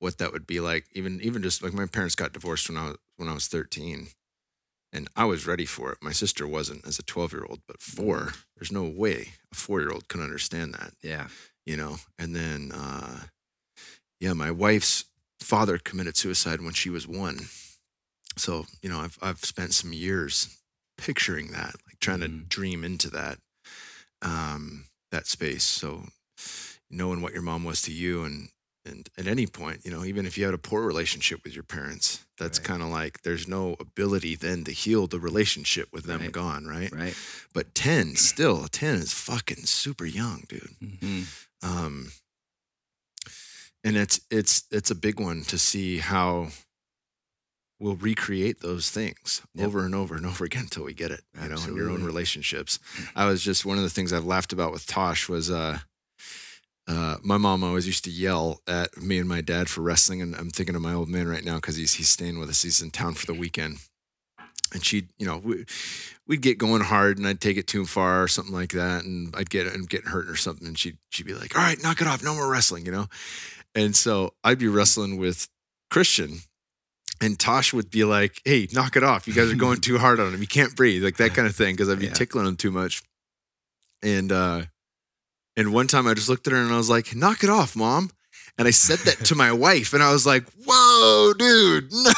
what 0.07 0.19
that 0.19 0.33
would 0.33 0.47
be 0.47 0.61
like. 0.61 0.85
Even 0.93 1.21
even 1.21 1.43
just 1.43 1.63
like 1.65 1.73
my 1.75 1.87
parents 1.87 2.15
got 2.15 2.33
divorced 2.33 2.69
when 2.69 2.79
I 2.79 2.87
was 2.89 2.97
when 3.17 3.29
I 3.29 3.35
was 3.35 3.49
13, 3.49 4.09
and 4.93 5.09
I 5.17 5.25
was 5.25 5.47
ready 5.49 5.67
for 5.67 5.91
it. 5.91 5.99
My 6.01 6.13
sister 6.13 6.47
wasn't 6.47 6.87
as 6.87 6.99
a 7.01 7.03
12 7.03 7.33
year 7.33 7.45
old, 7.45 7.61
but 7.67 7.83
four, 7.83 8.33
there's 8.57 8.71
no 8.71 8.85
way 8.85 9.33
a 9.53 9.57
four 9.57 9.81
year 9.81 9.91
old 9.91 10.09
can 10.09 10.23
understand 10.23 10.75
that 10.75 10.93
Yeah. 11.03 11.27
you 11.67 11.77
know 11.77 11.97
and 12.19 12.35
then 12.37 12.71
uh 12.73 13.25
yeah 14.21 14.33
my 14.33 14.51
wife's 14.53 15.05
father 15.41 15.79
committed 15.79 16.17
suicide 16.17 16.61
when 16.63 16.73
she 16.73 16.89
was 16.91 17.07
one 17.09 17.41
so 18.37 18.65
you 18.83 18.89
know 18.89 19.01
i've 19.01 19.19
i've 19.21 19.45
spent 19.45 19.75
some 19.75 19.93
years 19.93 20.57
picturing 20.97 21.49
that 21.53 21.75
like 21.87 21.99
trying 22.01 22.21
to 22.21 22.29
Mhm. 22.29 22.49
dream 22.49 22.85
into 22.85 23.11
that 23.11 23.39
um 24.23 24.87
that 25.11 25.27
space 25.27 25.65
so 25.65 26.07
knowing 26.91 27.21
what 27.21 27.33
your 27.33 27.43
mom 27.43 27.65
was 27.65 27.83
to 27.83 27.93
you 27.93 28.25
and 28.25 28.49
and 28.87 29.09
at 29.19 29.27
any 29.27 29.47
point 29.47 29.81
you 29.85 29.91
know 29.91 30.05
even 30.05 30.25
if 30.27 30.39
you 30.39 30.45
had 30.45 30.55
a 30.55 30.59
poor 30.59 30.83
relationship 30.87 31.43
with 31.45 31.55
your 31.55 31.65
parents 31.65 32.25
that's 32.39 32.59
Right. 32.59 32.69
kind 32.69 32.83
of 32.83 32.89
like 32.89 33.23
there's 33.23 33.49
no 33.49 33.75
ability 33.81 34.37
then 34.37 34.65
to 34.65 34.73
heal 34.73 35.07
the 35.07 35.19
relationship 35.21 35.89
with 35.93 36.05
them 36.05 36.21
Right. 36.23 36.33
gone 36.33 36.67
right 36.67 36.93
Right. 36.93 37.17
but 37.53 37.75
10 37.75 38.17
still 38.17 38.69
10 38.69 38.95
is 38.97 39.13
fucking 39.13 39.65
super 39.67 40.07
young 40.07 40.45
dude 40.49 40.77
hmm 40.81 41.23
um, 41.63 42.13
and 43.83 43.97
it's 43.97 44.21
it's 44.31 44.65
it's 44.71 44.91
a 44.91 44.95
big 44.95 45.19
one 45.21 45.43
to 45.45 45.59
see 45.59 45.99
how 45.99 46.49
we'll 47.79 47.97
recreate 47.97 48.61
those 48.61 48.89
things 48.91 49.43
Yep. 49.55 49.67
over 49.67 49.85
and 49.85 49.95
over 49.95 50.15
and 50.17 50.27
over 50.27 50.45
again 50.45 50.63
until 50.65 50.85
we 50.85 50.95
get 50.95 51.11
it 51.11 51.23
you 51.43 51.49
know 51.49 51.57
in 51.69 51.77
your 51.77 51.91
own 51.91 52.03
relationships 52.05 52.79
i 53.15 53.27
was 53.27 53.43
just 53.43 53.65
one 53.67 53.77
of 53.79 53.83
the 53.85 53.91
things 53.91 54.13
i've 54.13 54.25
laughed 54.25 54.53
about 54.53 54.73
with 54.73 54.87
tosh 54.87 55.29
was 55.29 55.51
uh 55.51 55.79
uh, 56.89 57.17
my 57.23 57.37
mom 57.37 57.65
always 57.65 57.87
used 57.87 58.05
to 58.05 58.11
yell 58.11 58.61
at 58.69 58.97
me 58.97 59.19
and 59.19 59.29
my 59.29 59.41
dad 59.41 59.69
for 59.69 59.81
wrestling, 59.81 60.23
and 60.23 60.35
I'm 60.37 60.51
thinking 60.51 60.75
of 60.77 60.83
my 60.83 60.93
old 60.95 61.09
man 61.09 61.27
right 61.29 61.45
now 61.45 61.57
because 61.57 61.77
he's 61.77 61.95
he's 61.95 62.09
staying 62.09 62.39
with 62.39 62.49
us. 62.49 62.63
He's 62.63 62.81
in 62.81 62.91
town 62.91 63.15
for 63.15 63.27
the 63.27 63.35
weekend, 63.35 63.79
and 64.73 64.85
she'd 64.85 65.09
you 65.19 65.27
know 65.27 65.39
we, 65.39 65.65
we'd 66.29 66.43
get 66.43 66.59
going 66.59 66.83
hard, 66.83 67.19
and 67.19 67.27
I'd 67.27 67.41
take 67.41 67.57
it 67.57 67.67
too 67.67 67.87
far 67.87 68.23
or 68.23 68.29
something 68.29 68.55
like 68.55 68.71
that, 68.73 69.05
and 69.05 69.35
I'd 69.37 69.51
get 69.51 69.67
and 69.67 69.89
get 69.89 70.05
hurt 70.05 70.29
or 70.29 70.37
something, 70.37 70.67
and 70.67 70.79
she'd 70.79 70.99
she'd 71.11 71.27
be 71.27 71.35
like, 71.35 71.57
"All 71.57 71.63
right, 71.63 71.83
knock 71.83 72.01
it 72.01 72.07
off, 72.07 72.23
no 72.23 72.35
more 72.35 72.49
wrestling," 72.51 72.87
you 72.87 72.93
know, 72.93 73.07
and 73.75 73.97
so 73.97 74.35
I'd 74.45 74.59
be 74.61 74.69
wrestling 74.69 75.17
with 75.19 75.49
Christian. 75.91 76.41
And 77.19 77.39
Tosh 77.39 77.73
would 77.73 77.91
be 77.91 78.05
like, 78.05 78.43
"Hey, 78.45 78.69
knock 78.75 78.95
it 78.95 79.03
off! 79.03 79.27
You 79.27 79.33
guys 79.33 79.51
are 79.51 79.55
going 79.57 79.81
too 79.81 79.97
hard 79.97 80.21
on 80.21 80.35
him. 80.35 80.41
You 80.43 80.47
can't 80.47 80.77
breathe, 80.77 81.03
like 81.03 81.17
that 81.17 81.33
kind 81.33 81.49
of 81.49 81.57
thing." 81.57 81.75
Because 81.75 81.89
I'd 81.89 81.99
be 81.99 82.07
Yeah. 82.07 82.13
tickling 82.13 82.47
him 82.47 82.57
too 82.57 82.71
much. 82.71 83.03
And 84.03 84.31
uh, 84.31 84.65
And 85.57 85.73
one 85.73 85.87
time 85.87 86.07
I 86.07 86.15
just 86.15 86.29
looked 86.29 86.47
at 86.47 86.53
her 86.53 86.59
and 86.61 86.73
I 86.73 86.77
was 86.77 86.91
like, 86.91 87.15
knock 87.17 87.43
it 87.45 87.51
off, 87.51 87.75
mom. 87.77 88.11
And 88.59 88.67
I 88.67 88.71
said 88.71 89.01
that 89.01 89.23
to 89.27 89.35
my 89.35 89.53
wife, 89.67 89.93
and 89.93 90.03
I 90.03 90.11
was 90.13 90.25
like, 90.25 90.45
whoa, 90.67 91.35
dude, 91.39 91.93
no. 91.93 92.11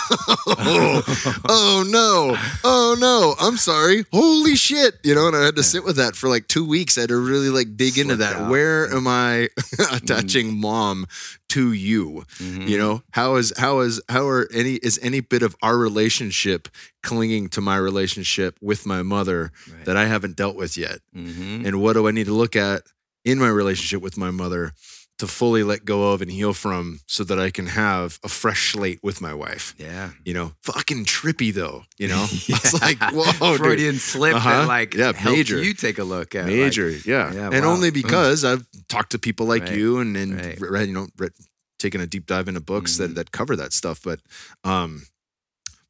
oh, 0.47 1.85
no. 1.89 2.37
Oh, 2.63 2.97
no. 2.99 3.35
I'm 3.45 3.57
sorry. 3.57 4.05
Holy 4.13 4.55
shit. 4.55 4.99
You 5.03 5.17
know, 5.17 5.27
and 5.27 5.35
I 5.37 5.45
had 5.45 5.57
to 5.57 5.65
sit 5.65 5.85
with 5.85 5.97
that 5.97 6.15
for 6.15 6.29
like 6.29 6.47
two 6.47 6.65
weeks. 6.67 6.97
I 6.97 7.03
had 7.03 7.09
to 7.11 7.17
really 7.17 7.49
like 7.51 7.77
dig 7.77 7.99
into 7.99 8.15
that. 8.17 8.37
out. 8.37 8.51
Where 8.51 8.89
am 8.95 9.09
I 9.09 9.49
attaching 9.93 10.57
mom 10.61 11.07
to 11.51 11.73
you? 11.73 12.25
Mhm. 12.37 12.69
You 12.69 12.79
know, 12.79 13.03
how 13.11 13.35
is, 13.35 13.53
how 13.59 13.81
is, 13.81 14.01
how 14.09 14.29
are 14.29 14.49
any, 14.55 14.75
is 14.75 14.99
any 15.03 15.19
bit 15.21 15.43
of 15.43 15.57
our 15.63 15.77
relationship 15.77 16.69
clinging 17.03 17.49
to 17.51 17.61
my 17.61 17.77
relationship 17.77 18.57
with 18.61 18.87
my 18.87 19.03
mother 19.03 19.51
Right. 19.73 19.85
that 19.87 19.97
I 19.97 20.07
haven't 20.07 20.37
dealt 20.37 20.55
with 20.57 20.77
yet? 20.77 21.01
Mhm. 21.17 21.67
and 21.67 21.81
what 21.81 21.95
do 21.95 22.07
I 22.07 22.13
need 22.13 22.27
to 22.27 22.33
look 22.35 22.55
at 22.55 22.83
in 23.25 23.39
my 23.39 23.49
relationship 23.49 24.01
with 24.03 24.17
my 24.17 24.31
mother 24.31 24.73
to 25.19 25.27
fully 25.27 25.65
let 25.65 25.85
go 25.85 26.13
of 26.13 26.23
and 26.23 26.31
heal 26.31 26.53
from 26.53 27.01
so 27.07 27.25
that 27.25 27.41
I 27.41 27.51
can 27.51 27.67
have 27.67 28.21
a 28.23 28.29
fresh 28.29 28.73
slate 28.73 29.01
with 29.03 29.21
my 29.21 29.35
wife. 29.35 29.75
Yeah. 29.77 30.11
You 30.25 30.33
know, 30.33 30.53
fucking 30.63 31.07
trippy 31.07 31.53
though, 31.53 31.83
you 31.99 32.07
know? 32.07 32.27
Yeah. 32.47 32.57
It's 32.63 32.81
like, 32.81 32.99
whoa, 33.13 33.33
dude. 33.53 33.59
Freudian 33.61 33.97
slip 33.97 34.37
Uh-huh. 34.37 34.49
that 34.61 34.69
like 34.69 34.95
Yeah, 34.95 35.11
major. 35.25 35.61
you 35.61 35.75
take 35.75 35.99
a 35.99 36.05
look 36.05 36.37
at 36.37 36.45
like- 36.45 36.55
Major, 36.55 36.89
yeah. 36.91 37.33
yeah, 37.33 37.51
and 37.53 37.65
wow. 37.65 37.73
only 37.73 37.91
Mm. 37.91 37.95
because 37.95 38.45
I've 38.45 38.65
talked 38.89 39.11
to 39.11 39.19
people 39.19 39.47
like 39.47 39.65
Right, 39.65 39.75
you 39.77 39.99
and, 39.99 40.17
and 40.17 40.35
right. 40.41 40.61
read, 40.61 40.87
you 40.89 40.95
know, 40.95 41.09
read, 41.19 41.33
taken 41.81 42.01
a 42.01 42.07
deep 42.07 42.27
dive 42.27 42.47
into 42.47 42.61
books 42.61 42.93
Mhm. 42.95 42.99
that, 42.99 43.15
that 43.17 43.33
cover 43.33 43.57
that 43.57 43.73
stuff. 43.73 44.01
But 44.05 44.21
um, 44.63 45.03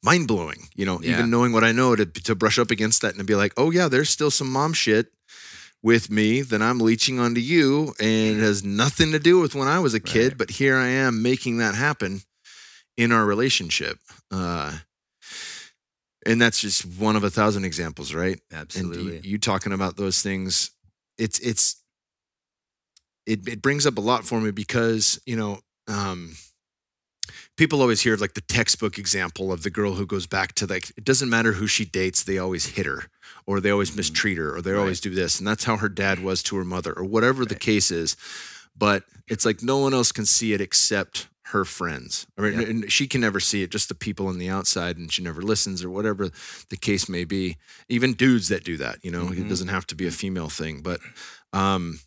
mind 0.03 0.27
blowing, 0.27 0.69
you 0.75 0.85
know, 0.87 0.99
Yeah. 1.03 1.11
even 1.11 1.29
knowing 1.29 1.51
what 1.51 1.63
I 1.63 1.71
know 1.71 1.95
to, 1.95 2.05
to 2.07 2.33
brush 2.33 2.57
up 2.57 2.71
against 2.71 3.01
that 3.03 3.09
and 3.09 3.19
to 3.19 3.23
be 3.23 3.35
like, 3.35 3.53
oh, 3.57 3.69
yeah, 3.69 3.87
there's 3.89 4.09
still 4.09 4.31
some 4.31 4.49
mom 4.51 4.73
shit 4.73 5.11
with 5.81 6.09
me 6.09 6.41
that 6.41 6.61
I'm 6.61 6.79
leeching 6.79 7.19
onto 7.19 7.39
you 7.41 7.93
and 7.99 8.37
it 8.37 8.43
has 8.43 8.63
nothing 8.63 9.11
to 9.13 9.19
do 9.19 9.39
with 9.39 9.55
when 9.55 9.67
I 9.67 9.79
was 9.79 9.93
a 9.93 9.99
kid, 9.99 10.33
Right. 10.33 10.37
but 10.37 10.49
here 10.51 10.75
I 10.77 10.87
am 10.87 11.21
making 11.21 11.57
that 11.59 11.75
happen 11.75 12.21
in 12.97 13.11
our 13.13 13.25
relationship. 13.25 13.97
Uh, 14.29 14.79
and 16.25 16.41
that's 16.41 16.59
just 16.59 16.85
one 16.85 17.15
of 17.15 17.23
a 17.23 17.29
thousand 17.29 17.63
examples, 17.63 18.13
right? 18.13 18.39
and 18.51 18.59
Absolutely. 18.61 19.15
you, 19.15 19.21
you 19.23 19.37
talking 19.37 19.71
about 19.71 19.95
those 19.95 20.21
things 20.21 20.71
it's 21.17 21.39
it's 21.39 21.81
it, 23.25 23.47
it 23.47 23.61
brings 23.61 23.85
up 23.85 23.97
a 23.97 24.01
lot 24.01 24.25
for 24.25 24.39
me 24.41 24.51
because 24.51 25.19
you 25.25 25.35
know 25.35 25.59
um 25.87 26.33
people 27.59 27.81
always 27.81 28.01
hear 28.01 28.15
like 28.15 28.33
the 28.33 28.41
textbook 28.41 28.97
example 28.97 29.51
of 29.51 29.63
the 29.63 29.69
girl 29.69 29.93
who 29.95 30.05
goes 30.05 30.25
back 30.25 30.53
to 30.55 30.65
like 30.65 30.89
it 30.97 31.03
doesn't 31.03 31.29
matter 31.29 31.51
who 31.53 31.67
she 31.67 31.83
dates 31.85 32.23
they 32.23 32.37
always 32.37 32.65
hit 32.77 32.85
her 32.85 33.03
or 33.45 33.59
they 33.59 33.69
always 33.69 33.91
Mhm. 33.91 33.97
mistreat 33.97 34.37
her 34.37 34.55
or 34.55 34.61
they 34.61 34.71
Right. 34.71 34.79
always 34.79 35.01
do 35.01 35.09
this 35.13 35.37
and 35.39 35.47
that's 35.47 35.65
how 35.65 35.75
her 35.77 35.89
dad 35.89 36.23
was 36.23 36.41
to 36.43 36.55
her 36.55 36.63
mother 36.65 36.93
or 36.93 37.03
whatever 37.03 37.45
the 37.45 37.55
case 37.69 37.91
is 37.91 38.15
but 38.77 39.03
it's 39.27 39.45
like 39.45 39.61
no 39.61 39.77
one 39.77 39.93
else 39.93 40.11
can 40.13 40.25
see 40.25 40.53
it 40.53 40.61
except 40.61 41.27
her 41.53 41.65
friends 41.65 42.25
i 42.37 42.41
mean 42.41 42.59
Yep. 42.59 42.69
and 42.69 42.91
she 42.91 43.07
can 43.07 43.21
never 43.21 43.39
see 43.41 43.61
it 43.63 43.71
just 43.71 43.89
the 43.89 43.95
people 43.95 44.27
on 44.27 44.37
the 44.37 44.49
outside 44.49 44.97
and 44.97 45.11
she 45.11 45.21
never 45.21 45.41
listens 45.41 45.83
or 45.83 45.89
whatever 45.89 46.29
the 46.69 46.77
case 46.77 47.09
may 47.09 47.25
be 47.25 47.57
even 47.89 48.13
dudes 48.13 48.47
that 48.47 48.63
do 48.63 48.77
that 48.77 48.99
you 49.03 49.11
know 49.11 49.27
it 49.33 49.37
Mhm. 49.39 49.49
doesn't 49.49 49.67
have 49.67 49.85
to 49.87 49.95
be 49.95 50.07
a 50.07 50.11
female 50.11 50.49
thing 50.49 50.81
but 50.81 51.01
um 51.51 51.99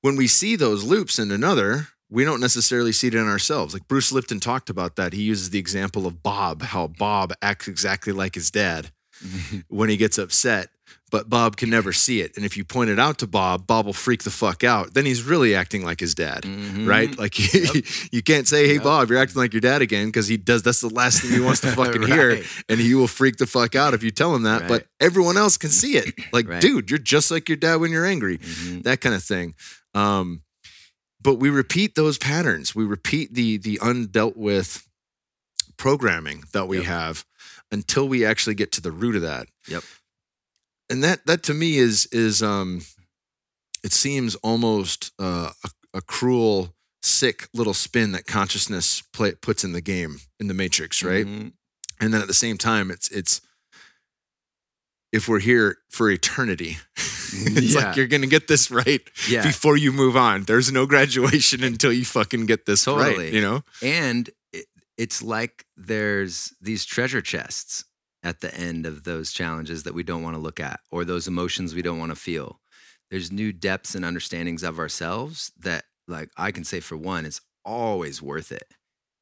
when 0.00 0.16
we 0.16 0.26
see 0.28 0.56
those 0.56 0.84
loops 0.84 1.18
in 1.18 1.30
another 1.30 1.88
we 2.10 2.24
don't 2.24 2.40
necessarily 2.40 2.92
see 2.92 3.08
it 3.08 3.14
in 3.14 3.26
ourselves 3.28 3.74
like 3.74 3.86
bruce 3.88 4.10
lipton 4.12 4.40
talked 4.40 4.70
about 4.70 4.96
that 4.96 5.12
he 5.12 5.22
uses 5.22 5.50
the 5.50 5.58
example 5.58 6.06
of 6.06 6.22
bob 6.22 6.62
how 6.62 6.86
bob 6.86 7.32
acts 7.42 7.68
exactly 7.68 8.12
like 8.12 8.34
his 8.34 8.50
dad 8.50 8.90
when 9.68 9.88
he 9.88 9.96
gets 9.96 10.16
upset 10.18 10.70
but 11.10 11.28
bob 11.28 11.56
can 11.56 11.68
never 11.70 11.92
see 11.92 12.20
it 12.20 12.36
and 12.36 12.44
if 12.46 12.56
you 12.56 12.64
point 12.64 12.88
it 12.90 12.98
out 12.98 13.18
to 13.18 13.26
bob 13.26 13.66
bob 13.66 13.84
will 13.86 13.92
freak 13.92 14.22
the 14.22 14.30
fuck 14.30 14.62
out 14.62 14.94
then 14.94 15.04
he's 15.06 15.22
really 15.22 15.54
acting 15.54 15.82
like 15.84 16.00
his 16.00 16.14
dad 16.14 16.42
Mhm. 16.44 16.86
right? 16.86 17.18
Like 17.18 17.34
you 18.12 18.22
can't 18.22 18.46
say, 18.46 18.66
"Hey, 18.68 18.74
Yep. 18.74 18.82
Bob, 18.84 19.10
you're 19.10 19.18
acting 19.18 19.36
like 19.40 19.52
your 19.52 19.60
dad 19.60 19.82
again," 19.82 20.06
because 20.06 20.28
he 20.28 20.36
does. 20.36 20.62
That's 20.62 20.80
the 20.80 20.88
last 20.88 21.20
thing 21.22 21.32
he 21.32 21.40
wants 21.40 21.60
to 21.62 21.70
fucking 21.80 22.02
hear, 22.02 22.42
and 22.68 22.78
he 22.80 22.94
will 22.94 23.08
freak 23.08 23.36
the 23.36 23.46
fuck 23.46 23.74
out 23.74 23.94
if 23.94 24.02
you 24.02 24.10
tell 24.10 24.34
him 24.34 24.44
that. 24.44 24.60
Right. 24.62 24.68
But 24.68 24.86
everyone 25.00 25.36
else 25.36 25.56
can 25.56 25.70
see 25.70 25.96
it. 25.96 26.14
Like, 26.32 26.48
Right. 26.48 26.60
dude, 26.60 26.90
you're 26.90 26.98
just 26.98 27.30
like 27.30 27.48
your 27.48 27.56
dad 27.56 27.76
when 27.76 27.90
you're 27.90 28.06
angry. 28.06 28.38
Mhm. 28.38 28.82
That 28.84 29.00
kind 29.00 29.14
of 29.14 29.22
thing. 29.24 29.54
Um, 29.94 30.42
but 31.20 31.34
we 31.34 31.50
repeat 31.50 31.94
those 31.94 32.18
patterns. 32.18 32.74
We 32.74 32.84
repeat 32.84 33.34
the 33.34 33.56
the 33.58 33.78
undealt 33.78 34.36
with 34.36 34.86
programming 35.76 36.44
that 36.52 36.66
we 36.68 36.78
Yep. 36.78 36.86
have 36.86 37.24
until 37.70 38.08
we 38.08 38.24
actually 38.24 38.54
get 38.54 38.72
to 38.72 38.80
the 38.80 38.92
root 38.92 39.16
of 39.16 39.22
that. 39.22 39.48
Yep. 39.68 39.84
And 40.90 41.04
that 41.04 41.26
that 41.26 41.42
to 41.44 41.54
me 41.54 41.78
is 41.78 42.06
is 42.12 42.42
um 42.42 42.82
it 43.84 43.92
seems 43.92 44.34
almost 44.36 45.12
uh, 45.20 45.52
a, 45.64 45.98
a 45.98 46.00
cruel, 46.02 46.74
sick 47.02 47.48
little 47.54 47.74
spin 47.74 48.10
that 48.12 48.26
consciousness 48.26 49.02
play, 49.12 49.32
puts 49.34 49.62
in 49.62 49.72
the 49.72 49.80
game 49.80 50.18
in 50.40 50.48
the 50.48 50.54
matrix, 50.54 51.02
right? 51.04 51.24
Mhm. 51.26 51.52
And 52.00 52.12
then 52.14 52.20
at 52.20 52.26
the 52.28 52.34
same 52.34 52.58
time, 52.58 52.90
it's 52.90 53.08
it's 53.10 53.40
if 55.12 55.28
we're 55.28 55.38
here 55.40 55.78
for 55.90 56.10
eternity, 56.10 56.78
it's 57.56 57.74
Yeah. 57.74 57.86
like 57.86 57.96
you're 57.96 58.06
gonna 58.06 58.26
get 58.26 58.48
this 58.48 58.70
right 58.70 59.00
Yeah. 59.28 59.42
before 59.42 59.76
you 59.76 59.92
move 59.92 60.16
on. 60.16 60.44
There's 60.44 60.70
no 60.72 60.86
graduation 60.86 61.62
until 61.70 61.92
you 61.92 62.04
fucking 62.04 62.46
get 62.46 62.66
this 62.66 62.86
right. 62.86 63.32
You 63.32 63.40
know? 63.40 63.62
and 63.82 64.30
it, 64.52 64.66
it's 64.96 65.22
like 65.22 65.64
there's 65.76 66.52
these 66.60 66.84
treasure 66.84 67.20
chests 67.20 67.84
at 68.22 68.40
the 68.40 68.54
end 68.54 68.84
of 68.86 69.04
those 69.04 69.32
challenges 69.32 69.84
that 69.84 69.94
we 69.94 70.02
don't 70.02 70.22
want 70.22 70.34
to 70.34 70.40
look 70.42 70.58
at 70.60 70.80
or 70.90 71.04
those 71.04 71.28
emotions 71.28 71.74
we 71.74 71.82
don't 71.82 71.98
want 72.00 72.10
to 72.10 72.16
feel 72.16 72.60
there's 73.10 73.30
new 73.30 73.52
depths 73.52 73.94
and 73.94 74.04
understandings 74.04 74.64
of 74.64 74.78
ourselves 74.80 75.52
that 75.56 75.84
like 76.08 76.28
i 76.36 76.50
can 76.50 76.64
say 76.64 76.80
for 76.80 76.96
one 76.96 77.24
it's 77.24 77.40
always 77.64 78.20
worth 78.20 78.50
it 78.50 78.74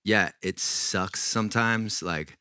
yeah 0.02 0.30
it 0.42 0.58
sucks 0.58 1.20
sometimes 1.20 2.02
like 2.02 2.38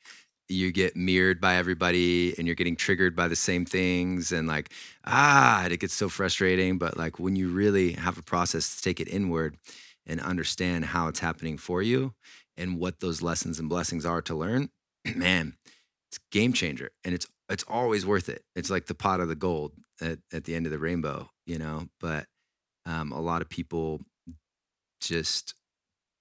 you 0.47 0.71
get 0.71 0.95
mirrored 0.95 1.41
by 1.41 1.55
everybody 1.55 2.37
and 2.37 2.47
you're 2.47 2.55
getting 2.55 2.75
triggered 2.75 3.15
by 3.15 3.27
the 3.27 3.35
same 3.35 3.65
things 3.65 4.31
and 4.31 4.47
like 4.47 4.71
ah 5.05 5.65
it 5.65 5.79
gets 5.79 5.93
so 5.93 6.09
frustrating. 6.09 6.77
But 6.77 6.97
like 6.97 7.19
when 7.19 7.35
you 7.35 7.49
really 7.49 7.93
have 7.93 8.17
a 8.17 8.23
process 8.23 8.75
to 8.75 8.81
take 8.81 8.99
it 8.99 9.07
inward 9.07 9.57
and 10.05 10.19
understand 10.21 10.85
how 10.85 11.07
it's 11.07 11.19
happening 11.19 11.57
for 11.57 11.81
you 11.81 12.13
and 12.57 12.79
what 12.79 12.99
those 12.99 13.21
lessons 13.21 13.59
and 13.59 13.69
blessings 13.69 14.05
are 14.05 14.21
to 14.21 14.35
learn 14.35 14.69
man 15.15 15.55
it's 16.09 16.19
game 16.31 16.53
changer. 16.53 16.91
And 17.03 17.13
it's 17.13 17.27
it's 17.49 17.65
always 17.67 18.05
worth 18.05 18.29
it. 18.29 18.43
It's 18.55 18.69
like 18.69 18.87
the 18.87 18.95
pot 18.95 19.19
of 19.19 19.27
the 19.27 19.35
gold 19.35 19.73
at, 20.01 20.19
at 20.33 20.45
the 20.45 20.55
end 20.55 20.65
of 20.65 20.71
the 20.71 20.79
rainbow 20.79 21.29
you 21.45 21.59
know? 21.59 21.87
But 21.99 22.25
um, 22.85 23.11
a 23.11 23.21
lot 23.21 23.41
of 23.41 23.49
people 23.49 24.01
just 24.99 25.53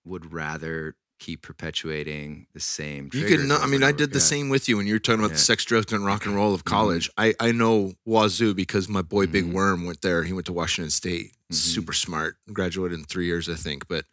would 0.04 0.32
rather 0.32 0.96
keep 1.24 1.40
perpetuating 1.42 2.46
the 2.52 2.60
same 2.60 3.08
You 3.12 3.24
can 3.26 3.48
know, 3.48 3.56
I 3.56 3.66
mean, 3.66 3.82
I 3.82 3.92
did 3.92 4.10
the 4.12 4.18
Yeah. 4.18 4.24
same 4.34 4.48
with 4.50 4.68
you 4.68 4.76
when 4.76 4.86
you 4.86 4.94
were 4.94 4.98
talking 4.98 5.20
about 5.20 5.32
the 5.32 5.38
sex, 5.38 5.64
drugs, 5.64 5.92
and 5.92 6.04
rock 6.04 6.26
and 6.26 6.34
roll 6.36 6.52
of 6.54 6.64
college. 6.64 7.08
I, 7.16 7.34
I 7.40 7.50
know 7.52 7.94
Wazzu 8.06 8.54
because 8.54 8.88
my 8.88 9.02
boy 9.02 9.26
Big 9.26 9.44
Mhm. 9.46 9.52
Worm 9.52 9.86
went 9.86 10.02
there. 10.02 10.24
He 10.24 10.32
went 10.32 10.46
to 10.46 10.52
Washington 10.52 10.90
State. 10.90 11.32
Mhm. 11.50 11.56
Super 11.56 11.92
smart. 11.94 12.36
Graduated 12.52 12.98
in 12.98 13.04
three 13.06 13.26
years, 13.26 13.48
I 13.48 13.54
think. 13.54 13.88
But 13.88 14.04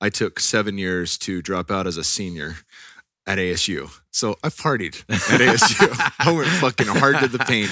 I 0.00 0.10
took 0.10 0.40
seven 0.40 0.78
years 0.78 1.16
to 1.18 1.42
drop 1.42 1.70
out 1.70 1.86
as 1.86 1.96
a 1.96 2.02
senior 2.04 2.56
at 3.24 3.38
ASU. 3.38 3.90
So 4.10 4.36
I 4.42 4.48
partied 4.48 5.04
at 5.08 5.40
ASU. 5.40 5.86
I 6.18 6.32
went 6.32 6.48
fucking 6.48 6.88
hard 6.88 7.20
to 7.20 7.28
the 7.28 7.38
paint. 7.38 7.70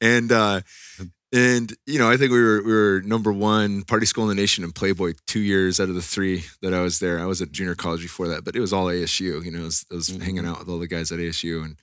And 0.00 0.30
uh 0.30 0.60
and 1.32 1.72
you 1.86 1.98
know, 1.98 2.10
I 2.10 2.16
think 2.16 2.30
we 2.32 2.40
were 2.42 2.62
we 2.62 2.72
were 2.72 3.02
number 3.04 3.32
one 3.32 3.82
party 3.82 4.06
school 4.06 4.24
in 4.24 4.28
the 4.28 4.40
nation 4.40 4.64
in 4.64 4.72
Playboy 4.72 5.14
two 5.26 5.40
years 5.40 5.80
out 5.80 5.88
of 5.88 5.94
the 5.94 6.02
three 6.02 6.44
that 6.60 6.74
I 6.74 6.80
was 6.82 6.98
there. 6.98 7.18
I 7.20 7.24
was 7.26 7.40
at 7.42 7.52
junior 7.52 7.74
college 7.74 8.02
before 8.02 8.28
that, 8.28 8.44
but 8.44 8.54
it 8.56 8.60
was 8.60 8.72
all 8.72 8.86
ASU. 8.86 9.44
You 9.44 9.50
know, 9.50 9.60
I 9.60 9.64
was, 9.64 9.86
I 9.90 9.94
was 9.94 10.08
Mhm. 10.10 10.22
hanging 10.22 10.46
out 10.46 10.58
with 10.58 10.68
all 10.68 10.78
the 10.78 10.86
guys 10.88 11.10
at 11.12 11.18
ASU, 11.20 11.64
and 11.64 11.76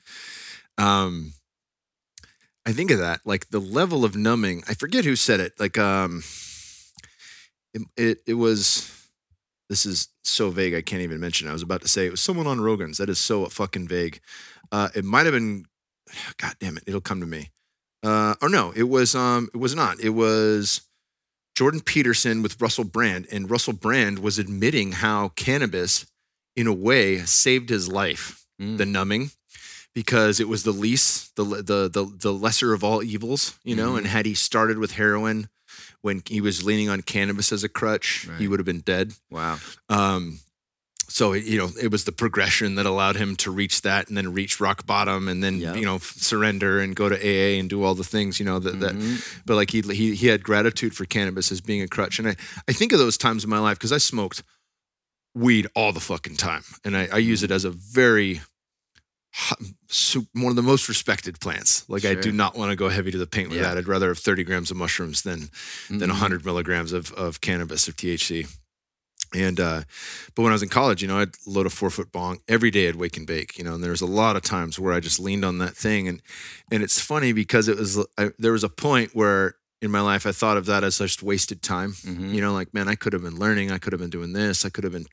um, 0.78 1.34
I 2.66 2.74
think 2.74 2.92
of 2.92 3.00
that 3.00 3.22
like 3.26 3.50
the 3.50 3.60
level 3.60 4.06
of 4.06 4.16
numbing. 4.16 4.64
I 4.68 4.74
forget 4.74 5.06
who 5.06 5.16
said 5.16 5.40
it. 5.40 5.54
Like 5.60 5.78
um, 5.78 6.24
it 7.74 7.82
it, 7.98 8.18
it 8.28 8.34
was. 8.36 8.96
This 9.70 9.86
is 9.86 10.08
so 10.24 10.50
vague. 10.50 10.74
I 10.74 10.82
can't 10.82 11.04
even 11.04 11.20
mention. 11.20 11.48
it. 11.48 11.52
I 11.52 11.54
was 11.54 11.62
about 11.62 11.82
to 11.82 11.88
say 11.88 12.08
it 12.08 12.12
was 12.12 12.22
someone 12.22 12.48
on 12.48 12.60
Rogan's. 12.60 12.98
That 12.98 13.10
is 13.10 13.20
so 13.20 13.46
fucking 13.46 13.88
vague. 13.88 14.20
Uh, 14.72 14.90
it 14.96 15.06
might 15.06 15.26
have 15.26 15.34
been. 15.34 15.66
God 16.38 16.56
damn 16.60 16.78
it! 16.78 16.84
It'll 16.88 17.02
come 17.02 17.20
to 17.20 17.28
me. 17.28 17.52
Uh, 18.04 18.36
or 18.42 18.50
no, 18.50 18.72
it 18.76 18.84
was. 18.84 19.16
Um, 19.16 19.50
it 19.54 19.58
was 19.58 19.76
not. 19.76 20.00
It 20.00 20.12
was 20.12 20.82
Jordan 21.56 21.82
Peterson 21.82 22.42
with 22.42 22.62
Russell 22.62 22.86
Brand, 22.86 23.28
and 23.32 23.50
Russell 23.50 23.74
Brand 23.74 24.20
was 24.20 24.40
admitting 24.40 24.94
how 24.94 25.30
cannabis, 25.30 26.06
in 26.56 26.68
a 26.68 26.74
way, 26.74 27.20
saved 27.20 27.70
his 27.70 27.90
life. 27.90 28.46
Mm. 28.62 28.78
The 28.78 28.86
numbing, 28.86 29.32
because 29.94 30.40
it 30.40 30.48
was 30.50 30.64
the 30.64 30.72
least, 30.72 31.36
the 31.36 31.44
the 31.44 31.90
the, 31.90 32.06
the 32.18 32.34
lesser 32.34 32.74
of 32.74 32.84
all 32.84 33.02
evils, 33.04 33.58
you 33.64 33.76
know. 33.76 33.94
Mhm. 33.94 33.98
And 34.00 34.08
had 34.08 34.26
he 34.26 34.34
started 34.34 34.78
with 34.78 34.92
heroin 34.94 35.50
when 36.02 36.24
he 36.26 36.40
was 36.42 36.64
leaning 36.64 36.90
on 36.90 37.02
cannabis 37.02 37.52
as 37.52 37.64
a 37.64 37.70
crutch, 37.70 38.28
he 38.38 38.48
would 38.48 38.60
have 38.60 38.66
been 38.66 38.80
dead. 38.82 39.14
wow 39.30 39.60
Um, 39.90 40.40
so 41.10 41.34
you 41.34 41.58
know 41.58 41.70
it 41.82 41.92
was 41.92 42.04
the 42.06 42.12
progression 42.12 42.76
that 42.76 42.86
allowed 42.86 43.16
him 43.18 43.36
to 43.36 43.52
reach 43.52 43.82
that 43.82 44.08
and 44.08 44.16
then 44.18 44.32
reach 44.32 44.60
rock 44.62 44.86
bottom 44.86 45.28
and 45.28 45.44
then 45.44 45.60
Yep. 45.60 45.76
you 45.76 45.86
know 45.86 45.98
surrender 46.00 46.80
and 46.80 46.96
go 46.96 47.10
to 47.10 47.16
AA 47.18 47.60
and 47.60 47.70
do 47.70 47.84
all 47.84 47.96
the 47.96 48.04
things 48.04 48.40
you 48.40 48.46
know 48.46 48.60
that, 48.60 48.80
that 48.80 48.96
Mhm. 48.96 49.22
but 49.46 49.56
like 49.56 49.72
he, 49.72 49.82
he 49.82 50.16
he 50.16 50.28
had 50.28 50.44
gratitude 50.44 50.96
for 50.96 51.06
cannabis 51.06 51.52
as 51.52 51.62
being 51.62 51.82
a 51.82 51.88
crutch 51.88 52.20
and 52.20 52.28
I 52.30 52.36
I 52.68 52.74
think 52.74 52.92
of 52.94 53.00
those 53.00 53.18
times 53.18 53.44
in 53.44 53.50
my 53.50 53.60
life 53.60 53.78
because 53.78 53.92
I 53.92 53.98
smoked 53.98 54.44
weed 55.36 55.68
all 55.76 55.92
the 55.94 56.00
fucking 56.00 56.38
time 56.38 56.64
and 56.86 56.96
I, 56.98 57.08
I 57.14 57.18
use 57.18 57.44
it 57.44 57.52
as 57.52 57.66
a 57.66 57.70
very 57.72 58.42
one 60.34 60.50
of 60.52 60.56
the 60.56 60.64
most 60.64 60.90
respected 60.90 61.40
plants 61.40 61.88
like 61.88 62.04
I 62.04 62.16
do 62.16 62.32
not 62.32 62.58
want 62.58 62.72
to 62.72 62.76
go 62.76 62.90
heavy 62.90 63.12
to 63.12 63.18
the 63.18 63.28
paint 63.28 63.50
with 63.50 63.58
Yeah. 63.60 63.70
that 63.70 63.78
I'd 63.78 63.88
rather 63.88 64.08
have 64.10 64.18
30 64.20 64.44
grams 64.44 64.72
of 64.72 64.78
mushrooms 64.78 65.22
than 65.22 65.50
than 65.90 66.10
Mhm. 66.10 66.14
100 66.14 66.46
milligrams 66.46 66.92
of, 66.94 67.12
of 67.14 67.40
cannabis 67.42 67.88
or 67.88 67.92
THC. 67.94 68.48
And, 69.34 69.60
uh, 69.60 69.82
but 70.34 70.42
when 70.42 70.52
I 70.52 70.56
was 70.56 70.64
in 70.64 70.70
college, 70.70 71.02
you 71.02 71.08
know, 71.08 71.20
I'd 71.20 71.36
load 71.46 71.66
a 71.66 71.70
four 71.70 71.90
foot 71.90 72.12
bong 72.12 72.40
every 72.48 72.72
day. 72.72 72.88
I'd 72.88 72.96
wake 72.96 73.18
and 73.18 73.28
bake, 73.28 73.58
you 73.58 73.64
know, 73.64 73.76
and 73.76 73.84
there 73.84 73.92
was 73.92 74.02
a 74.02 74.08
lot 74.08 74.36
of 74.36 74.42
times 74.42 74.80
where 74.80 74.94
I 74.94 75.00
just 75.00 75.20
leaned 75.20 75.46
on 75.46 75.60
that 75.60 75.76
thing. 75.76 76.08
And, 76.08 76.22
and 76.72 76.82
it's 76.82 77.00
funny 77.00 77.32
because 77.32 77.68
it 77.68 77.78
was, 77.78 78.04
I, 78.18 78.32
there 78.40 78.54
was 78.54 78.64
a 78.64 78.70
point 78.70 79.12
where 79.14 79.56
in 79.82 79.92
my 79.92 80.02
life 80.02 80.26
I 80.26 80.32
thought 80.34 80.58
of 80.58 80.66
that 80.66 80.84
as 80.84 80.98
just 80.98 81.24
wasted 81.24 81.62
time. 81.62 81.94
Mhm. 81.94 82.34
You 82.34 82.42
know, 82.42 82.54
like, 82.54 82.74
man, 82.74 82.88
I 82.90 82.96
could 82.96 83.14
have 83.14 83.22
been 83.24 83.38
learning. 83.40 83.72
I 83.72 83.78
could 83.78 83.94
have 83.94 84.00
been 84.02 84.10
doing 84.10 84.34
this. 84.34 84.66
I 84.66 84.70
could 84.70 84.84
have 84.84 84.92
been 84.94 85.06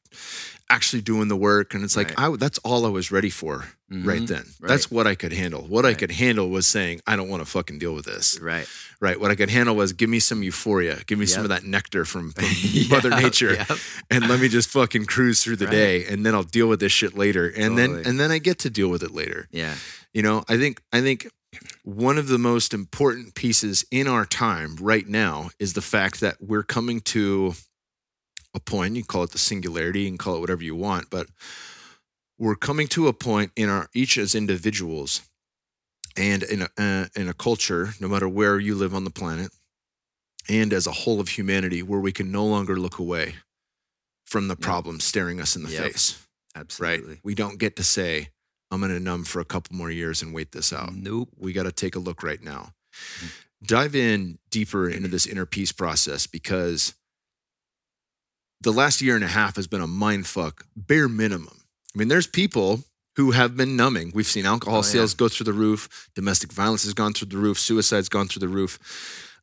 actually 0.68 1.00
doing 1.02 1.28
the 1.28 1.36
work. 1.36 1.74
And 1.74 1.84
it's 1.84 1.96
like, 1.96 2.08
Right. 2.18 2.32
I, 2.32 2.36
that's 2.36 2.58
all 2.64 2.84
I 2.84 2.88
was 2.88 3.12
ready 3.12 3.30
for 3.30 3.66
right 3.88 4.22
Mhm. 4.22 4.26
then. 4.26 4.44
Right. 4.58 4.68
That's 4.68 4.90
what 4.90 5.06
I 5.06 5.14
could 5.14 5.32
handle. 5.32 5.62
What 5.68 5.86
I 5.86 5.94
could 5.94 6.10
handle 6.10 6.50
was 6.50 6.66
saying, 6.66 7.00
I 7.06 7.14
don't 7.14 7.28
want 7.28 7.40
to 7.44 7.48
fucking 7.48 7.78
deal 7.78 7.94
with 7.94 8.04
this 8.06 8.36
Right. 8.40 8.66
right? 9.00 9.20
What 9.20 9.30
I 9.30 9.36
could 9.36 9.50
handle 9.50 9.76
was 9.76 9.92
give 9.92 10.10
me 10.10 10.18
some 10.18 10.42
euphoria, 10.42 11.02
give 11.06 11.20
me 11.20 11.26
some 11.26 11.44
of 11.44 11.50
that 11.50 11.62
nectar 11.62 12.04
from, 12.04 12.32
from 12.32 12.46
Yeah, 12.62 12.88
Mother 12.88 13.10
Nature, 13.10 13.52
yep. 13.54 13.70
and 14.10 14.26
let 14.28 14.40
me 14.40 14.48
just 14.48 14.68
fucking 14.70 15.04
cruise 15.06 15.44
through 15.44 15.56
the 15.56 15.66
Right. 15.66 15.70
day, 15.72 16.04
and 16.06 16.26
then 16.26 16.34
I'll 16.34 16.42
deal 16.42 16.66
with 16.66 16.80
this 16.80 16.90
shit 16.90 17.16
later, 17.16 17.46
and 17.56 17.78
then 17.78 18.02
and 18.04 18.18
then 18.18 18.32
I 18.32 18.38
get 18.38 18.58
to 18.60 18.70
deal 18.70 18.88
with 18.88 19.04
it 19.04 19.12
later. 19.12 19.46
Yeah. 19.52 19.76
You 20.12 20.22
know, 20.22 20.42
I 20.48 20.56
think 20.56 20.80
I 20.92 21.00
think 21.00 21.28
one 21.84 22.18
of 22.18 22.28
the 22.28 22.38
most 22.38 22.74
important 22.74 23.34
pieces 23.34 23.84
in 23.90 24.06
our 24.06 24.26
time 24.26 24.76
right 24.80 25.06
now 25.06 25.50
is 25.58 25.72
the 25.72 25.82
fact 25.82 26.20
that 26.20 26.36
we're 26.40 26.62
coming 26.62 27.00
to 27.00 27.54
a 28.54 28.60
point. 28.60 28.96
You 28.96 29.04
call 29.04 29.22
it 29.22 29.30
the 29.30 29.38
singularity, 29.38 30.02
you 30.02 30.08
can 30.08 30.18
call 30.18 30.36
it 30.36 30.40
whatever 30.40 30.62
you 30.64 30.74
want, 30.74 31.10
but 31.10 31.26
we're 32.38 32.56
coming 32.56 32.86
to 32.88 33.08
a 33.08 33.12
point 33.12 33.52
in 33.56 33.68
our 33.68 33.88
each 33.94 34.18
as 34.18 34.34
individuals 34.34 35.22
and 36.16 36.42
in 36.42 36.62
a, 36.62 36.68
uh, 36.78 37.06
in 37.14 37.28
a 37.28 37.34
culture, 37.34 37.90
no 38.00 38.08
matter 38.08 38.28
where 38.28 38.58
you 38.58 38.74
live 38.74 38.94
on 38.94 39.04
the 39.04 39.10
planet, 39.10 39.50
and 40.48 40.72
as 40.72 40.86
a 40.86 40.92
whole 40.92 41.20
of 41.20 41.28
humanity, 41.30 41.82
where 41.82 42.00
we 42.00 42.12
can 42.12 42.30
no 42.30 42.44
longer 42.44 42.78
look 42.78 42.98
away 42.98 43.36
from 44.24 44.48
the 44.48 44.54
Yep. 44.54 44.60
problem 44.60 45.00
staring 45.00 45.40
us 45.40 45.56
in 45.56 45.62
the 45.62 45.70
Yep. 45.70 45.82
face. 45.82 46.18
Absolutely. 46.54 47.14
Right? 47.14 47.20
We 47.22 47.34
don't 47.34 47.58
get 47.58 47.76
to 47.76 47.84
say, 47.84 48.30
"I'm 48.70 48.80
going 48.80 48.92
to 48.92 49.00
numb 49.00 49.24
for 49.24 49.40
a 49.40 49.44
couple 49.44 49.76
more 49.76 49.90
years 49.90 50.22
and 50.22 50.34
wait 50.34 50.52
this 50.52 50.72
out." 50.72 50.94
Nope. 50.94 51.30
We 51.38 51.52
got 51.52 51.64
to 51.64 51.72
take 51.72 51.94
a 51.96 52.00
look 52.00 52.22
right 52.22 52.42
now. 52.42 52.72
Mm. 53.20 53.30
Dive 53.66 53.94
in 53.96 54.38
deeper 54.50 54.88
into 54.88 55.08
this 55.08 55.26
inner 55.26 55.46
peace 55.46 55.72
process 55.72 56.26
because 56.26 56.94
the 58.60 58.72
last 58.72 59.00
year 59.02 59.14
and 59.14 59.24
a 59.24 59.28
half 59.28 59.56
has 59.56 59.66
been 59.66 59.80
a 59.80 59.86
mind 59.86 60.26
fuck, 60.26 60.64
bare 60.76 61.08
minimum. 61.08 61.60
I 61.94 61.98
mean, 61.98 62.08
there's 62.08 62.26
people 62.26 62.84
who 63.16 63.30
have 63.30 63.56
been 63.56 63.76
numbing. 63.76 64.12
We've 64.14 64.26
seen 64.26 64.44
alcohol 64.44 64.78
Oh, 64.80 64.82
yeah. 64.82 64.90
sales 64.92 65.14
go 65.14 65.28
through 65.28 65.44
the 65.44 65.52
roof, 65.54 66.08
domestic 66.14 66.52
violence 66.52 66.84
has 66.84 66.92
gone 66.94 67.12
through 67.14 67.28
the 67.28 67.38
roof, 67.38 67.58
suicide's 67.58 68.08
gone 68.10 68.28
through 68.28 68.40
the 68.40 68.48
roof. 68.48 68.78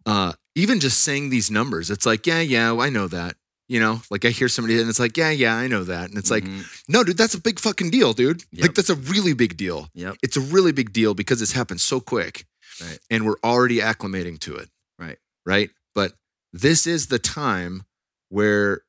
Uh, 0.06 0.34
even 0.56 0.80
just 0.80 1.02
saying 1.02 1.30
these 1.30 1.50
numbers, 1.50 1.90
it's 1.90 2.06
like, 2.06 2.28
yeah, 2.28 2.42
yeah, 2.42 2.76
I 2.78 2.90
know 2.90 3.08
that. 3.08 3.36
You 3.74 3.80
know, 3.80 4.02
like 4.12 4.24
I 4.24 4.30
hear 4.30 4.50
somebody 4.50 4.80
and 4.80 4.88
it's 4.88 5.00
like, 5.00 5.18
yeah, 5.18 5.32
yeah, 5.32 5.56
I 5.56 5.66
know 5.68 5.84
that. 5.86 6.08
And 6.10 6.18
it's 6.20 6.30
like, 6.30 6.44
Mhm. 6.44 6.64
no, 6.88 7.04
dude, 7.04 7.18
that's 7.18 7.34
a 7.34 7.42
big 7.42 7.60
fucking 7.60 7.90
deal, 7.90 8.14
dude. 8.14 8.44
Like 8.56 8.76
that's 8.76 8.92
a 8.92 8.96
really 8.96 9.34
big 9.34 9.58
deal. 9.58 9.90
Yep. 9.96 10.18
It's 10.22 10.38
a 10.38 10.42
really 10.42 10.72
big 10.72 10.94
deal 10.94 11.16
because 11.16 11.42
it's 11.42 11.54
happened 11.54 11.82
so 11.82 12.00
quick. 12.00 12.46
Right. 12.80 13.00
And 13.10 13.26
we're 13.26 13.40
already 13.44 13.80
acclimating 13.80 14.38
to 14.42 14.56
it. 14.58 14.70
Right. 15.00 15.18
Right. 15.44 15.72
But 15.96 16.14
this 16.52 16.86
is 16.86 17.08
the 17.08 17.18
time 17.18 17.84
where 18.30 18.82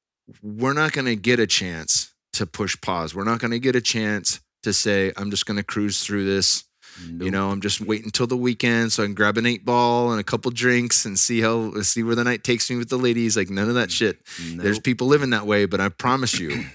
we're 0.43 0.75
not 0.75 0.93
going 0.93 1.07
to 1.07 1.17
get 1.17 1.41
a 1.41 1.47
chance 1.47 2.13
to 2.35 2.45
push 2.45 2.77
pause. 2.83 3.15
We're 3.15 3.25
not 3.25 3.41
going 3.41 3.53
to 3.53 3.59
get 3.59 3.75
a 3.77 3.81
chance 3.81 4.41
to 4.65 4.75
say, 4.75 5.13
I'm 5.17 5.31
just 5.31 5.47
going 5.47 5.57
to 5.57 5.63
cruise 5.65 6.03
through 6.05 6.27
this. 6.27 6.65
You 7.03 7.31
know, 7.31 7.51
I'm 7.51 7.61
just 7.61 7.81
waiting 7.81 8.07
until 8.07 8.27
the 8.27 8.37
weekend 8.37 8.93
so 8.93 9.03
I 9.03 9.07
can 9.07 9.15
grab 9.15 9.37
an 9.37 9.47
eight 9.47 9.65
ball 9.65 10.13
and 10.13 10.21
a 10.21 10.25
couple 10.25 10.51
drinks 10.51 11.05
and 11.05 11.19
see 11.19 11.41
how 11.41 11.73
see 11.83 12.03
where 12.03 12.15
the 12.15 12.25
night 12.25 12.45
takes 12.45 12.71
me 12.71 12.77
with 12.77 12.89
the 12.89 12.97
ladies. 12.97 13.37
Like 13.37 13.51
none 13.51 13.69
of 13.69 13.75
that 13.75 13.91
shit. 13.91 14.19
There's 14.63 14.79
people 14.79 15.07
living 15.07 15.31
that 15.31 15.47
way, 15.47 15.67
but 15.67 15.81
I 15.81 15.89
promise 15.89 16.39
you, 16.39 16.67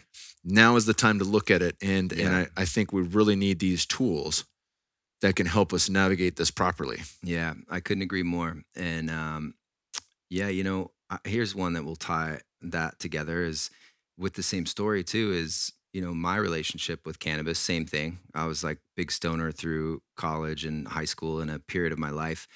now 0.43 0.75
is 0.75 0.85
the 0.85 0.93
time 0.93 1.19
to 1.19 1.25
look 1.25 1.49
at 1.49 1.61
it. 1.61 1.77
And 1.81 2.11
and 2.11 2.35
I, 2.35 2.47
I 2.57 2.65
think 2.65 2.91
we 2.91 3.01
really 3.01 3.35
need 3.35 3.59
these 3.59 3.85
tools 3.85 4.45
that 5.21 5.35
can 5.35 5.45
help 5.45 5.73
us 5.73 5.89
navigate 5.89 6.35
this 6.35 6.51
properly. 6.51 7.01
Yeah, 7.23 7.53
I 7.69 7.79
couldn't 7.79 8.03
agree 8.03 8.23
more. 8.23 8.63
And 8.75 9.09
um, 9.09 9.53
yeah, 10.29 10.47
you 10.47 10.63
know, 10.63 10.91
here's 11.23 11.55
one 11.55 11.73
that 11.73 11.83
will 11.83 11.95
tie 11.95 12.41
that 12.61 12.99
together 12.99 13.43
is 13.43 13.69
with 14.17 14.33
the 14.33 14.43
same 14.43 14.65
story 14.65 15.03
too. 15.03 15.31
Is 15.31 15.71
you 15.93 16.01
know 16.01 16.13
my 16.13 16.37
relationship 16.37 17.05
with 17.05 17.19
cannabis, 17.19 17.59
same 17.59 17.85
thing. 17.85 18.19
I 18.33 18.45
was 18.45 18.63
like 18.63 18.79
big 18.95 19.11
stoner 19.11 19.51
through 19.51 20.01
college 20.15 20.65
and 20.65 20.87
high 20.87 21.05
school 21.05 21.41
in 21.41 21.49
a 21.49 21.59
period 21.59 21.93
of 21.93 21.99
my 21.99 22.09
life, 22.09 22.47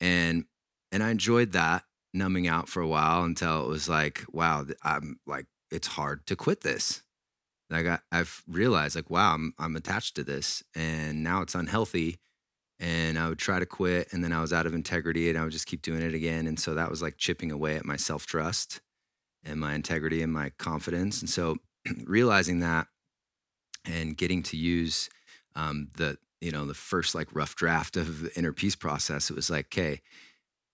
and 0.00 0.44
and 0.92 1.02
I 1.02 1.10
enjoyed 1.10 1.52
that 1.52 1.84
numbing 2.12 2.46
out 2.46 2.68
for 2.68 2.80
a 2.80 2.88
while 2.88 3.24
until 3.24 3.64
it 3.64 3.68
was 3.68 3.88
like, 3.88 4.24
wow, 4.32 4.66
I'm 4.82 5.18
like 5.26 5.46
it's 5.70 5.88
hard 5.88 6.26
to 6.26 6.36
quit 6.36 6.62
this. 6.62 7.02
Like 7.70 7.86
I, 7.86 7.98
I've 8.12 8.42
realized, 8.48 8.96
like, 8.96 9.10
wow, 9.10 9.34
I'm 9.34 9.54
I'm 9.58 9.76
attached 9.76 10.16
to 10.16 10.24
this, 10.24 10.62
and 10.74 11.22
now 11.24 11.42
it's 11.42 11.54
unhealthy 11.54 12.18
and 12.80 13.18
I 13.18 13.28
would 13.28 13.38
try 13.38 13.58
to 13.58 13.66
quit 13.66 14.12
and 14.12 14.22
then 14.24 14.32
I 14.32 14.40
was 14.40 14.52
out 14.52 14.66
of 14.66 14.74
integrity 14.74 15.28
and 15.28 15.38
I 15.38 15.44
would 15.44 15.52
just 15.52 15.66
keep 15.66 15.82
doing 15.82 16.02
it 16.02 16.14
again 16.14 16.46
and 16.46 16.58
so 16.58 16.74
that 16.74 16.90
was 16.90 17.02
like 17.02 17.16
chipping 17.16 17.52
away 17.52 17.76
at 17.76 17.84
my 17.84 17.96
self-trust 17.96 18.80
and 19.44 19.60
my 19.60 19.74
integrity 19.74 20.22
and 20.22 20.32
my 20.32 20.50
confidence 20.58 21.20
and 21.20 21.30
so 21.30 21.56
realizing 22.04 22.60
that 22.60 22.86
and 23.84 24.16
getting 24.16 24.42
to 24.44 24.56
use 24.56 25.08
um, 25.56 25.88
the 25.96 26.18
you 26.40 26.50
know 26.50 26.66
the 26.66 26.74
first 26.74 27.14
like 27.14 27.34
rough 27.34 27.54
draft 27.56 27.96
of 27.96 28.22
the 28.22 28.36
inner 28.36 28.52
peace 28.52 28.76
process 28.76 29.30
it 29.30 29.36
was 29.36 29.50
like 29.50 29.66
okay 29.66 30.00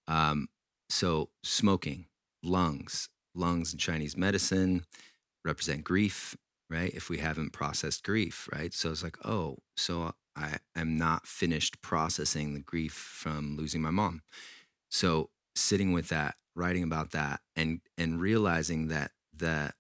um, 0.09 0.49
so 0.89 1.31
smoking 1.43 2.07
lungs 2.43 3.09
lungs 3.35 3.73
in 3.73 3.79
chinese 3.79 4.17
medicine 4.17 4.85
represent 5.45 5.85
grief 5.85 6.37
right? 6.71 6.95
If 6.95 7.11
we 7.11 7.19
haven't 7.19 7.53
processed 7.53 8.05
grief 8.05 8.49
right? 8.53 8.73
So 8.73 8.91
it's 8.91 9.03
like 9.03 9.19
oh 9.27 9.59
so 9.77 10.15
i 10.37 10.59
am 10.77 10.97
not 10.97 11.27
finished 11.27 11.83
processing 11.83 12.55
the 12.55 12.61
grief 12.61 12.93
from 12.93 13.57
losing 13.57 13.83
my 13.83 13.91
mom. 13.91 14.23
So 14.91 15.31
sitting 15.55 15.93
with 15.93 16.09
that 16.09 16.37
writing 16.55 16.83
about 16.83 17.11
that 17.11 17.41
and 17.57 17.81
and 17.99 18.21
realizing 18.21 18.89
that 18.89 19.11
that 19.37 19.75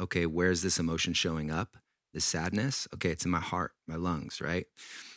okay 0.00 0.26
where's 0.26 0.62
this 0.62 0.78
emotion 0.78 1.12
showing 1.12 1.50
up? 1.50 1.76
This 2.12 2.24
sadness? 2.24 2.86
Okay 2.94 3.10
it's 3.10 3.24
in 3.24 3.30
my 3.30 3.40
heart 3.40 3.72
my 3.86 3.96
lungs 3.96 4.40
right? 4.40 4.66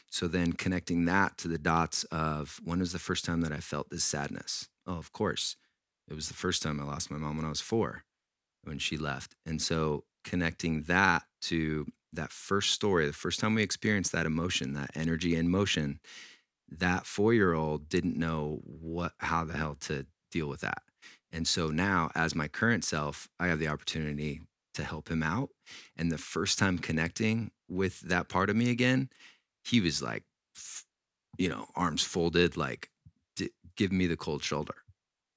So 0.10 0.28
then 0.28 0.54
connecting 0.54 1.06
that 1.06 1.38
to 1.40 1.48
the 1.48 1.58
dots 1.58 2.04
of 2.06 2.60
when 2.64 2.80
was 2.80 2.94
the 2.94 3.00
first 3.00 3.26
time 3.26 3.42
that 3.42 3.52
i 3.52 3.60
felt 3.60 3.90
this 3.90 4.04
sadness? 4.04 4.70
Oh 4.86 4.98
of 4.98 5.12
course. 5.12 5.56
It 6.10 6.14
was 6.14 6.28
the 6.28 6.34
first 6.34 6.64
time 6.64 6.80
i 6.80 6.84
lost 6.84 7.12
my 7.12 7.18
mom 7.18 7.38
when 7.38 7.46
i 7.46 7.50
was 7.50 7.62
four 7.62 8.04
when 8.64 8.80
she 8.80 8.98
left. 8.98 9.36
And 9.46 9.62
so 9.62 10.04
connecting 10.24 10.84
that 10.84 11.24
to 11.42 11.86
that 12.14 12.32
first 12.32 12.72
story 12.72 13.06
the 13.06 13.14
first 13.14 13.40
time 13.40 13.56
we 13.56 13.64
experienced 13.64 14.12
that 14.12 14.26
emotion 14.26 14.74
that 14.74 14.90
energy 14.96 15.36
in 15.36 15.50
motion 15.50 16.00
that 16.70 17.06
four 17.06 17.34
year 17.34 17.54
old 17.54 17.88
didn't 17.90 18.18
know 18.18 18.60
what 18.64 19.14
how 19.20 19.44
the 19.44 19.58
hell 19.58 19.76
to 19.80 20.06
deal 20.32 20.48
with 20.48 20.62
that. 20.62 20.82
And 21.32 21.48
so 21.48 21.68
now 21.68 22.10
as 22.16 22.36
my 22.36 22.48
current 22.48 22.84
self 22.84 23.28
i 23.40 23.48
have 23.48 23.60
the 23.60 23.68
opportunity 23.68 24.42
to 24.78 24.84
help 24.84 25.10
him 25.10 25.22
out 25.22 25.50
and 25.98 26.12
the 26.12 26.18
first 26.18 26.58
time 26.58 26.78
connecting 26.78 27.52
with 27.70 28.00
that 28.02 28.30
part 28.30 28.50
of 28.50 28.56
me 28.56 28.70
again 28.72 29.10
he 29.64 29.82
was 29.82 30.02
like 30.02 30.24
you 31.38 31.50
know 31.50 31.68
arms 31.76 32.04
folded 32.04 32.56
like 32.56 32.90
give 33.78 33.92
me 33.92 34.08
the 34.08 34.18
cold 34.18 34.44
shoulder. 34.44 34.76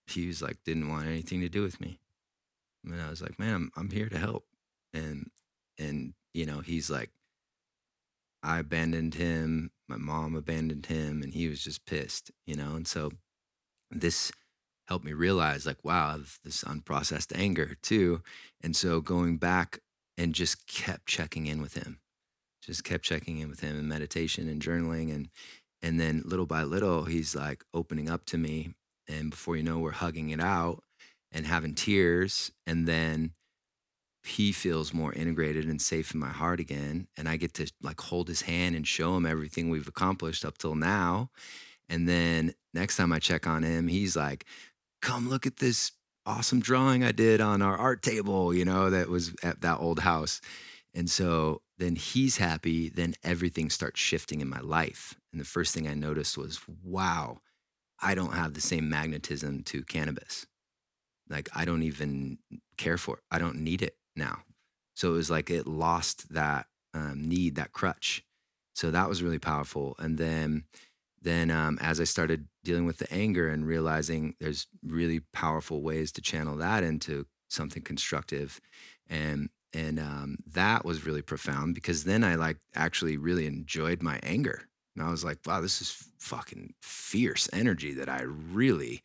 He 0.07 0.26
was 0.26 0.43
like 0.43 0.57
didn't 0.64 0.88
want 0.88 1.07
anything 1.07 1.41
to 1.43 1.49
do 1.49 1.62
with 1.62 1.80
me. 1.80 2.01
And 2.84 3.01
i 3.01 3.11
was 3.11 3.22
like 3.22 3.38
man 3.38 3.55
i'm, 3.55 3.72
I'm 3.76 3.91
here 3.91 4.09
to 4.09 4.18
help. 4.18 4.45
And 4.93 5.30
and 5.78 6.14
you 6.34 6.47
know 6.47 6.61
he's 6.61 6.91
like 6.91 7.11
i 8.43 8.59
abandoned 8.59 9.14
him 9.14 9.70
my 9.88 9.97
mom 9.97 10.34
abandoned 10.34 10.86
him 10.86 11.22
and 11.22 11.34
he 11.34 11.49
was 11.49 11.62
just 11.62 11.86
pissed 11.86 12.30
you 12.47 12.57
know? 12.57 12.74
And 12.74 12.88
so 12.88 13.11
this 13.91 14.32
helped 14.91 15.07
me 15.07 15.14
realize 15.14 15.64
like 15.64 15.82
wow 15.84 16.18
this 16.45 16.64
unprocessed 16.64 17.32
anger 17.34 17.76
too. 17.80 18.22
And 18.62 18.76
so 18.76 19.01
going 19.01 19.38
back 19.38 19.78
and 20.18 20.34
just 20.34 20.66
kept 20.66 21.07
checking 21.07 21.47
in 21.47 21.62
with 21.62 21.74
him 21.74 22.01
just 22.61 22.84
kept 22.84 23.05
checking 23.05 23.38
in 23.38 23.49
with 23.49 23.61
him 23.61 23.78
in 23.78 23.88
meditation 23.88 24.49
and 24.49 24.62
journaling. 24.62 25.14
And 25.14 25.28
and 25.82 25.99
then 25.99 26.22
little 26.24 26.47
by 26.47 26.62
little 26.62 27.05
he's 27.05 27.34
like 27.34 27.64
opening 27.72 28.09
up 28.09 28.24
to 28.26 28.38
me. 28.38 28.74
And 29.09 29.30
before 29.30 29.57
you 29.57 29.62
know 29.62 29.78
we're 29.78 29.93
hugging 29.93 30.30
it 30.30 30.41
out 30.41 30.82
and 31.32 31.47
having 31.47 31.74
tears. 31.74 32.53
And 32.66 32.86
then 32.86 33.32
he 34.22 34.53
feels 34.53 34.93
more 34.93 35.14
integrated 35.14 35.64
and 35.64 35.80
safe 35.80 36.12
in 36.12 36.20
my 36.20 36.28
heart 36.28 36.61
again. 36.61 37.09
And 37.16 37.28
i 37.28 37.36
get 37.36 37.55
to 37.55 37.70
like 37.82 38.01
hold 38.01 38.28
his 38.28 38.43
hand 38.43 38.76
and 38.76 38.86
show 38.86 39.16
him 39.16 39.26
everything 39.26 39.70
we've 39.70 39.88
accomplished 39.88 40.45
up 40.45 40.59
till 40.59 40.74
now. 40.74 41.30
And 41.88 42.09
then 42.09 42.55
next 42.74 42.97
time 42.97 43.12
i 43.12 43.18
check 43.18 43.47
on 43.47 43.62
him 43.62 43.88
he's 43.88 44.14
like 44.14 44.45
come 45.01 45.28
look 45.28 45.46
at 45.46 45.57
this 45.57 45.92
awesome 46.26 46.61
drawing 46.61 47.03
i 47.03 47.12
did 47.12 47.40
on 47.40 47.62
our 47.62 47.76
art 47.76 48.03
table 48.03 48.53
you 48.55 48.64
know 48.64 48.90
that 48.90 49.09
was 49.09 49.34
at 49.42 49.61
that 49.62 49.78
old 49.78 50.01
house 50.01 50.40
and 50.94 51.11
so 51.11 51.62
then 51.78 51.96
he's 51.96 52.36
happy 52.36 52.88
then 52.88 53.14
everything 53.24 53.70
starts 53.70 54.01
shifting 54.01 54.40
in 54.40 54.48
my 54.48 54.61
life 54.61 55.14
and 55.32 55.40
the 55.40 55.46
first 55.46 55.74
thing 55.74 55.88
i 55.88 55.94
noticed 55.94 56.36
was 56.36 56.61
wow 56.84 57.38
i 58.01 58.14
don't 58.14 58.34
have 58.34 58.55
the 58.55 58.61
same 58.61 58.88
magnetism 58.88 59.62
to 59.62 59.82
cannabis 59.82 60.46
like 61.28 61.48
i 61.55 61.64
don't 61.64 61.82
even 61.82 62.38
care 62.76 62.98
for 62.98 63.16
it 63.16 63.22
i 63.30 63.38
don't 63.38 63.57
need 63.57 63.82
it 63.82 63.96
now. 64.20 64.42
So 64.94 65.11
it 65.11 65.16
was 65.16 65.30
like 65.30 65.51
it 65.51 65.66
lost 65.66 66.32
that 66.32 66.66
um, 66.94 67.28
need, 67.28 67.57
that 67.57 67.72
crutch. 67.72 68.22
So 68.74 68.90
that 68.90 69.09
was 69.09 69.22
really 69.22 69.38
powerful. 69.38 69.96
And 69.98 70.18
then, 70.18 70.64
then 71.23 71.51
um, 71.51 71.79
as 71.81 72.01
I 72.01 72.05
started 72.05 72.47
dealing 72.64 72.87
with 72.87 72.99
the 72.99 73.12
anger 73.12 73.49
and 73.49 73.66
realizing 73.66 74.35
there's 74.41 74.66
really 74.83 75.21
powerful 75.33 75.83
ways 75.83 76.12
to 76.12 76.21
channel 76.21 76.57
that 76.57 76.83
into 76.83 77.27
something 77.49 77.83
constructive, 77.83 78.61
and 79.09 79.51
and 79.73 79.99
um, 80.01 80.39
that 80.55 80.85
was 80.85 81.07
really 81.07 81.23
profound 81.23 81.75
because 81.75 82.05
then 82.05 82.25
I 82.25 82.35
like 82.37 82.57
actually 82.75 83.16
really 83.16 83.47
enjoyed 83.47 84.03
my 84.03 84.18
anger. 84.23 84.62
And 84.97 85.07
I 85.07 85.11
was 85.11 85.25
like, 85.25 85.39
wow, 85.47 85.61
this 85.61 85.81
is 85.81 86.05
fucking 86.18 86.75
fierce 86.83 87.49
energy 87.53 87.95
that 87.95 88.09
I 88.09 88.23
really 88.23 89.03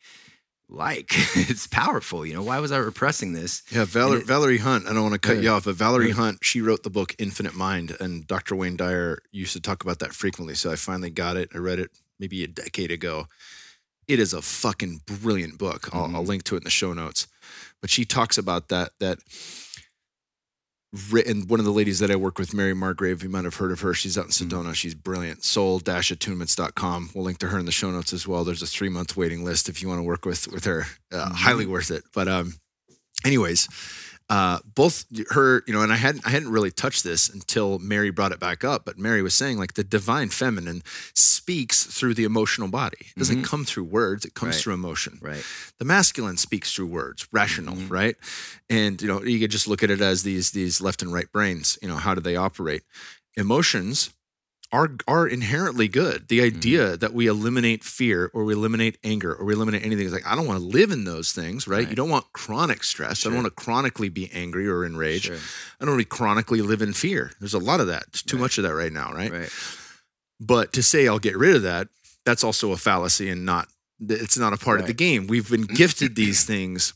like. 0.68 1.06
it's 1.36 1.68
powerful. 1.68 2.26
You 2.26 2.34
know, 2.34 2.42
why 2.42 2.58
was 2.58 2.72
I 2.72 2.78
repressing 2.78 3.32
this? 3.32 3.62
Yeah, 3.70 3.82
it- 3.82 3.88
Valerie 4.26 4.58
Hunt. 4.58 4.86
I 4.88 4.92
don't 4.92 5.02
want 5.04 5.14
to 5.14 5.20
cut 5.20 5.36
Yeah. 5.36 5.42
you 5.42 5.48
off, 5.50 5.64
but 5.66 5.76
Valerie 5.76 6.08
Yeah. 6.08 6.14
Hunt, 6.14 6.38
she 6.42 6.60
wrote 6.60 6.82
the 6.82 6.90
book 6.90 7.14
Infinite 7.18 7.54
Mind, 7.54 7.96
and 8.00 8.26
Dr. 8.26 8.56
Wayne 8.56 8.76
Dyer 8.76 9.18
used 9.30 9.52
to 9.52 9.60
talk 9.60 9.84
about 9.84 10.00
that 10.00 10.12
frequently. 10.12 10.54
So 10.56 10.72
I 10.72 10.76
finally 10.76 11.10
got 11.10 11.36
it. 11.36 11.50
I 11.54 11.58
read 11.58 11.78
it 11.78 11.90
maybe 12.18 12.42
a 12.44 12.48
decade 12.48 12.90
ago. 12.90 13.26
It 14.08 14.18
is 14.20 14.32
a 14.32 14.42
fucking 14.42 15.00
brilliant 15.06 15.58
book. 15.58 15.88
I'll, 15.92 16.04
I'll 16.14 16.22
Mhm. 16.24 16.28
link 16.28 16.42
to 16.44 16.54
it 16.54 16.58
in 16.58 16.64
the 16.64 16.70
show 16.70 16.92
notes. 16.92 17.26
But 17.80 17.90
she 17.90 18.04
talks 18.04 18.38
about 18.38 18.68
that 18.68 18.92
that 19.00 19.18
written 21.10 21.46
one 21.48 21.58
of 21.58 21.66
the 21.66 21.72
ladies 21.72 21.98
that 21.98 22.10
I 22.10 22.16
work 22.16 22.38
with, 22.38 22.54
Mary 22.54 22.72
Margrave, 22.74 23.22
you 23.22 23.28
might 23.28 23.44
have 23.44 23.56
heard 23.56 23.72
of 23.72 23.80
her. 23.80 23.92
She's 23.92 24.16
out 24.16 24.26
in 24.26 24.30
Mhm. 24.30 24.48
Sedona. 24.48 24.74
She's 24.74 24.94
brilliant. 24.94 25.44
Soul-attunements.com. 25.44 27.10
We'll 27.14 27.24
link 27.24 27.38
to 27.38 27.48
her 27.48 27.58
in 27.58 27.66
the 27.66 27.72
show 27.72 27.90
notes 27.90 28.12
as 28.12 28.26
well. 28.26 28.44
There's 28.44 28.62
a 28.62 28.66
three 28.66 28.88
month 28.88 29.16
waiting 29.16 29.44
list 29.44 29.68
if 29.68 29.82
you 29.82 29.88
want 29.88 29.98
to 29.98 30.02
work 30.04 30.24
with 30.24 30.48
with 30.48 30.64
her. 30.64 30.86
Uh, 31.12 31.30
Mhm. 31.30 31.34
Highly 31.34 31.66
worth 31.66 31.90
it. 31.90 32.04
But 32.14 32.28
um, 32.28 32.54
anyways, 33.24 33.68
uh, 34.28 34.58
both 34.74 35.04
her, 35.30 35.62
you 35.68 35.72
know, 35.72 35.82
and 35.82 35.92
I 35.92 35.96
hadn't 35.96 36.26
I 36.26 36.30
hadn't 36.30 36.50
really 36.50 36.70
touched 36.72 37.04
this 37.04 37.28
until 37.28 37.78
Mary 37.78 38.10
brought 38.10 38.32
it 38.32 38.40
back 38.40 38.64
up. 38.64 38.84
But 38.84 38.98
Mary 38.98 39.22
was 39.22 39.34
saying 39.34 39.56
like 39.58 39.74
the 39.74 39.84
divine 39.84 40.30
feminine 40.30 40.82
speaks 41.14 41.84
through 41.84 42.14
the 42.14 42.24
emotional 42.24 42.66
body. 42.68 42.98
It 43.14 43.18
doesn't 43.18 43.42
Mhm. 43.42 43.44
come 43.44 43.64
through 43.64 43.84
words. 43.84 44.24
It 44.24 44.34
comes 44.34 44.56
Right. 44.56 44.62
through 44.62 44.74
emotion 44.74 45.18
Right. 45.22 45.44
the 45.78 45.84
masculine 45.84 46.38
speaks 46.38 46.72
through 46.72 46.86
words 46.86 47.28
rational 47.30 47.76
Mhm. 47.76 47.90
right 47.90 48.16
and 48.68 49.00
you 49.00 49.06
know 49.08 49.22
you 49.22 49.38
could 49.38 49.50
just 49.50 49.68
look 49.68 49.82
at 49.82 49.90
it 49.90 50.00
as 50.00 50.22
these 50.24 50.50
these 50.50 50.80
left 50.80 51.02
and 51.02 51.12
right 51.12 51.30
brains 51.30 51.78
you 51.82 51.86
know 51.88 51.96
how 51.96 52.14
do 52.14 52.20
they 52.20 52.34
operate 52.36 52.82
emotions 53.36 54.10
are 54.72 54.90
are 55.06 55.26
inherently 55.26 55.88
good 55.88 56.26
the 56.28 56.38
Mm-hmm. 56.40 56.56
idea 56.56 56.96
that 56.96 57.14
we 57.14 57.26
eliminate 57.28 57.84
fear 57.84 58.30
or 58.34 58.44
we 58.44 58.52
eliminate 58.54 58.98
anger 59.04 59.32
or 59.34 59.44
we 59.44 59.54
eliminate 59.54 59.84
anything 59.84 60.06
is 60.06 60.12
like 60.12 60.26
i 60.26 60.34
don't 60.34 60.46
want 60.46 60.58
to 60.60 60.66
live 60.66 60.90
in 60.90 61.04
those 61.04 61.32
things 61.32 61.68
right, 61.68 61.88
you 61.88 61.94
don't 61.94 62.10
want 62.10 62.24
chronic 62.32 62.82
stress 62.82 63.24
i 63.24 63.28
don't 63.28 63.36
want 63.42 63.46
to 63.46 63.50
chronically 63.64 64.08
be 64.08 64.30
angry 64.32 64.68
or 64.68 64.84
enraged 64.84 65.26
Sure. 65.26 65.36
i 65.80 65.84
don't 65.84 65.94
want 65.94 66.02
to 66.02 66.08
chronically 66.08 66.62
live 66.62 66.82
in 66.82 66.92
fear 66.92 67.30
there's 67.40 67.54
a 67.54 67.58
lot 67.58 67.80
of 67.80 67.86
that 67.86 68.04
There's 68.12 68.22
too 68.22 68.36
Right. 68.36 68.42
much 68.42 68.58
of 68.58 68.64
that 68.64 68.74
right 68.74 68.92
now 68.92 69.12
right 69.12 69.32
Right. 69.32 69.50
but 70.40 70.72
to 70.74 70.82
say 70.82 71.06
I'll 71.08 71.18
get 71.18 71.36
rid 71.36 71.56
of 71.56 71.62
that, 71.62 71.88
that's 72.24 72.44
also 72.44 72.72
a 72.72 72.76
fallacy 72.76 73.28
and 73.28 73.44
not 73.44 73.68
it's 74.00 74.36
not 74.36 74.52
a 74.52 74.58
part 74.58 74.80
of 74.80 74.86
the 74.86 74.92
game. 74.92 75.26
We've 75.26 75.48
been 75.50 75.62
gifted 75.64 76.16
these 76.16 76.44
things 76.52 76.92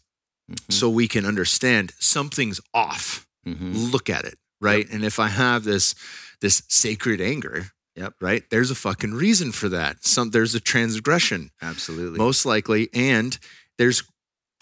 Mhm. 0.51 0.73
so 0.73 0.91
we 0.91 1.07
can 1.09 1.25
understand 1.25 1.93
something's 2.01 2.61
off. 2.75 3.27
Mhm. 3.47 3.93
Look 3.93 4.11
at 4.11 4.25
it, 4.25 4.37
right? 4.61 4.87
And 4.91 5.05
if 5.05 5.19
I 5.21 5.29
have 5.29 5.63
this 5.65 5.95
this 6.41 6.63
sacred 6.69 7.21
anger, 7.21 7.73
Yep. 7.97 8.15
right? 8.21 8.45
There's 8.51 8.71
a 8.71 8.75
fucking 8.75 9.15
reason 9.15 9.53
for 9.53 9.69
that. 9.69 10.05
Some 10.05 10.31
there's 10.31 10.55
a 10.55 10.61
transgression 10.61 11.51
Absolutely. 11.61 12.19
most 12.19 12.47
likely 12.47 12.89
and 12.95 13.39
there's 13.79 14.03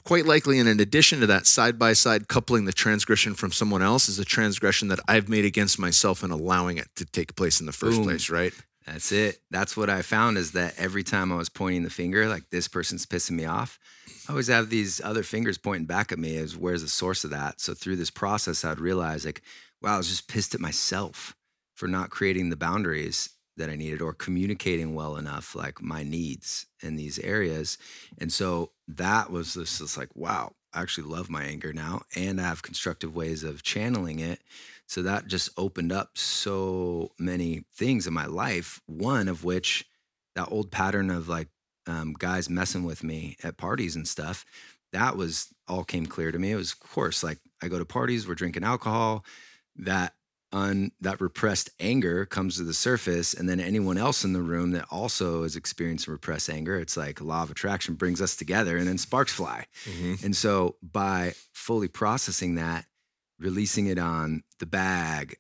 quite 0.05 0.25
likely 0.25 0.59
and 0.59 0.69
in 0.69 0.81
addition 0.81 1.21
to 1.21 1.27
that 1.27 1.47
side 1.47 1.79
by 1.79 1.93
side 1.93 2.29
coupling 2.29 2.65
the 2.65 2.73
transgression 2.73 3.35
from 3.35 3.53
someone 3.53 3.83
else 3.83 4.09
is 4.09 4.19
a 4.19 4.25
transgression 4.25 4.89
that 4.89 5.01
I've 5.07 5.29
made 5.29 5.45
against 5.45 5.79
myself 5.79 6.23
and 6.23 6.33
allowing 6.33 6.79
it 6.79 6.89
to 6.97 7.05
take 7.05 7.37
place 7.37 7.61
in 7.61 7.67
the 7.67 7.73
first 7.73 7.99
Boom. 7.99 8.07
place, 8.07 8.31
right? 8.31 8.55
That's 8.87 9.13
it. 9.13 9.41
That's 9.51 9.77
what 9.77 9.91
I 9.91 10.01
found 10.01 10.39
is 10.39 10.53
that 10.53 10.73
every 10.79 11.03
time 11.05 11.31
I 11.31 11.37
was 11.37 11.51
pointing 11.51 11.83
the 11.83 11.91
finger, 11.91 12.27
like 12.27 12.49
this 12.51 12.69
person's 12.69 13.05
pissing 13.05 13.33
me 13.33 13.45
off, 13.45 13.79
I 14.27 14.33
always 14.33 14.47
have 14.49 14.71
these 14.71 14.99
other 15.05 15.23
fingers 15.23 15.59
pointing 15.59 15.85
back 15.85 16.11
at 16.11 16.19
me 16.19 16.39
as 16.39 16.57
where's 16.57 16.81
the 16.81 16.89
source 16.89 17.23
of 17.23 17.31
that. 17.31 17.61
So 17.61 17.75
through 17.75 17.97
this 17.97 18.11
process, 18.11 18.65
I'd 18.65 18.81
realize 18.81 19.27
like, 19.27 19.43
wow, 19.83 19.95
I 19.95 19.99
was 19.99 20.09
just 20.09 20.27
pissed 20.27 20.55
at 20.55 20.61
myself 20.61 21.37
for 21.79 21.87
not 21.87 22.11
creating 22.11 22.51
the 22.51 22.57
boundaries 22.57 23.31
that 23.57 23.71
I 23.71 23.77
needed 23.77 24.03
or 24.03 24.13
communicating 24.13 24.97
well 24.97 25.17
enough, 25.17 25.55
like 25.55 25.81
my 25.81 26.03
needs 26.03 26.67
in 26.83 26.97
these 26.97 27.21
areas. 27.21 27.79
And 28.19 28.33
so 28.33 28.73
that 28.89 29.31
was 29.31 29.55
just 29.55 29.97
like, 29.97 30.09
wow, 30.17 30.55
I 30.75 30.83
actually 30.83 31.07
love 31.09 31.31
my 31.31 31.45
anger 31.45 31.73
now 31.73 32.03
and 32.17 32.41
I 32.41 32.45
have 32.45 32.63
constructive 32.63 33.15
ways 33.15 33.45
of 33.45 33.63
channeling 33.63 34.19
it. 34.19 34.41
So 34.89 35.03
that 35.03 35.29
just 35.29 35.51
opened 35.57 35.93
up 35.93 36.19
so 36.19 37.13
many 37.17 37.63
things 37.73 38.09
in 38.09 38.13
my 38.13 38.27
life. 38.27 38.81
One 38.87 39.29
of 39.29 39.45
which, 39.45 39.87
that 40.35 40.49
old 40.51 40.73
pattern 40.73 41.11
of 41.11 41.29
like 41.29 41.47
um, 41.87 42.15
guys 42.19 42.51
messing 42.51 42.83
with 42.83 43.05
me 43.05 43.37
at 43.45 43.57
parties 43.57 43.95
and 43.95 44.09
stuff, 44.09 44.45
that 44.93 45.17
was 45.17 45.55
all 45.69 45.85
came 45.85 46.07
clear 46.07 46.33
to 46.33 46.39
me. 46.41 46.51
It 46.51 46.57
was, 46.57 46.73
of 46.73 46.81
course, 46.81 47.23
like 47.23 47.39
I 47.63 47.69
go 47.69 47.79
to 47.79 47.85
parties, 47.85 48.27
we're 48.27 48.35
drinking 48.35 48.65
alcohol, 48.65 49.25
that 49.77 50.15
un 50.53 50.93
that 51.01 51.21
repressed 51.21 51.71
anger 51.81 52.25
comes 52.25 52.57
to 52.57 52.65
the 52.65 52.75
surface, 52.75 53.35
and 53.35 53.49
then 53.49 53.61
anyone 53.61 53.99
else 53.99 54.25
in 54.25 54.33
the 54.33 54.43
room 54.43 54.71
that 54.73 54.87
also 54.91 55.43
is 55.43 55.57
experiencing 55.57 56.13
repressed 56.13 56.49
anger, 56.49 56.79
it's 56.79 56.97
like 56.97 57.21
law 57.21 57.43
of 57.43 57.51
attraction 57.51 57.95
brings 57.95 58.21
us 58.21 58.35
together, 58.37 58.77
and 58.77 58.87
then 58.89 58.99
sparks 58.99 59.33
fly. 59.33 59.67
And 60.25 60.35
so 60.37 60.77
by 60.83 61.35
fully 61.53 61.89
processing 61.89 62.55
that, 62.57 62.87
releasing 63.39 63.87
it 63.87 63.99
on 63.99 64.43
the 64.59 64.67
bag, 64.67 65.37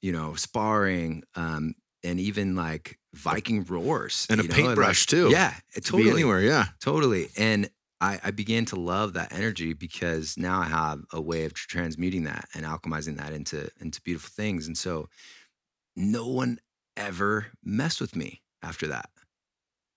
you 0.00 0.12
know, 0.12 0.34
sparring, 0.34 1.24
um, 1.34 1.74
and 2.04 2.18
even 2.20 2.54
like 2.56 2.98
Viking 3.12 3.64
roars 3.64 4.26
And 4.30 4.40
a 4.40 4.44
know, 4.44 4.54
paintbrush, 4.54 5.00
like- 5.02 5.08
too. 5.08 5.30
Yeah, 5.30 5.54
To 5.74 5.80
totally, 5.80 6.10
anywhere, 6.12 6.40
yeah. 6.40 6.66
totally. 6.80 7.28
And 7.36 7.68
I, 8.00 8.20
I 8.24 8.30
began 8.30 8.64
to 8.66 8.76
love 8.76 9.12
that 9.14 9.32
energy 9.32 9.72
because 9.74 10.36
now 10.38 10.60
I 10.60 10.66
have 10.66 11.02
a 11.12 11.20
way 11.20 11.44
of 11.44 11.54
transmuting 11.54 12.24
that 12.24 12.48
and 12.54 12.64
alchemizing 12.64 13.16
that 13.18 13.32
into 13.32 13.70
into 13.80 14.00
beautiful 14.02 14.30
things. 14.34 14.66
And 14.66 14.76
so, 14.78 15.08
no 15.96 16.26
one 16.28 16.58
ever 16.96 17.48
messed 17.64 18.00
with 18.00 18.16
me 18.16 18.42
after 18.62 18.88
that. 18.88 19.10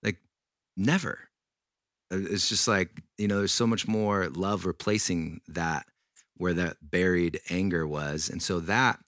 Like, 0.02 0.18
never. 0.76 1.28
Uh, 2.12 2.18
It's 2.18 2.48
just 2.48 2.68
like, 2.68 3.02
you 3.18 3.28
know, 3.28 3.38
there's 3.38 3.52
so 3.52 3.66
much 3.66 3.88
more 3.88 4.28
love 4.30 4.66
replacing 4.66 5.40
that 5.48 5.86
where 6.36 6.54
that 6.54 6.78
buried 6.82 7.40
anger 7.50 7.86
was. 7.86 8.28
And 8.28 8.42
so 8.42 8.60
that 8.60 9.00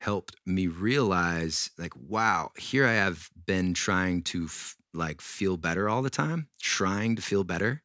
helped 0.00 0.36
me 0.46 0.66
realize 0.66 1.70
like, 1.78 1.94
wow, 1.96 2.50
here 2.58 2.86
I 2.86 2.94
have 2.94 3.30
been 3.46 3.74
trying 3.74 4.22
to 4.24 4.44
f- 4.46 4.76
like 4.94 5.20
feel 5.20 5.56
better 5.56 5.88
all 5.88 6.02
the 6.02 6.10
time, 6.10 6.48
trying 6.60 7.16
to 7.16 7.22
feel 7.22 7.44
better. 7.44 7.82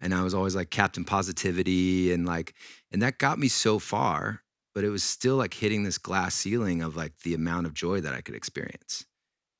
And 0.00 0.14
I 0.14 0.22
was 0.22 0.34
always 0.34 0.56
like 0.56 0.70
Captain 0.70 1.04
Positivity 1.04 2.12
and 2.12 2.26
like, 2.26 2.54
and 2.90 3.02
that 3.02 3.18
got 3.18 3.38
me 3.38 3.48
so 3.48 3.78
far, 3.78 4.42
but 4.74 4.84
it 4.84 4.90
was 4.90 5.04
still 5.04 5.36
like 5.36 5.54
hitting 5.54 5.82
this 5.82 5.98
glass 5.98 6.34
ceiling 6.34 6.82
of 6.82 6.96
like 6.96 7.18
the 7.20 7.34
amount 7.34 7.66
of 7.66 7.74
joy 7.74 8.00
that 8.00 8.14
I 8.14 8.20
could 8.20 8.34
experience. 8.34 9.04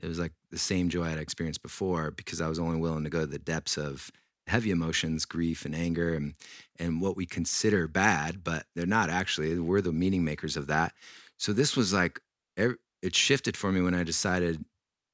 It 0.00 0.06
was 0.06 0.18
like 0.18 0.32
the 0.50 0.58
same 0.58 0.88
joy 0.88 1.04
I'd 1.04 1.18
experienced 1.18 1.62
before 1.62 2.10
because 2.10 2.40
I 2.40 2.48
was 2.48 2.58
only 2.58 2.78
willing 2.78 3.04
to 3.04 3.10
go 3.10 3.20
to 3.20 3.26
the 3.26 3.38
depths 3.38 3.76
of 3.76 4.10
heavy 4.46 4.70
emotions, 4.70 5.26
grief 5.26 5.64
and 5.64 5.74
anger 5.74 6.14
and 6.14 6.34
and 6.78 7.00
what 7.00 7.16
we 7.16 7.26
consider 7.26 7.86
bad, 7.86 8.42
but 8.42 8.64
they're 8.74 8.86
not 8.86 9.10
actually. 9.10 9.58
We're 9.58 9.82
the 9.82 9.92
meaning 9.92 10.24
makers 10.24 10.56
of 10.56 10.66
that. 10.68 10.94
So 11.36 11.52
this 11.52 11.76
was 11.76 11.92
like 11.92 12.20
it 12.56 13.14
shifted 13.14 13.56
for 13.56 13.72
me 13.72 13.80
when 13.80 13.94
I 13.94 14.04
decided 14.04 14.64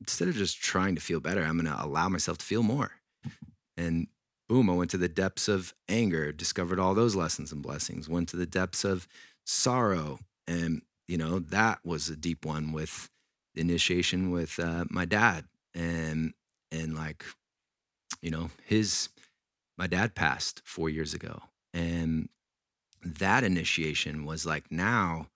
instead 0.01 0.29
of 0.29 0.35
just 0.35 0.61
trying 0.61 0.95
to 0.95 1.01
feel 1.01 1.21
better, 1.21 1.43
I'm 1.43 1.59
going 1.59 1.73
to 1.73 1.85
allow 1.85 2.09
myself 2.09 2.39
to 2.39 2.45
feel 2.45 2.63
more. 2.63 2.93
And 3.77 4.09
boom, 4.49 4.71
I 4.71 4.75
went 4.75 4.91
to 4.93 4.99
the 4.99 5.09
depths 5.09 5.49
of 5.49 5.75
anger, 5.89 6.33
discovered 6.33 6.79
all 6.79 6.95
those 6.95 7.17
lessons 7.17 7.53
and 7.53 7.63
blessings, 7.63 8.09
went 8.09 8.29
to 8.31 8.37
the 8.37 8.47
depths 8.47 8.85
of 8.85 9.09
sorrow. 9.45 10.21
And, 10.47 10.83
you 11.09 11.19
know, 11.19 11.39
that 11.39 11.81
was 11.85 12.09
a 12.09 12.17
deep 12.17 12.45
one 12.45 12.73
with 12.73 13.11
the 13.55 13.61
initiation 13.61 14.31
with 14.31 14.59
uh, 14.59 14.85
my 14.91 15.05
dad. 15.05 15.45
And, 15.75 16.35
and 16.71 16.95
like, 16.95 17.25
you 18.23 18.31
know, 18.31 18.51
his, 18.65 19.09
my 19.77 19.87
dad 19.87 20.15
passed 20.15 20.63
four 20.65 20.89
years 20.89 21.13
ago. 21.13 21.43
And 21.75 22.29
that 23.03 23.45
initiation 23.45 24.25
was 24.25 24.47
like 24.47 24.71
now 24.71 25.29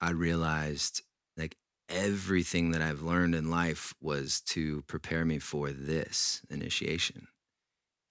I 0.00 0.10
realized 0.10 1.02
like 1.36 1.56
everything 1.88 2.72
that 2.72 2.82
I've 2.82 3.02
learned 3.02 3.34
in 3.34 3.50
life 3.50 3.94
was 4.00 4.40
to 4.42 4.82
prepare 4.82 5.24
me 5.24 5.38
for 5.38 5.70
this 5.70 6.42
initiation. 6.50 7.28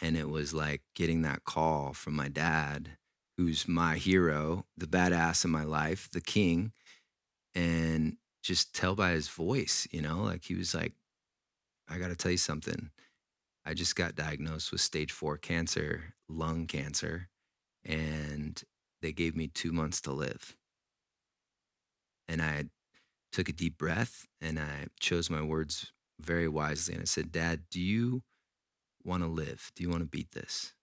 And 0.02 0.18
it 0.18 0.30
was 0.30 0.54
like 0.54 0.82
getting 0.93 1.22
that 1.22 1.46
call 1.46 1.93
from 1.93 2.16
my 2.16 2.28
dad, 2.28 2.98
who's 3.38 3.68
my 3.68 3.98
hero, 3.98 4.66
the 4.78 4.88
badass 4.88 5.46
in 5.46 5.52
my 5.52 5.64
life, 5.64 6.10
the 6.12 6.22
king, 6.22 6.74
and 7.54 8.18
just 8.43 8.76
tell 8.76 8.96
by 8.96 9.12
his 9.12 9.30
voice, 9.30 9.88
you 9.91 10.02
know, 10.02 10.24
like 10.24 10.43
he 10.43 10.56
was 10.56 10.76
like, 10.76 10.93
I 11.88 11.98
got 11.98 12.10
to 12.10 12.16
tell 12.16 12.32
you 12.32 12.38
something. 12.38 12.91
I 13.66 13.74
just 13.74 13.96
got 13.96 14.16
diagnosed 14.16 14.72
with 14.72 14.82
stage 14.82 15.12
four 15.12 15.38
cancer, 15.38 16.14
lung 16.30 16.68
cancer, 16.68 17.30
and 17.84 18.62
they 19.02 19.12
gave 19.12 19.36
me 19.36 19.48
two 19.48 19.72
months 19.72 20.02
to 20.02 20.12
live. 20.12 20.56
And 22.28 22.41
I 22.41 22.66
took 23.32 23.50
a 23.50 23.54
deep 23.54 23.78
breath 23.78 24.26
and 24.41 24.60
I 24.60 24.88
chose 25.00 25.30
my 25.30 25.41
words 25.41 25.91
very 26.20 26.48
wisely. 26.48 26.93
And 26.93 27.02
I 27.02 27.06
said, 27.06 27.32
Dad, 27.32 27.64
do 27.70 27.80
you 27.80 28.24
want 29.06 29.24
to 29.24 29.30
live? 29.30 29.72
Do 29.76 29.84
you 29.84 29.89
want 29.89 30.01
to 30.01 30.08
beat 30.08 30.32
this? 30.32 30.74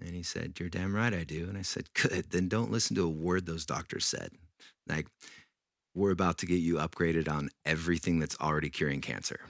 And 0.00 0.14
he 0.14 0.22
said, 0.22 0.58
You're 0.58 0.68
damn 0.68 0.94
right 0.94 1.12
I 1.12 1.24
do. 1.24 1.46
And 1.48 1.58
I 1.58 1.62
said, 1.62 1.92
Good. 1.94 2.30
Then 2.30 2.48
don't 2.48 2.70
listen 2.70 2.96
to 2.96 3.04
a 3.04 3.08
word 3.08 3.46
those 3.46 3.66
doctors 3.66 4.04
said. 4.04 4.30
Like, 4.86 5.06
we're 5.94 6.10
about 6.12 6.38
to 6.38 6.46
get 6.46 6.60
you 6.60 6.76
upgraded 6.76 7.28
on 7.28 7.50
everything 7.64 8.18
that's 8.18 8.38
already 8.40 8.70
curing 8.70 9.00
cancer. 9.00 9.40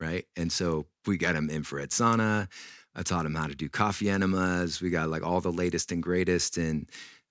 Right. 0.00 0.26
And 0.36 0.52
so 0.52 0.86
we 1.06 1.16
got 1.16 1.34
him 1.34 1.50
infrared 1.50 1.90
sauna. 1.90 2.48
I 2.94 3.02
taught 3.02 3.26
him 3.26 3.34
how 3.34 3.46
to 3.46 3.54
do 3.54 3.68
coffee 3.68 4.10
enemas. 4.10 4.80
We 4.80 4.90
got 4.90 5.08
like 5.08 5.24
all 5.24 5.40
the 5.40 5.52
latest 5.52 5.90
and 5.90 6.02
greatest 6.02 6.58
in 6.58 6.86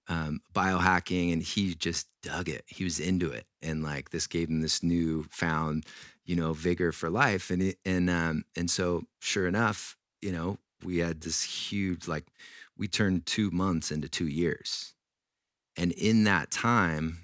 um, 0.07 0.39
biohacking, 0.53 1.33
and 1.33 1.41
he 1.41 1.75
just 1.75 2.07
dug 2.23 2.49
it. 2.49 2.63
He 2.67 2.83
was 2.83 2.99
into 2.99 3.31
it, 3.31 3.45
and 3.61 3.83
like 3.83 4.09
this 4.09 4.27
gave 4.27 4.49
him 4.49 4.61
this 4.61 4.81
new 4.81 5.25
found, 5.29 5.85
you 6.25 6.35
know, 6.35 6.53
vigor 6.53 6.91
for 6.91 7.09
life. 7.09 7.49
And 7.49 7.61
it, 7.61 7.77
and 7.85 8.09
um, 8.09 8.45
and 8.55 8.69
so 8.69 9.03
sure 9.19 9.47
enough, 9.47 9.97
you 10.21 10.31
know, 10.31 10.57
we 10.83 10.99
had 10.99 11.21
this 11.21 11.43
huge 11.43 12.07
like 12.07 12.25
we 12.77 12.87
turned 12.87 13.25
two 13.25 13.51
months 13.51 13.91
into 13.91 14.09
two 14.09 14.27
years, 14.27 14.93
and 15.75 15.91
in 15.93 16.23
that 16.25 16.51
time, 16.51 17.19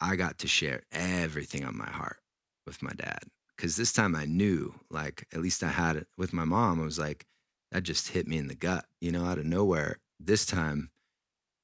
I 0.00 0.16
got 0.16 0.38
to 0.38 0.48
share 0.48 0.82
everything 0.92 1.64
on 1.64 1.76
my 1.76 1.90
heart 1.90 2.18
with 2.66 2.82
my 2.82 2.92
dad 2.92 3.24
because 3.56 3.76
this 3.76 3.92
time 3.92 4.14
I 4.14 4.24
knew, 4.24 4.74
like, 4.90 5.26
at 5.32 5.40
least 5.40 5.64
I 5.64 5.68
had 5.68 5.96
it 5.96 6.06
with 6.16 6.32
my 6.32 6.44
mom. 6.44 6.80
I 6.80 6.84
was 6.84 6.98
like, 6.98 7.26
that 7.72 7.82
just 7.82 8.08
hit 8.08 8.28
me 8.28 8.38
in 8.38 8.46
the 8.46 8.54
gut, 8.54 8.86
you 9.00 9.10
know, 9.10 9.24
out 9.24 9.38
of 9.38 9.44
nowhere. 9.44 9.98
This 10.20 10.46
time, 10.46 10.90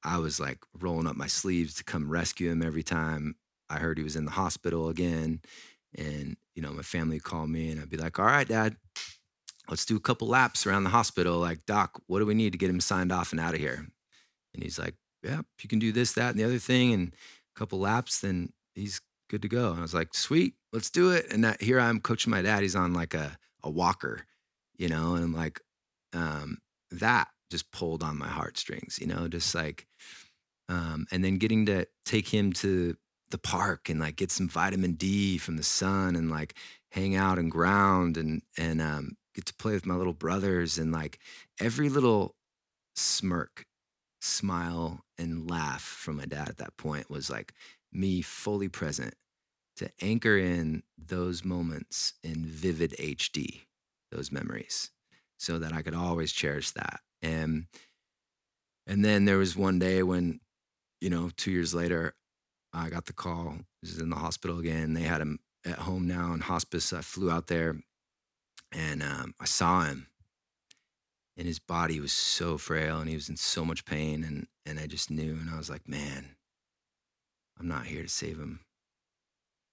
I 0.03 0.19
was 0.19 0.39
like 0.39 0.59
rolling 0.79 1.07
up 1.07 1.15
my 1.15 1.27
sleeves 1.27 1.73
to 1.75 1.83
come 1.83 2.09
rescue 2.09 2.51
him 2.51 2.61
every 2.61 2.83
time 2.83 3.35
I 3.69 3.77
heard 3.77 3.97
he 3.97 4.03
was 4.03 4.15
in 4.15 4.25
the 4.25 4.31
hospital 4.31 4.89
again. 4.89 5.41
And, 5.97 6.37
you 6.53 6.61
know, 6.61 6.73
my 6.73 6.83
family 6.83 7.19
called 7.19 7.49
me 7.49 7.71
and 7.71 7.81
I'd 7.81 7.89
be 7.89 7.97
like, 7.97 8.19
all 8.19 8.25
right, 8.25 8.47
dad, 8.47 8.75
let's 9.69 9.85
do 9.85 9.95
a 9.95 10.01
couple 10.01 10.27
laps 10.27 10.65
around 10.65 10.83
the 10.83 10.89
hospital. 10.89 11.39
Like, 11.39 11.65
doc, 11.65 12.01
what 12.07 12.19
do 12.19 12.25
we 12.25 12.33
need 12.33 12.51
to 12.51 12.57
get 12.57 12.69
him 12.69 12.79
signed 12.79 13.11
off 13.11 13.31
and 13.31 13.39
out 13.39 13.53
of 13.53 13.59
here? 13.59 13.85
And 14.53 14.63
he's 14.63 14.79
like, 14.79 14.95
yeah, 15.23 15.41
you 15.61 15.69
can 15.69 15.79
do 15.79 15.91
this, 15.91 16.13
that, 16.13 16.31
and 16.31 16.39
the 16.39 16.43
other 16.43 16.59
thing, 16.59 16.93
and 16.93 17.13
a 17.55 17.59
couple 17.59 17.79
laps, 17.79 18.19
then 18.21 18.53
he's 18.75 19.01
good 19.29 19.41
to 19.41 19.47
go. 19.47 19.71
And 19.71 19.79
I 19.79 19.81
was 19.81 19.93
like, 19.93 20.13
sweet, 20.13 20.53
let's 20.71 20.89
do 20.89 21.11
it. 21.11 21.25
And 21.31 21.43
that, 21.43 21.61
here 21.61 21.79
I'm 21.79 21.99
coaching 21.99 22.31
my 22.31 22.41
dad. 22.41 22.61
He's 22.61 22.75
on 22.75 22.93
like 22.93 23.13
a, 23.13 23.37
a 23.63 23.69
walker, 23.69 24.25
you 24.77 24.87
know, 24.87 25.15
and 25.15 25.33
like, 25.33 25.59
um, 26.13 26.59
that 26.91 27.29
just 27.49 27.71
pulled 27.71 28.03
on 28.03 28.17
my 28.17 28.27
heartstrings, 28.27 28.99
you 29.01 29.07
know, 29.07 29.27
just 29.27 29.53
like, 29.55 29.87
um, 30.69 31.07
and 31.11 31.23
then 31.23 31.37
getting 31.37 31.65
to 31.65 31.85
take 32.05 32.27
him 32.27 32.53
to 32.53 32.95
the 33.31 33.37
park 33.37 33.89
and 33.89 33.99
like 33.99 34.15
get 34.15 34.31
some 34.31 34.47
vitamin 34.47 34.93
D 34.93 35.37
from 35.37 35.57
the 35.57 35.63
sun 35.63 36.15
and 36.15 36.29
like 36.29 36.55
hang 36.91 37.15
out 37.15 37.39
and 37.39 37.51
ground 37.51 38.17
and, 38.17 38.43
and, 38.57 38.81
um, 38.81 39.17
get 39.35 39.45
to 39.45 39.53
play 39.53 39.73
with 39.73 39.85
my 39.85 39.95
little 39.95 40.13
brothers 40.13 40.77
and 40.77 40.91
like 40.91 41.19
every 41.59 41.89
little 41.89 42.35
smirk, 42.95 43.65
smile, 44.21 45.01
and 45.17 45.49
laugh 45.49 45.81
from 45.81 46.17
my 46.17 46.25
dad 46.25 46.49
at 46.49 46.57
that 46.57 46.77
point 46.77 47.09
was 47.09 47.29
like 47.29 47.53
me 47.91 48.21
fully 48.21 48.69
present 48.69 49.13
to 49.77 49.91
anchor 50.01 50.37
in 50.37 50.83
those 50.97 51.43
moments 51.43 52.13
in 52.23 52.45
vivid 52.45 52.95
HD, 52.97 53.61
those 54.11 54.31
memories, 54.31 54.91
so 55.37 55.59
that 55.59 55.73
I 55.73 55.81
could 55.81 55.93
always 55.93 56.31
cherish 56.31 56.71
that. 56.71 57.01
And 57.21 57.65
and 58.87 59.03
then 59.03 59.25
there 59.25 59.37
was 59.37 59.55
one 59.55 59.79
day 59.79 60.03
when, 60.03 60.39
you 61.01 61.09
know, 61.09 61.31
two 61.35 61.51
years 61.51 61.73
later, 61.73 62.13
I 62.71 62.89
got 62.89 63.05
the 63.05 63.13
call. 63.13 63.55
He 63.81 63.87
was 63.87 63.99
in 63.99 64.09
the 64.09 64.15
hospital 64.15 64.59
again. 64.59 64.93
They 64.93 65.01
had 65.01 65.21
him 65.21 65.39
at 65.65 65.79
home 65.79 66.07
now 66.07 66.33
in 66.33 66.41
hospice. 66.41 66.93
I 66.93 67.01
flew 67.01 67.31
out 67.31 67.47
there 67.47 67.77
and 68.75 69.01
um, 69.01 69.33
I 69.39 69.45
saw 69.45 69.83
him 69.83 70.07
and 71.37 71.47
his 71.47 71.59
body 71.59 71.99
was 71.99 72.11
so 72.11 72.57
frail 72.57 72.99
and 72.99 73.09
he 73.09 73.15
was 73.15 73.29
in 73.29 73.37
so 73.37 73.65
much 73.65 73.85
pain 73.85 74.23
and 74.23 74.47
and 74.65 74.79
I 74.79 74.87
just 74.87 75.11
knew 75.11 75.37
and 75.39 75.49
I 75.49 75.57
was 75.57 75.69
like, 75.69 75.87
man, 75.87 76.35
I'm 77.59 77.67
not 77.67 77.85
here 77.85 78.01
to 78.01 78.09
save 78.09 78.37
him 78.37 78.61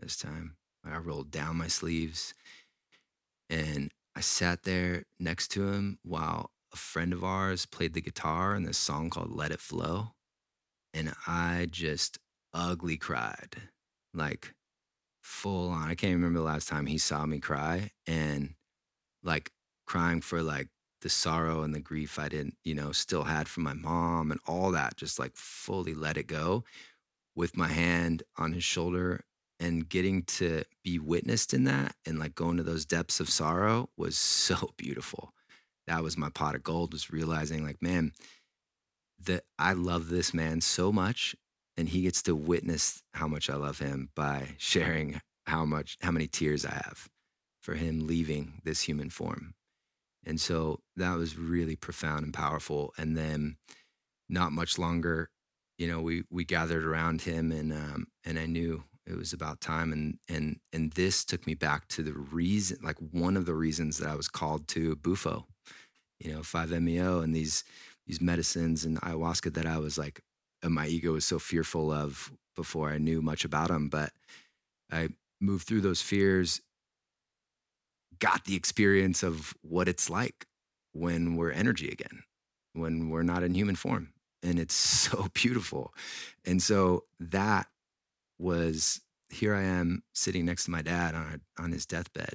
this 0.00 0.16
time. 0.16 0.56
I 0.84 0.98
rolled 0.98 1.30
down 1.30 1.56
my 1.56 1.68
sleeves 1.68 2.34
and 3.48 3.90
I 4.14 4.20
sat 4.20 4.64
there 4.64 5.04
next 5.18 5.48
to 5.52 5.68
him 5.68 5.98
while 6.02 6.50
a 6.72 6.76
friend 6.76 7.12
of 7.12 7.24
ours 7.24 7.64
played 7.64 7.94
the 7.94 8.00
guitar 8.00 8.54
in 8.54 8.64
this 8.64 8.78
song 8.78 9.08
called 9.08 9.30
Let 9.30 9.50
It 9.50 9.60
Flow. 9.60 10.08
And 10.92 11.14
I 11.26 11.68
just 11.70 12.18
ugly 12.52 12.98
cried, 12.98 13.56
like 14.12 14.54
full 15.22 15.70
on. 15.70 15.88
I 15.88 15.94
can't 15.94 16.12
remember 16.12 16.40
the 16.40 16.44
last 16.44 16.68
time 16.68 16.84
he 16.84 16.98
saw 16.98 17.24
me 17.24 17.38
cry 17.38 17.92
and 18.06 18.54
like 19.22 19.50
crying 19.86 20.20
for 20.20 20.42
like 20.42 20.68
the 21.02 21.08
sorrow 21.08 21.62
and 21.62 21.74
the 21.74 21.80
grief 21.80 22.18
I 22.18 22.28
didn't, 22.28 22.56
you 22.64 22.74
know, 22.74 22.92
still 22.92 23.24
had 23.24 23.48
from 23.48 23.64
my 23.64 23.74
mom 23.74 24.30
and 24.30 24.40
all 24.46 24.70
that, 24.70 24.96
just 24.96 25.18
like 25.18 25.32
fully 25.34 25.94
let 25.94 26.16
it 26.16 26.26
go 26.26 26.64
with 27.34 27.56
my 27.56 27.68
hand 27.68 28.22
on 28.36 28.52
his 28.52 28.64
shoulder 28.64 29.24
and 29.58 29.88
getting 29.88 30.22
to 30.22 30.64
be 30.82 30.98
witnessed 30.98 31.54
in 31.54 31.64
that 31.64 31.94
and 32.06 32.18
like 32.18 32.34
going 32.34 32.56
to 32.56 32.62
those 32.62 32.84
depths 32.84 33.20
of 33.20 33.28
sorrow 33.28 33.88
was 33.96 34.16
so 34.18 34.72
beautiful. 34.76 35.32
That 35.86 36.02
was 36.02 36.16
my 36.16 36.30
pot 36.30 36.54
of 36.54 36.62
gold, 36.62 36.92
was 36.92 37.10
realizing 37.10 37.64
like, 37.64 37.82
man, 37.82 38.12
that 39.24 39.44
I 39.58 39.72
love 39.72 40.08
this 40.08 40.32
man 40.32 40.60
so 40.60 40.92
much 40.92 41.34
and 41.76 41.88
he 41.88 42.02
gets 42.02 42.22
to 42.22 42.36
witness 42.36 43.02
how 43.14 43.26
much 43.26 43.48
I 43.50 43.54
love 43.54 43.78
him 43.78 44.10
by 44.14 44.50
sharing 44.58 45.20
how 45.46 45.64
much 45.64 45.98
how 46.00 46.12
many 46.12 46.28
tears 46.28 46.64
I 46.64 46.74
have 46.74 47.08
for 47.62 47.74
him 47.74 48.06
leaving 48.06 48.60
this 48.64 48.82
human 48.82 49.08
form. 49.08 49.54
And 50.24 50.40
so 50.40 50.80
that 50.96 51.16
was 51.16 51.38
really 51.38 51.76
profound 51.76 52.24
and 52.24 52.34
powerful. 52.34 52.92
And 52.98 53.16
then 53.16 53.56
not 54.28 54.52
much 54.52 54.78
longer, 54.78 55.30
you 55.78 55.88
know, 55.88 56.00
we 56.00 56.24
we 56.30 56.44
gathered 56.44 56.84
around 56.84 57.22
him 57.22 57.50
and 57.52 57.72
um 57.72 58.06
and 58.24 58.38
I 58.38 58.46
knew 58.46 58.84
it 59.06 59.16
was 59.16 59.32
about 59.32 59.60
time 59.60 59.92
and 59.92 60.18
and 60.28 60.58
and 60.72 60.92
this 60.92 61.24
took 61.24 61.46
me 61.46 61.54
back 61.54 61.88
to 61.88 62.02
the 62.02 62.12
reason 62.12 62.78
like 62.82 62.98
one 62.98 63.36
of 63.36 63.46
the 63.46 63.54
reasons 63.54 63.98
that 63.98 64.08
I 64.08 64.14
was 64.14 64.28
called 64.28 64.68
to 64.68 64.96
Bufo, 64.96 65.46
you 66.20 66.32
know, 66.32 66.40
5-MeO 66.40 67.20
and 67.20 67.34
these 67.34 67.64
these 68.06 68.20
medicines 68.20 68.84
and 68.84 69.00
ayahuasca 69.00 69.54
that 69.54 69.66
I 69.66 69.78
was 69.78 69.98
like 69.98 70.20
uh, 70.62 70.68
my 70.68 70.86
ego 70.86 71.12
was 71.12 71.24
so 71.24 71.38
fearful 71.38 71.90
of 71.90 72.32
before 72.54 72.90
I 72.90 72.98
knew 72.98 73.22
much 73.22 73.44
about 73.44 73.68
them, 73.68 73.88
but 73.88 74.12
I 74.90 75.08
moved 75.40 75.66
through 75.66 75.80
those 75.80 76.02
fears 76.02 76.60
got 78.22 78.44
the 78.44 78.54
experience 78.54 79.24
of 79.24 79.52
what 79.62 79.88
it's 79.88 80.08
like 80.08 80.46
when 80.92 81.34
we're 81.34 81.50
energy 81.50 81.88
again, 81.88 82.22
when 82.72 83.10
we're 83.10 83.24
not 83.24 83.42
in 83.42 83.52
human 83.52 83.74
form. 83.74 84.12
And 84.44 84.60
it's 84.60 84.74
so 85.10 85.26
beautiful. 85.34 85.92
And 86.44 86.62
so 86.62 87.04
that 87.18 87.66
was 88.38 89.00
here 89.28 89.54
I 89.54 89.62
am 89.62 90.04
sitting 90.14 90.44
next 90.44 90.66
to 90.66 90.70
my 90.70 90.82
dad 90.82 91.14
on, 91.14 91.40
on 91.58 91.72
his 91.72 91.84
deathbed, 91.84 92.34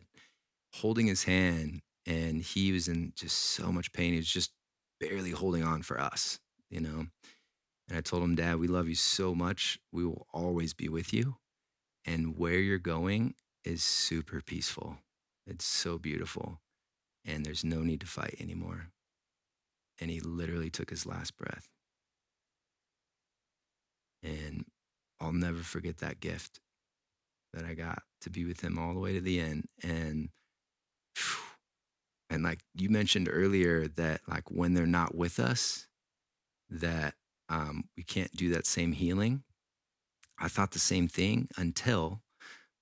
holding 0.73 1.07
his 1.07 1.23
hand. 1.23 1.81
And 2.05 2.41
he 2.41 2.71
was 2.71 2.88
in 2.88 3.13
just 3.15 3.38
so 3.38 3.71
much 3.71 3.93
pain. 3.93 4.11
He 4.11 4.17
was 4.17 4.27
just 4.27 4.51
barely 4.99 5.31
holding 5.31 5.63
on 5.63 5.83
for 5.83 5.99
us, 5.99 6.39
you 6.69 6.81
know? 6.81 7.05
And 7.88 7.97
I 7.97 8.01
told 8.01 8.23
him, 8.23 8.35
Dad, 8.35 8.59
we 8.59 8.67
love 8.67 8.89
you 8.89 8.95
so 8.95 9.33
much. 9.35 9.79
We 9.91 10.05
will 10.05 10.27
always 10.33 10.73
be 10.73 10.89
with 10.89 11.13
you. 11.13 11.35
And 12.05 12.38
where 12.38 12.59
you're 12.59 12.77
going 12.79 13.35
is 13.63 13.83
super 13.83 14.41
peaceful. 14.41 14.97
It's 15.47 15.65
so 15.65 15.97
beautiful. 15.97 16.59
And 17.25 17.45
there's 17.45 17.63
no 17.63 17.81
need 17.81 18.01
to 18.01 18.07
fight 18.07 18.35
anymore. 18.39 18.89
And 19.99 20.11
he 20.11 20.19
literally 20.19 20.69
took 20.69 20.89
his 20.89 21.05
last 21.05 21.37
breath. 21.37 21.69
And 24.21 24.65
I'll 25.19 25.33
never 25.33 25.63
forget 25.63 25.97
that 25.97 26.19
gift 26.19 26.59
that 27.53 27.65
I 27.65 27.73
got 27.73 28.03
to 28.21 28.29
be 28.29 28.45
with 28.45 28.61
him 28.61 28.77
all 28.77 28.93
the 28.93 28.99
way 28.99 29.13
to 29.13 29.21
the 29.21 29.39
end. 29.39 29.67
And 29.81 30.29
and 32.29 32.43
like 32.43 32.59
you 32.75 32.89
mentioned 32.89 33.29
earlier 33.31 33.87
that 33.87 34.21
like 34.27 34.51
when 34.51 34.73
they're 34.73 34.85
not 34.85 35.15
with 35.15 35.39
us, 35.39 35.87
that 36.69 37.15
um, 37.49 37.85
we 37.95 38.03
can't 38.03 38.31
do 38.33 38.49
that 38.49 38.65
same 38.65 38.91
healing. 38.91 39.43
I 40.37 40.49
thought 40.49 40.71
the 40.71 40.79
same 40.79 41.07
thing 41.07 41.47
until 41.57 42.21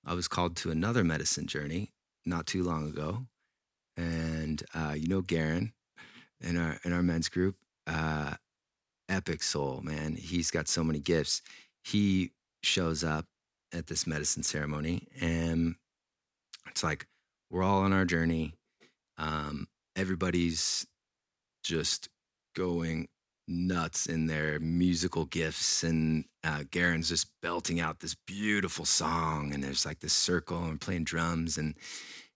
I 0.04 0.14
was 0.14 0.28
called 0.28 0.56
to 0.56 0.70
another 0.70 1.04
medicine 1.04 1.46
journey 1.46 1.92
not 2.26 2.46
too 2.46 2.62
long 2.62 2.88
ago. 2.88 3.26
And 3.96 4.62
uh, 4.74 4.94
you 4.96 5.08
know 5.08 5.22
Garen 5.22 5.72
in 6.40 6.58
our 6.58 6.78
in 6.84 6.92
our 6.92 7.02
men's 7.02 7.28
group, 7.28 7.56
uh, 7.86 8.34
epic 9.08 9.42
soul, 9.42 9.80
man. 9.82 10.16
He's 10.16 10.50
got 10.50 10.68
so 10.68 10.84
many 10.84 11.00
gifts. 11.00 11.40
He 11.82 12.32
shows 12.62 13.04
up 13.04 13.26
at 13.72 13.86
this 13.86 14.06
medicine 14.06 14.42
ceremony 14.42 15.06
and 15.20 15.76
it's 16.68 16.82
like 16.82 17.06
we're 17.50 17.62
all 17.62 17.80
on 17.80 17.92
our 17.92 18.04
journey. 18.04 18.54
Um, 19.18 19.68
everybody's 19.94 20.86
just 21.62 22.08
going 22.54 23.08
nuts 23.48 24.06
in 24.06 24.26
their 24.26 24.58
musical 24.58 25.24
gifts 25.24 25.82
and 25.82 26.24
uh, 26.44 26.64
Garen's 26.70 27.08
just 27.08 27.28
belting 27.42 27.80
out 27.80 28.00
this 28.00 28.16
beautiful 28.26 28.84
song 28.84 29.52
and 29.54 29.62
there's 29.62 29.86
like 29.86 30.00
this 30.00 30.12
circle 30.12 30.64
and 30.64 30.80
playing 30.80 31.04
drums 31.04 31.56
and 31.56 31.74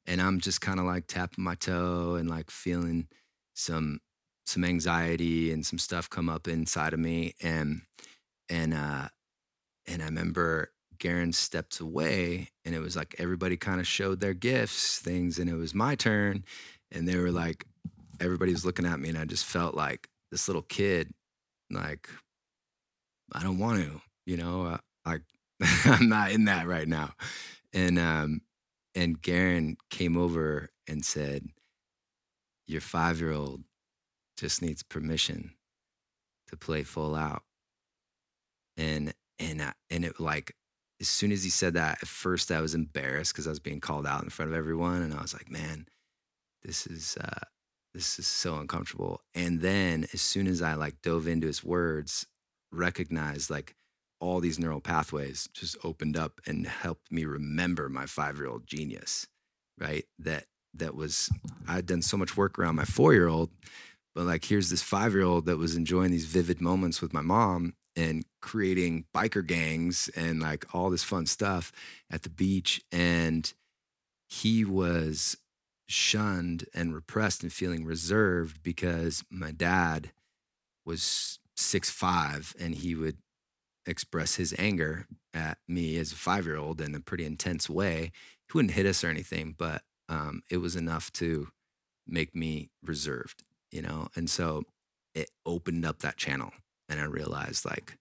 and 0.06 0.20
I'm 0.20 0.40
just 0.40 0.60
kind 0.60 0.80
of 0.80 0.86
like 0.86 1.06
tapping 1.06 1.44
my 1.44 1.54
toe 1.54 2.14
and 2.14 2.28
like 2.30 2.50
feeling 2.50 3.08
some 3.54 4.00
some 4.46 4.64
anxiety 4.64 5.52
and 5.52 5.64
some 5.66 5.78
stuff 5.78 6.08
come 6.08 6.28
up 6.28 6.48
inside 6.48 6.92
of 6.92 7.00
me 7.00 7.34
and 7.42 7.82
and 8.48 8.72
uh 8.74 9.08
and 9.86 10.02
I 10.02 10.06
remember 10.06 10.70
Garen 11.00 11.32
stepped 11.32 11.80
away 11.80 12.50
and 12.64 12.74
it 12.74 12.80
was 12.80 12.94
like 12.94 13.16
everybody 13.18 13.56
kind 13.56 13.80
of 13.80 13.86
showed 13.86 14.20
their 14.20 14.34
gifts, 14.34 14.98
things, 14.98 15.38
and 15.38 15.50
it 15.50 15.54
was 15.54 15.74
my 15.74 15.94
turn. 15.96 16.44
And 16.92 17.08
they 17.08 17.16
were 17.16 17.32
like, 17.32 17.64
everybody 18.20 18.52
was 18.52 18.64
looking 18.64 18.86
at 18.86 19.00
me, 19.00 19.08
and 19.08 19.18
I 19.18 19.24
just 19.24 19.46
felt 19.46 19.74
like 19.74 20.08
this 20.30 20.48
little 20.48 20.62
kid, 20.62 21.12
like, 21.70 22.08
I 23.32 23.42
don't 23.42 23.58
want 23.58 23.82
to, 23.84 24.00
you 24.26 24.36
know, 24.36 24.66
uh, 24.66 24.78
like 25.06 25.22
I'm 25.84 26.08
not 26.08 26.32
in 26.32 26.46
that 26.46 26.66
right 26.66 26.88
now. 26.88 27.12
And 27.72 27.98
um, 27.98 28.40
and 28.94 29.20
Garen 29.20 29.76
came 29.90 30.16
over 30.16 30.70
and 30.88 31.04
said, 31.04 31.48
Your 32.66 32.80
five 32.80 33.20
year 33.20 33.32
old 33.32 33.62
just 34.36 34.62
needs 34.62 34.82
permission 34.82 35.52
to 36.48 36.56
play 36.56 36.82
full 36.82 37.14
out. 37.14 37.42
And 38.76 39.14
and 39.38 39.62
I, 39.62 39.72
and 39.90 40.04
it 40.04 40.18
like 40.18 40.54
as 41.00 41.08
soon 41.08 41.32
as 41.32 41.44
he 41.44 41.50
said 41.50 41.74
that, 41.74 41.98
at 42.02 42.08
first 42.08 42.50
I 42.50 42.60
was 42.60 42.74
embarrassed 42.74 43.32
because 43.32 43.46
I 43.46 43.50
was 43.50 43.60
being 43.60 43.80
called 43.80 44.06
out 44.06 44.22
in 44.22 44.30
front 44.30 44.50
of 44.50 44.56
everyone, 44.56 45.02
and 45.02 45.14
I 45.14 45.22
was 45.22 45.32
like, 45.32 45.50
man, 45.50 45.86
this 46.62 46.86
is 46.86 47.16
uh, 47.20 47.40
this 47.94 48.18
is 48.18 48.26
so 48.26 48.56
uncomfortable. 48.56 49.20
And 49.34 49.60
then 49.60 50.06
as 50.12 50.20
soon 50.20 50.46
as 50.46 50.62
I 50.62 50.74
like 50.74 51.02
dove 51.02 51.26
into 51.26 51.46
his 51.46 51.64
words, 51.64 52.26
recognized 52.72 53.50
like 53.50 53.74
all 54.20 54.40
these 54.40 54.58
neural 54.58 54.80
pathways 54.80 55.48
just 55.52 55.76
opened 55.82 56.16
up 56.16 56.40
and 56.46 56.66
helped 56.66 57.10
me 57.10 57.24
remember 57.24 57.88
my 57.88 58.06
five 58.06 58.36
year 58.36 58.46
old 58.46 58.66
genius, 58.66 59.26
right? 59.78 60.04
That 60.18 60.44
that 60.74 60.94
was 60.94 61.30
I'd 61.66 61.86
done 61.86 62.02
so 62.02 62.16
much 62.16 62.36
work 62.36 62.58
around 62.58 62.76
my 62.76 62.84
four 62.84 63.12
year 63.12 63.28
old, 63.28 63.50
but 64.14 64.24
like 64.24 64.44
here's 64.44 64.70
this 64.70 64.82
five 64.82 65.12
year 65.12 65.24
old 65.24 65.46
that 65.46 65.56
was 65.56 65.74
enjoying 65.74 66.10
these 66.10 66.26
vivid 66.26 66.60
moments 66.60 67.00
with 67.00 67.12
my 67.12 67.22
mom 67.22 67.74
and 67.96 68.24
creating 68.40 69.04
biker 69.14 69.44
gangs 69.44 70.08
and 70.14 70.40
like 70.40 70.64
all 70.74 70.90
this 70.90 71.02
fun 71.02 71.26
stuff 71.26 71.72
at 72.10 72.22
the 72.22 72.30
beach. 72.30 72.82
And 72.92 73.52
he 74.28 74.64
was 74.64 75.36
shunned 75.90 76.64
and 76.72 76.94
repressed 76.94 77.42
and 77.42 77.52
feeling 77.52 77.84
reserved 77.84 78.62
because 78.62 79.24
my 79.30 79.50
dad 79.50 80.12
was 80.84 81.38
six 81.56 81.90
five 81.90 82.54
and 82.58 82.76
he 82.76 82.94
would 82.94 83.18
express 83.86 84.36
his 84.36 84.54
anger 84.58 85.06
at 85.34 85.58
me 85.66 85.96
as 85.98 86.12
a 86.12 86.16
five 86.16 86.46
year 86.46 86.56
old 86.56 86.80
in 86.80 86.94
a 86.94 87.00
pretty 87.00 87.24
intense 87.24 87.68
way. 87.68 88.12
He 88.46 88.52
wouldn't 88.54 88.74
hit 88.74 88.86
us 88.86 89.02
or 89.02 89.08
anything, 89.08 89.54
but 89.56 89.82
um, 90.08 90.42
it 90.50 90.58
was 90.58 90.76
enough 90.76 91.12
to 91.14 91.48
make 92.06 92.34
me 92.34 92.70
reserved, 92.84 93.42
you 93.70 93.82
know? 93.82 94.08
And 94.16 94.28
so 94.28 94.64
it 95.14 95.30
opened 95.44 95.84
up 95.84 96.00
that 96.00 96.16
channel 96.16 96.52
and 96.88 97.00
I 97.00 97.04
realized 97.04 97.64
like, 97.64 97.96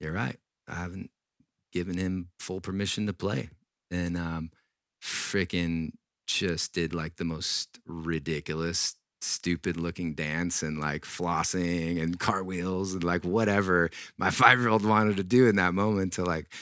you're 0.00 0.12
right. 0.12 0.38
I 0.68 0.74
haven't 0.74 1.10
given 1.72 1.96
him 1.96 2.28
full 2.38 2.60
permission 2.60 3.06
to 3.06 3.12
play. 3.12 3.48
And 3.90 4.16
um 4.16 4.50
freaking 5.02 5.92
just 6.26 6.72
did 6.72 6.94
like 6.94 7.16
the 7.16 7.24
most 7.24 7.80
ridiculous 7.86 8.96
stupid 9.20 9.78
looking 9.78 10.14
dance 10.14 10.62
and 10.62 10.78
like 10.78 11.02
flossing 11.04 12.02
and 12.02 12.18
cartwheels 12.20 12.92
and 12.92 13.02
like 13.02 13.24
whatever 13.24 13.90
my 14.18 14.30
five 14.42 14.60
year 14.60 14.68
old 14.68 14.84
wanted 14.84 15.16
to 15.16 15.24
do 15.24 15.48
in 15.48 15.56
that 15.56 15.72
moment 15.72 16.12
to 16.12 16.24
like 16.24 16.52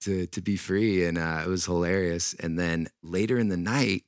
to 0.00 0.26
to 0.28 0.40
be 0.40 0.56
free 0.56 1.04
and 1.04 1.18
uh, 1.18 1.42
it 1.44 1.48
was 1.48 1.66
hilarious 1.66 2.34
and 2.34 2.58
then 2.58 2.88
later 3.02 3.38
in 3.38 3.48
the 3.48 3.56
night 3.56 4.02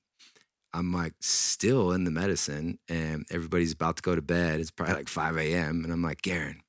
i'm 0.73 0.91
like 0.91 1.13
still 1.21 1.93
in 1.93 2.05
the 2.05 2.11
medicine 2.11 2.79
and 2.89 3.27
everybody's 3.31 3.73
about 3.73 3.97
to 3.97 4.03
go 4.03 4.15
to 4.15 4.23
bed 4.23 4.59
it's 4.59 4.71
probably 4.71 4.95
like 4.95 5.09
5 5.09 5.37
a.m 5.37 5.85
and 5.85 5.93
i'm 5.93 6.03
like 6.03 6.23
garen 6.23 6.63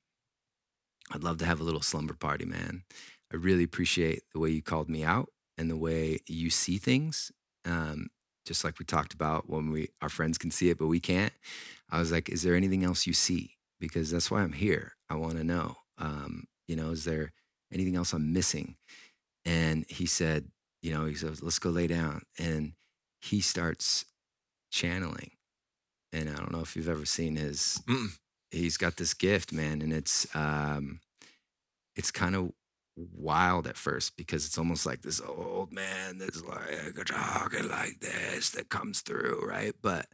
I'd 1.10 1.24
love 1.24 1.38
to 1.38 1.46
have 1.46 1.60
a 1.60 1.64
little 1.64 1.82
slumber 1.82 2.14
party, 2.14 2.44
man. 2.44 2.84
I 3.32 3.36
really 3.36 3.64
appreciate 3.64 4.22
the 4.32 4.38
way 4.38 4.50
you 4.50 4.62
called 4.62 4.88
me 4.88 5.04
out 5.04 5.28
and 5.58 5.70
the 5.70 5.76
way 5.76 6.20
you 6.26 6.50
see 6.50 6.78
things. 6.78 7.32
Um, 7.64 8.08
just 8.50 8.64
like 8.64 8.80
we 8.80 8.84
talked 8.84 9.14
about 9.14 9.48
when 9.48 9.70
we 9.70 9.90
our 10.02 10.08
friends 10.08 10.36
can 10.36 10.50
see 10.50 10.70
it, 10.70 10.78
but 10.78 10.88
we 10.88 10.98
can't. 10.98 11.32
I 11.88 12.00
was 12.00 12.10
like, 12.10 12.28
is 12.28 12.42
there 12.42 12.56
anything 12.56 12.82
else 12.82 13.06
you 13.06 13.12
see? 13.12 13.54
Because 13.78 14.10
that's 14.10 14.28
why 14.28 14.42
I'm 14.42 14.54
here. 14.54 14.94
I 15.08 15.14
want 15.14 15.36
to 15.36 15.44
know. 15.44 15.76
Um, 15.98 16.48
you 16.66 16.74
know, 16.74 16.90
is 16.90 17.04
there 17.04 17.32
anything 17.72 17.94
else 17.94 18.12
I'm 18.12 18.32
missing? 18.32 18.74
And 19.44 19.84
he 19.88 20.04
said, 20.04 20.50
you 20.82 20.92
know, 20.92 21.04
he 21.04 21.14
said, 21.14 21.40
let's 21.42 21.60
go 21.60 21.70
lay 21.70 21.86
down. 21.86 22.22
And 22.40 22.72
he 23.20 23.40
starts 23.40 24.04
channeling. 24.72 25.30
And 26.12 26.28
I 26.28 26.34
don't 26.34 26.50
know 26.50 26.60
if 26.62 26.74
you've 26.74 26.88
ever 26.88 27.06
seen 27.06 27.36
his 27.36 27.80
Mm. 27.86 28.18
he's 28.50 28.76
got 28.76 28.96
this 28.96 29.14
gift, 29.14 29.52
man, 29.52 29.80
and 29.80 29.92
it's 29.92 30.26
um 30.34 30.98
it's 31.94 32.10
kind 32.10 32.34
of 32.34 32.50
wild 33.14 33.66
at 33.66 33.76
first 33.76 34.16
because 34.16 34.46
it's 34.46 34.58
almost 34.58 34.86
like 34.86 35.02
this 35.02 35.20
old 35.20 35.72
man 35.72 36.18
that's 36.18 36.42
like 36.42 36.94
talking 37.06 37.68
like 37.68 38.00
this 38.00 38.50
that 38.50 38.68
comes 38.68 39.00
through, 39.00 39.44
right? 39.46 39.74
But 39.80 40.06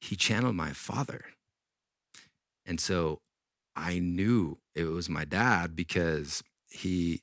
he 0.00 0.16
channeled 0.16 0.56
my 0.56 0.72
father. 0.72 1.24
And 2.66 2.80
so 2.80 3.20
I 3.76 3.98
knew 3.98 4.58
it 4.74 4.84
was 4.84 5.08
my 5.08 5.24
dad 5.24 5.74
because 5.74 6.42
he 6.68 7.20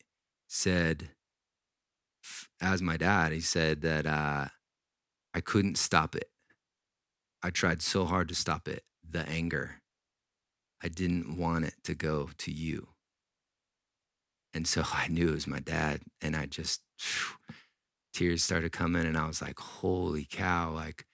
said, 0.48 1.10
as 2.62 2.82
my 2.82 2.98
dad, 2.98 3.32
he 3.32 3.42
said 3.42 3.82
that 3.82 4.06
uh, 4.06 4.48
I 5.34 5.42
couldn't 5.42 5.78
stop 5.78 6.16
it. 6.16 6.30
I 7.42 7.50
tried 7.50 7.82
so 7.82 8.06
hard 8.06 8.28
to 8.30 8.36
stop 8.36 8.68
it, 8.68 8.84
the 9.08 9.28
anger. 9.28 9.82
I 10.84 10.88
didn't 10.88 11.38
want 11.38 11.66
it 11.66 11.76
to 11.84 11.96
go 11.96 12.30
to 12.38 12.52
you. 12.52 12.88
And 14.54 14.68
so 14.68 14.84
I 14.91 15.08
knew 15.08 15.30
it 15.30 15.36
was 15.36 15.47
my 15.47 15.60
dad. 15.60 16.02
And 16.22 16.36
I 16.36 16.45
just, 16.45 16.82
tears 18.14 18.43
started 18.43 18.72
coming. 18.72 19.06
And 19.06 19.18
I 19.18 19.28
was 19.28 19.41
like, 19.41 19.60
holy 19.60 20.28
cow, 20.30 20.72
like 20.72 21.06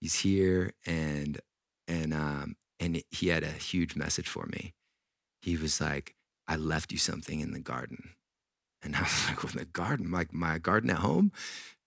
he's 0.00 0.20
here. 0.20 0.72
And, 0.86 1.40
and, 1.86 2.12
um, 2.12 2.56
and 2.78 3.02
he 3.10 3.28
had 3.28 3.44
a 3.44 3.48
huge 3.48 3.96
message 3.96 4.28
for 4.28 4.46
me. 4.46 4.74
He 5.40 5.56
was 5.56 5.80
like, 5.80 6.14
I 6.48 6.56
left 6.56 6.92
you 6.92 6.98
something 6.98 7.40
in 7.40 7.52
the 7.52 7.60
garden. 7.60 8.10
And 8.82 8.96
I 8.96 9.02
was 9.02 9.28
like, 9.28 9.42
well, 9.42 9.52
the 9.54 9.64
garden, 9.64 10.10
like 10.10 10.32
my 10.32 10.58
garden 10.58 10.90
at 10.90 10.96
home? 10.96 11.32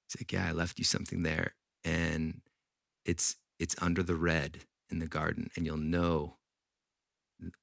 He's 0.07 0.21
like, 0.21 0.31
yeah, 0.31 0.47
I 0.47 0.51
left 0.51 0.79
you 0.79 0.85
something 0.85 1.23
there. 1.23 1.55
And 1.83 2.41
it's, 3.05 3.35
it's 3.59 3.75
under 3.81 4.03
the 4.03 4.15
red 4.15 4.59
in 4.89 4.99
the 4.99 5.07
garden. 5.07 5.49
And 5.55 5.65
you'll 5.65 5.77
know 5.77 6.37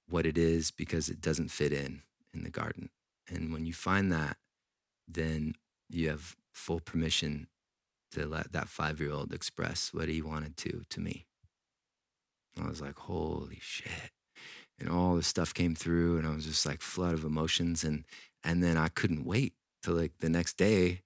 what 0.09 0.27
it 0.27 0.37
is 0.37 0.71
because 0.71 1.09
it 1.09 1.21
doesn't 1.21 1.51
fit 1.51 1.73
in 1.73 2.03
in 2.35 2.45
the 2.45 2.51
garden. 2.51 2.91
And 3.31 3.53
when 3.53 3.65
you 3.67 3.73
find 3.73 4.11
that, 4.13 4.37
then 5.09 5.55
you 5.89 6.09
have 6.09 6.37
full 6.53 6.81
permission 6.81 7.47
to 8.13 8.27
let 8.27 8.53
that 8.53 8.69
five 8.69 9.01
year 9.01 9.13
old 9.13 9.33
express 9.33 9.93
what 9.93 10.09
he 10.09 10.21
wanted 10.21 10.57
to 10.59 10.83
to 10.91 11.01
me. 11.01 11.27
I 12.61 12.69
was 12.69 12.81
like, 12.81 12.99
holy 12.99 13.59
shit. 13.61 14.11
And 14.79 14.89
all 14.89 15.15
this 15.15 15.27
stuff 15.27 15.55
came 15.55 15.75
through 15.75 16.19
and 16.19 16.27
I 16.27 16.35
was 16.35 16.47
just 16.47 16.67
like 16.67 16.81
flood 16.81 17.15
of 17.15 17.25
emotions 17.25 17.85
and 17.85 18.05
and 18.43 18.63
then 18.63 18.77
I 18.77 18.89
couldn't 18.89 19.25
wait 19.25 19.55
till 19.83 19.95
like 19.95 20.13
the 20.21 20.31
next 20.31 20.57
day 20.57 21.03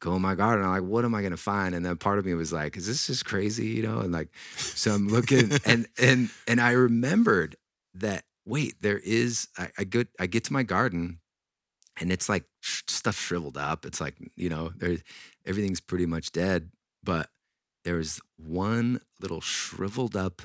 go 0.00 0.14
in 0.14 0.22
my 0.22 0.34
garden. 0.36 0.64
I'm 0.64 0.72
like, 0.72 0.82
what 0.82 1.04
am 1.04 1.14
I 1.14 1.22
gonna 1.22 1.36
find? 1.36 1.74
And 1.74 1.84
then 1.84 1.96
part 1.96 2.18
of 2.18 2.26
me 2.26 2.34
was 2.34 2.52
like, 2.52 2.76
is 2.76 2.86
this 2.86 3.06
just 3.06 3.24
crazy? 3.24 3.68
You 3.68 3.82
know? 3.82 3.98
And 4.00 4.12
like, 4.12 4.28
so 4.56 4.92
I'm 4.92 5.08
looking 5.08 5.52
and 5.64 5.88
and 5.98 6.30
and 6.46 6.60
I 6.60 6.72
remembered 6.72 7.56
that 7.94 8.24
wait, 8.46 8.74
there 8.80 8.98
is 8.98 9.48
I, 9.58 9.70
I 9.78 9.84
get 9.84 10.08
I 10.20 10.26
get 10.26 10.44
to 10.44 10.52
my 10.52 10.62
garden 10.62 11.18
and 12.00 12.12
it's 12.12 12.28
like 12.28 12.44
stuff 12.62 13.18
shriveled 13.18 13.56
up. 13.56 13.84
It's 13.84 14.00
like, 14.00 14.14
you 14.36 14.48
know, 14.48 14.72
there's 14.76 15.02
everything's 15.46 15.80
pretty 15.80 16.06
much 16.06 16.32
dead, 16.32 16.70
but 17.02 17.30
there's 17.84 18.20
one 18.36 19.00
little 19.20 19.40
shriveled 19.40 20.16
up 20.16 20.42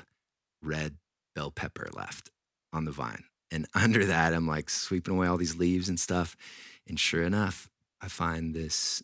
red 0.62 0.96
bell 1.34 1.50
pepper 1.50 1.88
left 1.94 2.30
on 2.72 2.84
the 2.84 2.90
vine. 2.90 3.24
And 3.50 3.66
under 3.74 4.04
that, 4.06 4.34
I'm 4.34 4.46
like 4.46 4.70
sweeping 4.70 5.14
away 5.14 5.26
all 5.26 5.36
these 5.36 5.56
leaves 5.56 5.88
and 5.88 5.98
stuff. 5.98 6.36
And 6.86 6.98
sure 6.98 7.22
enough, 7.22 7.70
I 8.00 8.08
find 8.08 8.54
this 8.54 9.02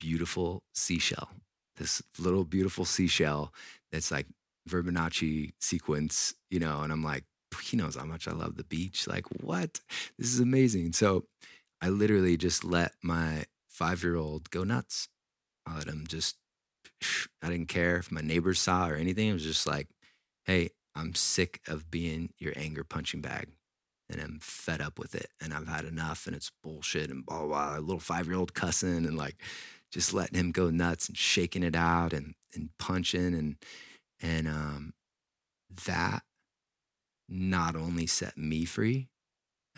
beautiful 0.00 0.62
seashell, 0.74 1.30
this 1.76 2.02
little 2.18 2.44
beautiful 2.44 2.84
seashell 2.84 3.52
that's 3.90 4.10
like 4.10 4.26
Fibonacci 4.68 5.52
sequence, 5.60 6.34
you 6.50 6.58
know, 6.58 6.80
and 6.82 6.92
I'm 6.92 7.02
like, 7.02 7.24
he 7.62 7.76
knows 7.76 7.96
how 7.96 8.04
much 8.04 8.28
I 8.28 8.32
love 8.32 8.56
the 8.56 8.64
beach. 8.64 9.06
Like, 9.08 9.24
what? 9.42 9.80
This 10.18 10.32
is 10.32 10.40
amazing. 10.40 10.92
So 10.92 11.24
I 11.80 11.88
literally 11.88 12.36
just 12.36 12.64
let 12.64 12.92
my 13.02 13.44
five 13.68 14.02
year 14.02 14.16
old 14.16 14.50
go 14.50 14.64
nuts. 14.64 15.08
I 15.66 15.76
let 15.76 15.88
him 15.88 16.06
just, 16.08 16.36
I 17.42 17.48
didn't 17.48 17.68
care 17.68 17.96
if 17.96 18.10
my 18.10 18.20
neighbors 18.20 18.60
saw 18.60 18.88
or 18.88 18.94
anything. 18.94 19.28
It 19.28 19.34
was 19.34 19.42
just 19.42 19.66
like, 19.66 19.88
hey, 20.44 20.70
I'm 20.94 21.14
sick 21.14 21.60
of 21.68 21.90
being 21.90 22.32
your 22.38 22.54
anger 22.56 22.84
punching 22.84 23.20
bag 23.20 23.48
and 24.08 24.20
I'm 24.20 24.38
fed 24.40 24.80
up 24.80 24.98
with 24.98 25.14
it 25.14 25.28
and 25.40 25.52
I've 25.52 25.68
had 25.68 25.84
enough 25.84 26.26
and 26.26 26.34
it's 26.34 26.50
bullshit 26.62 27.10
and 27.10 27.26
blah, 27.26 27.40
blah, 27.40 27.46
blah. 27.46 27.78
Little 27.78 28.00
five 28.00 28.26
year 28.26 28.36
old 28.36 28.54
cussing 28.54 29.04
and 29.04 29.16
like 29.16 29.36
just 29.92 30.14
letting 30.14 30.38
him 30.38 30.52
go 30.52 30.70
nuts 30.70 31.08
and 31.08 31.16
shaking 31.16 31.62
it 31.62 31.76
out 31.76 32.12
and, 32.12 32.34
and 32.54 32.70
punching 32.78 33.34
and, 33.34 33.56
and, 34.22 34.48
um, 34.48 34.92
that 35.86 36.22
not 37.28 37.74
only 37.76 38.06
set 38.06 38.38
me 38.38 38.64
free 38.64 39.08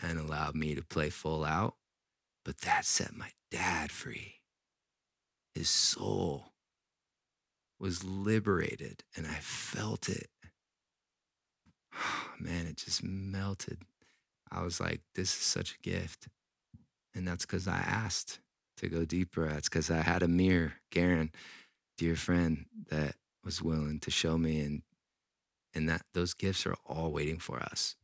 and 0.01 0.19
allowed 0.19 0.55
me 0.55 0.75
to 0.75 0.83
play 0.83 1.09
full 1.09 1.43
out, 1.43 1.75
but 2.49 2.61
that 2.61 2.83
set 2.83 3.15
my 3.15 3.29
dad 3.51 3.91
free. 3.91 4.37
His 5.53 5.69
soul 5.69 6.53
was 7.79 8.03
liberated 8.03 9.03
and 9.15 9.27
I 9.27 9.37
felt 9.39 10.09
it. 10.09 10.31
Man, 12.39 12.65
it 12.65 12.77
just 12.77 13.03
melted. 13.03 13.83
I 14.51 14.63
was 14.63 14.79
like, 14.79 15.01
this 15.13 15.29
is 15.29 15.43
such 15.43 15.75
a 15.75 15.87
gift. 15.87 16.27
And 17.13 17.27
that's 17.27 17.45
because 17.45 17.67
I 17.67 17.77
asked 17.77 18.39
to 18.77 18.89
go 18.89 19.05
deeper. 19.05 19.47
That's 19.47 19.69
because 19.69 19.91
I 19.91 20.01
had 20.01 20.23
a 20.23 20.27
mirror, 20.27 20.73
Garen, 20.89 21.31
dear 21.99 22.15
friend, 22.15 22.65
that 22.89 23.13
was 23.45 23.61
willing 23.61 23.99
to 23.99 24.09
show 24.09 24.39
me 24.39 24.61
and 24.61 24.81
and 25.75 25.87
that 25.87 26.01
those 26.15 26.33
gifts 26.33 26.65
are 26.65 26.77
all 26.83 27.11
waiting 27.11 27.37
for 27.37 27.59
us. 27.59 27.95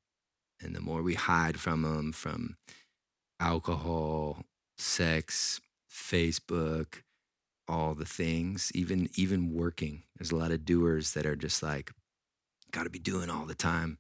And 0.62 0.76
the 0.76 0.82
more 0.82 1.02
we 1.02 1.16
hide 1.16 1.60
from 1.60 1.82
them, 1.82 2.12
from 2.12 2.58
alcohol, 3.46 4.44
sex, 4.76 5.62
Facebook, 5.88 7.04
all 7.68 7.94
the 7.94 8.06
things, 8.06 8.72
even 8.74 9.08
even 9.16 9.54
working. 9.54 10.02
There's 10.18 10.32
a 10.32 10.36
lot 10.36 10.52
of 10.52 10.66
doers 10.66 11.14
that 11.14 11.28
are 11.28 11.36
just 11.36 11.62
like, 11.62 11.92
got 12.72 12.84
to 12.86 12.90
be 12.90 13.00
doing 13.00 13.30
all 13.30 13.46
the 13.46 13.54
time 13.56 14.00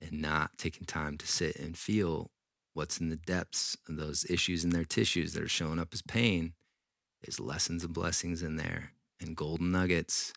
and 0.00 0.22
not 0.22 0.56
taking 0.56 0.86
time 0.86 1.18
to 1.18 1.26
sit 1.26 1.56
and 1.56 1.76
feel 1.76 2.30
what's 2.72 2.98
in 2.98 3.10
the 3.10 3.16
depths 3.16 3.76
of 3.88 3.96
those 3.96 4.24
issues 4.30 4.64
in 4.64 4.70
their 4.70 4.84
tissues 4.84 5.34
that 5.34 5.42
are 5.42 5.48
showing 5.48 5.78
up 5.78 5.88
as 5.92 6.00
pain. 6.00 6.54
There's 7.22 7.40
lessons 7.40 7.84
and 7.84 7.92
blessings 7.92 8.42
in 8.42 8.56
there 8.56 8.92
and 9.20 9.36
golden 9.36 9.70
nuggets 9.70 10.32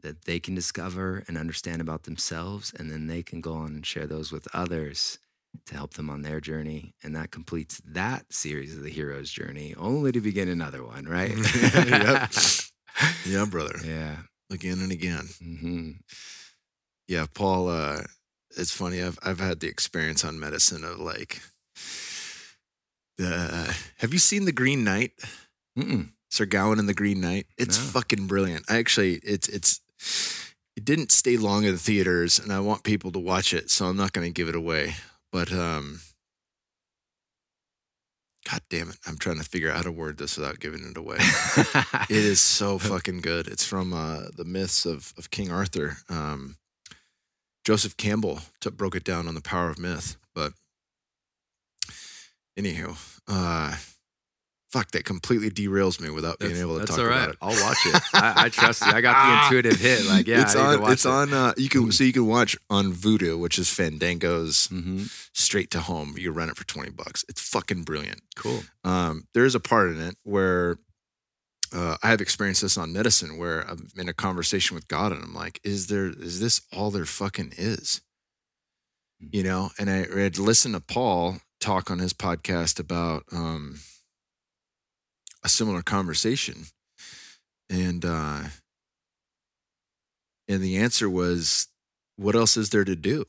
that 0.00 0.24
they 0.24 0.40
can 0.40 0.54
discover 0.54 1.22
and 1.28 1.36
understand 1.36 1.82
about 1.82 2.04
themselves. 2.04 2.72
And 2.78 2.90
then 2.90 3.08
they 3.08 3.22
can 3.22 3.40
go 3.40 3.54
on 3.54 3.74
and 3.74 3.84
share 3.84 4.06
those 4.06 4.32
with 4.32 4.48
others 4.54 5.18
to 5.66 5.74
help 5.74 5.94
them 5.94 6.10
on 6.10 6.22
their 6.22 6.40
journey. 6.40 6.94
And 7.02 7.14
that 7.16 7.30
completes 7.30 7.80
that 7.86 8.32
series 8.32 8.76
of 8.76 8.82
the 8.82 8.90
hero's 8.90 9.30
journey, 9.30 9.74
only 9.78 10.12
to 10.12 10.20
begin 10.20 10.48
another 10.48 10.82
one, 10.84 11.04
right? 11.06 11.32
Yep. 12.96 13.14
Yeah, 13.26 13.44
brother. 13.46 13.74
yeah. 13.84 14.16
Again 14.52 14.78
and 14.80 14.92
again. 14.92 15.28
hmm 15.42 15.90
Yeah, 17.08 17.26
Paul. 17.34 17.68
Uh, 17.68 18.02
it's 18.56 18.70
funny. 18.70 19.02
I've 19.02 19.18
I've 19.22 19.40
had 19.40 19.58
the 19.60 19.66
experience 19.68 20.24
on 20.24 20.38
medicine 20.38 20.84
of 20.84 20.98
like 21.00 21.40
the. 23.18 23.74
Have 23.98 24.12
you 24.12 24.18
seen 24.18 24.44
the 24.44 24.52
Green 24.52 24.84
Knight? 24.84 25.12
Mm-mm. 25.78 26.10
Sir 26.30 26.46
Gawain 26.46 26.78
and 26.78 26.88
the 26.88 26.94
Green 26.94 27.20
Knight. 27.20 27.46
It's 27.58 27.78
No. 27.78 27.84
fucking 28.00 28.26
brilliant. 28.26 28.64
I 28.68 28.78
actually, 28.78 29.14
it's 29.24 29.48
it's. 29.48 29.80
It 30.76 30.84
didn't 30.84 31.12
stay 31.12 31.36
long 31.36 31.64
in 31.64 31.72
the 31.72 31.78
theaters, 31.78 32.40
and 32.40 32.52
I 32.52 32.58
want 32.58 32.82
people 32.82 33.12
to 33.12 33.18
watch 33.20 33.54
it, 33.54 33.70
so 33.70 33.86
I'm 33.86 33.96
not 33.96 34.12
going 34.12 34.26
to 34.26 34.32
give 34.32 34.48
it 34.48 34.56
away. 34.56 34.96
But 35.34 35.50
um, 35.50 35.98
God 38.48 38.60
damn 38.70 38.88
it, 38.90 38.98
I'm 39.04 39.18
trying 39.18 39.38
to 39.38 39.44
figure 39.44 39.68
out 39.68 39.78
how 39.78 39.82
to 39.82 39.90
word 39.90 40.16
this 40.16 40.36
without 40.36 40.60
giving 40.60 40.88
it 40.88 40.96
away. 40.96 41.16
it 41.18 42.08
is 42.08 42.40
so 42.60 42.78
fucking 42.78 43.20
good. 43.20 43.48
It's 43.48 43.64
from 43.64 43.92
uh, 43.92 44.26
the 44.36 44.44
myths 44.44 44.86
of 44.86 45.12
of 45.18 45.32
King 45.32 45.50
Arthur. 45.50 45.96
Um, 46.08 46.54
Joseph 47.64 47.96
Campbell 47.96 48.42
took, 48.60 48.76
broke 48.76 48.94
it 48.94 49.02
down 49.02 49.26
on 49.26 49.34
the 49.34 49.40
power 49.40 49.70
of 49.70 49.78
myth. 49.80 50.16
But 50.36 50.52
anywho, 52.56 52.96
uh, 53.26 53.74
fuck, 54.74 54.90
that 54.90 55.04
completely 55.04 55.50
derails 55.50 56.00
me 56.00 56.10
without 56.10 56.40
being 56.40 56.56
able 56.56 56.80
to 56.80 56.84
talk 56.84 56.98
all 56.98 57.04
right. 57.04 57.16
about 57.16 57.28
it. 57.30 57.36
I'll 57.40 57.62
watch 57.62 57.86
it. 57.86 58.02
I, 58.12 58.46
I 58.46 58.48
trust 58.48 58.84
you. 58.84 58.90
I 58.90 59.00
got 59.00 59.14
the 59.24 59.44
intuitive 59.56 59.80
hit. 59.80 60.04
Like, 60.04 60.26
yeah, 60.26 60.42
it's 60.42 60.56
on. 60.56 60.90
It's 60.90 61.04
it. 61.04 61.10
on. 61.10 61.32
Uh, 61.32 61.54
you 61.56 61.68
can 61.68 61.92
so 61.92 62.02
you 62.02 62.12
can 62.12 62.26
watch 62.26 62.56
on 62.68 62.92
Vudu, 62.92 63.38
which 63.38 63.56
is 63.56 63.68
Fandango's 63.68 64.66
hmm 64.66 65.04
straight 65.36 65.70
to 65.72 65.80
home. 65.80 66.14
You 66.16 66.30
rent 66.32 66.50
it 66.50 66.56
for 66.56 66.66
twenty 66.66 66.90
bucks. 66.90 67.24
It's 67.28 67.40
fucking 67.40 67.84
brilliant. 67.84 68.20
Cool. 68.36 68.62
um, 68.82 69.28
there 69.32 69.44
is 69.44 69.54
a 69.54 69.60
part 69.60 69.90
in 69.90 70.00
it 70.00 70.16
where 70.24 70.78
uh, 71.72 71.96
I 72.02 72.08
have 72.08 72.20
experienced 72.20 72.62
this 72.62 72.76
on 72.76 72.92
medicine 72.92 73.36
where 73.36 73.60
I'm 73.62 73.88
in 73.96 74.08
a 74.08 74.12
conversation 74.12 74.74
with 74.74 74.88
God 74.88 75.12
and 75.12 75.22
I'm 75.22 75.34
like, 75.34 75.60
is 75.64 75.88
there, 75.88 76.06
is 76.06 76.40
this 76.40 76.60
all 76.72 76.90
there 76.90 77.04
fucking 77.04 77.54
is? 77.56 78.00
You 79.18 79.42
know, 79.42 79.70
and 79.78 79.90
I 79.90 80.06
had 80.20 80.38
listened 80.38 80.74
to 80.74 80.80
Paul 80.80 81.38
talk 81.60 81.90
on 81.90 81.98
his 81.98 82.12
podcast 82.12 82.78
about 82.78 83.24
um, 83.32 83.80
a 85.44 85.48
similar 85.48 85.82
conversation. 85.82 86.64
And, 87.70 88.04
uh, 88.04 88.44
and 90.48 90.62
the 90.62 90.76
answer 90.76 91.08
was, 91.08 91.68
what 92.16 92.34
else 92.34 92.56
is 92.56 92.70
there 92.70 92.84
to 92.84 92.96
do 92.96 93.24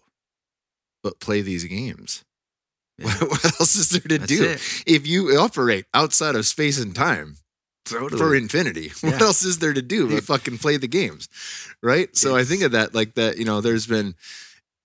but 1.03 1.19
play 1.19 1.41
these 1.41 1.65
games? 1.65 2.23
Yeah. 2.97 3.11
What, 3.19 3.43
else 3.59 3.75
is 3.75 3.89
there 3.89 3.99
to 3.99 4.17
That's 4.19 4.31
do? 4.31 4.43
it. 4.51 4.83
if 4.87 5.05
you 5.05 5.37
operate 5.37 5.83
outside 5.93 6.35
of 6.35 6.45
space 6.47 6.79
and 6.79 6.95
time 6.95 7.35
for 7.85 7.99
Totally. 7.99 8.37
infinity, 8.37 8.93
what 9.01 9.21
else 9.21 9.43
is 9.43 9.59
there 9.59 9.73
to 9.73 9.81
do 9.81 10.09
but 10.09 10.23
fucking 10.31 10.59
play 10.59 10.77
the 10.77 10.87
games? 10.87 11.27
Right? 11.83 12.15
So 12.15 12.37
I 12.37 12.45
think 12.45 12.61
of 12.63 12.71
that 12.71 12.95
like 12.95 13.15
that, 13.15 13.37
you 13.37 13.43
know, 13.43 13.59
there's 13.59 13.85
been 13.85 14.15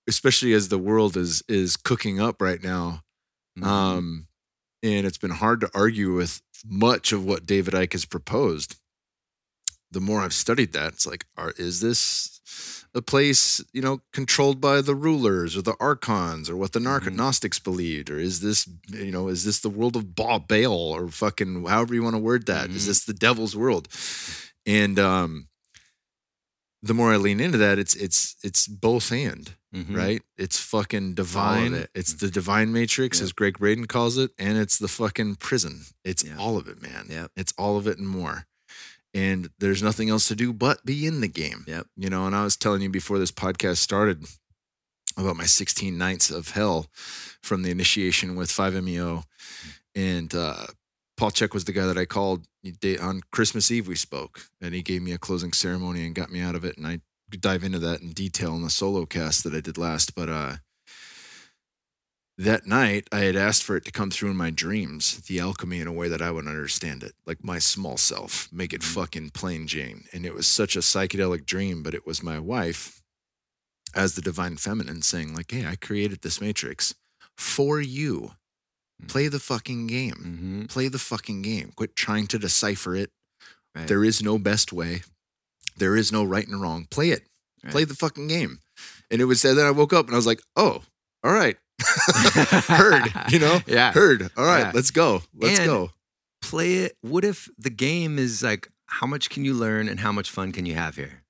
especially 0.09 0.51
as 0.51 0.67
the 0.67 0.77
world 0.77 1.15
is 1.15 1.41
is 1.47 1.77
cooking 1.77 2.19
up 2.19 2.41
right 2.41 2.61
now. 2.61 3.01
Mhm. 3.57 3.65
Um 3.65 4.27
and 4.83 5.07
it's 5.07 5.17
been 5.17 5.31
hard 5.31 5.61
to 5.61 5.69
argue 5.73 6.13
with 6.13 6.41
much 6.65 7.11
of 7.11 7.25
what 7.25 7.45
David 7.45 7.73
Icke 7.73 7.93
has 7.93 8.05
proposed. 8.05 8.77
The 9.91 10.01
more 10.01 10.21
I've 10.21 10.33
studied 10.33 10.73
that, 10.73 10.93
it's 10.93 11.05
like, 11.05 11.25
are 11.37 11.53
is 11.57 11.81
this 11.81 12.39
a 12.93 13.01
place, 13.01 13.63
you 13.71 13.81
know, 13.81 14.01
controlled 14.11 14.59
by 14.59 14.81
the 14.81 14.95
rulers 14.95 15.55
or 15.55 15.61
the 15.61 15.75
archons 15.79 16.49
or 16.49 16.57
what 16.57 16.73
the 16.73 16.79
Mhm. 16.79 17.15
Gnostics 17.15 17.59
believed? 17.59 18.09
Or 18.09 18.19
is 18.19 18.41
this, 18.41 18.67
you 18.89 19.11
know, 19.11 19.29
is 19.29 19.43
this 19.45 19.59
the 19.59 19.69
world 19.69 19.95
of 19.95 20.13
Ba- 20.15 20.39
Baal 20.45 20.73
or 20.73 21.09
fucking 21.09 21.65
however 21.65 21.93
you 21.93 22.03
want 22.03 22.15
to 22.15 22.19
word 22.19 22.45
that? 22.47 22.69
Is 22.69 22.83
Mhm. 22.83 22.87
this 22.87 23.05
the 23.05 23.13
devil's 23.13 23.55
world? 23.55 23.87
And 24.65 24.99
um 24.99 25.47
the 26.83 26.93
more 26.93 27.13
I 27.13 27.17
lean 27.17 27.39
into 27.39 27.57
that, 27.59 27.79
it's 27.79 27.95
it's 27.95 28.35
it's 28.43 28.67
both 28.67 29.11
and 29.11 29.55
Mhm. 29.73 29.95
right? 29.95 30.21
It's 30.37 30.59
fucking 30.59 31.13
divine. 31.13 31.73
it. 31.73 31.89
It's 31.95 32.13
the 32.13 32.29
divine 32.29 32.73
matrix, 32.73 33.19
Yep. 33.19 33.23
as 33.23 33.31
Gregg 33.31 33.59
Braden 33.59 33.87
calls 33.87 34.17
it, 34.17 34.31
and 34.37 34.57
it's 34.57 34.77
the 34.77 34.87
fucking 34.89 35.35
prison. 35.37 35.85
It's 36.03 36.23
Yeah. 36.23 36.35
all 36.37 36.57
of 36.57 36.67
it, 36.67 36.81
man. 36.81 37.07
Yep. 37.09 37.31
It's 37.37 37.53
all 37.57 37.77
of 37.77 37.87
it 37.87 37.97
and 37.97 38.07
more. 38.07 38.47
And 39.13 39.49
there's 39.59 39.81
nothing 39.83 40.09
else 40.09 40.27
to 40.29 40.35
do 40.35 40.51
but 40.53 40.85
be 40.85 41.05
in 41.05 41.21
the 41.21 41.27
game. 41.27 41.63
Yep. 41.67 41.87
You 41.97 42.09
know, 42.09 42.25
and 42.27 42.35
I 42.35 42.43
was 42.43 42.55
telling 42.57 42.81
you 42.81 42.89
before 42.89 43.19
this 43.19 43.31
podcast 43.31 43.77
started 43.77 44.25
about 45.17 45.35
my 45.35 45.45
16 45.45 45.97
nights 45.97 46.29
of 46.29 46.49
hell 46.51 46.89
from 47.41 47.63
the 47.63 47.71
initiation 47.71 48.35
with 48.35 48.49
5MEO. 48.51 49.25
And 49.95 50.33
uh, 50.33 50.67
Paul 51.17 51.31
Chek 51.31 51.53
was 51.53 51.65
the 51.65 51.73
guy 51.73 51.85
that 51.85 51.97
I 51.97 52.05
called 52.05 52.45
on 53.01 53.21
Christmas 53.31 53.69
Eve. 53.71 53.87
We 53.87 53.95
spoke, 53.95 54.47
and 54.61 54.73
he 54.73 54.81
gave 54.81 55.01
me 55.01 55.11
a 55.11 55.17
closing 55.17 55.51
ceremony 55.53 56.05
and 56.05 56.15
got 56.15 56.31
me 56.31 56.39
out 56.39 56.55
of 56.55 56.63
it. 56.63 56.77
And 56.77 56.87
I 56.87 57.01
dive 57.37 57.63
into 57.63 57.79
that 57.79 58.01
in 58.01 58.11
detail 58.11 58.55
in 58.55 58.61
the 58.63 58.69
solo 58.69 59.05
cast 59.05 59.43
that 59.43 59.53
I 59.53 59.61
did 59.61 59.77
last. 59.77 60.15
But 60.15 60.29
uh, 60.29 60.55
that 62.37 62.65
night, 62.65 63.07
I 63.11 63.19
had 63.19 63.35
asked 63.35 63.63
for 63.63 63.75
it 63.75 63.85
to 63.85 63.91
come 63.91 64.09
through 64.09 64.31
in 64.31 64.37
my 64.37 64.49
dreams, 64.49 65.17
the 65.27 65.39
alchemy 65.39 65.79
in 65.79 65.87
a 65.87 65.93
way 65.93 66.07
that 66.09 66.21
I 66.21 66.31
would 66.31 66.47
understand 66.47 67.03
it, 67.03 67.13
like 67.25 67.43
my 67.43 67.59
small 67.59 67.97
self, 67.97 68.49
make 68.51 68.73
it 68.73 68.83
fucking 68.83 69.31
plain 69.31 69.67
Jane. 69.67 70.05
And 70.13 70.25
it 70.25 70.33
was 70.33 70.47
such 70.47 70.75
a 70.75 70.79
psychedelic 70.79 71.45
dream, 71.45 71.83
but 71.83 71.93
it 71.93 72.07
was 72.07 72.23
my 72.23 72.39
wife 72.39 73.01
as 73.93 74.15
the 74.15 74.21
divine 74.21 74.57
feminine 74.57 75.01
saying, 75.01 75.35
like, 75.35 75.51
hey, 75.51 75.65
I 75.65 75.75
created 75.75 76.21
this 76.21 76.39
matrix 76.41 76.95
for 77.37 77.81
you. 77.81 78.31
Play 79.07 79.27
the 79.27 79.39
fucking 79.39 79.87
game. 79.87 80.63
Mhm. 80.65 80.69
Play 80.69 80.87
the 80.87 80.99
fucking 80.99 81.41
game. 81.41 81.73
Quit 81.75 81.95
trying 81.95 82.27
to 82.27 82.39
decipher 82.39 82.95
it. 82.95 83.11
Right. 83.75 83.87
There 83.87 84.03
is 84.03 84.21
no 84.21 84.37
best 84.37 84.71
way. 84.71 85.01
There 85.77 85.95
is 85.95 86.11
no 86.11 86.23
right 86.23 86.47
and 86.47 86.61
wrong. 86.61 86.85
Play 86.89 87.09
it. 87.09 87.23
Right. 87.63 87.71
Play 87.71 87.83
the 87.85 87.95
fucking 87.95 88.27
game. 88.27 88.59
And 89.09 89.21
it 89.21 89.25
was 89.25 89.41
said. 89.41 89.55
then 89.57 89.65
I 89.65 89.71
woke 89.71 89.93
up 89.93 90.05
and 90.05 90.13
I 90.15 90.17
was 90.17 90.27
like, 90.27 90.41
oh, 90.55 90.83
all 91.23 91.33
right. 91.33 91.57
Heard, 92.67 93.03
you 93.29 93.39
know? 93.39 93.59
Yeah. 93.67 93.91
Heard. 93.91 94.29
All 94.37 94.45
right, 94.45 94.59
Yeah. 94.65 94.71
let's 94.73 94.91
go. 94.91 95.23
Let's 95.35 95.59
And- 95.59 95.67
go. 95.67 95.91
Play 96.41 96.73
it. 96.77 96.97
What 97.01 97.23
if 97.23 97.49
the 97.57 97.69
game 97.69 98.17
is 98.17 98.41
like, 98.41 98.67
how 98.87 99.05
much 99.05 99.29
can 99.29 99.45
you 99.45 99.53
learn 99.53 99.87
and 99.87 99.99
how 99.99 100.11
much 100.11 100.29
fun 100.31 100.51
can 100.51 100.65
you 100.65 100.73
have 100.73 100.95
here? 100.95 101.23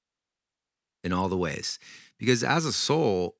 In 1.03 1.11
all 1.11 1.27
the 1.29 1.37
ways. 1.37 1.79
Because 2.17 2.43
as 2.43 2.65
a 2.65 2.71
soul, 2.71 3.35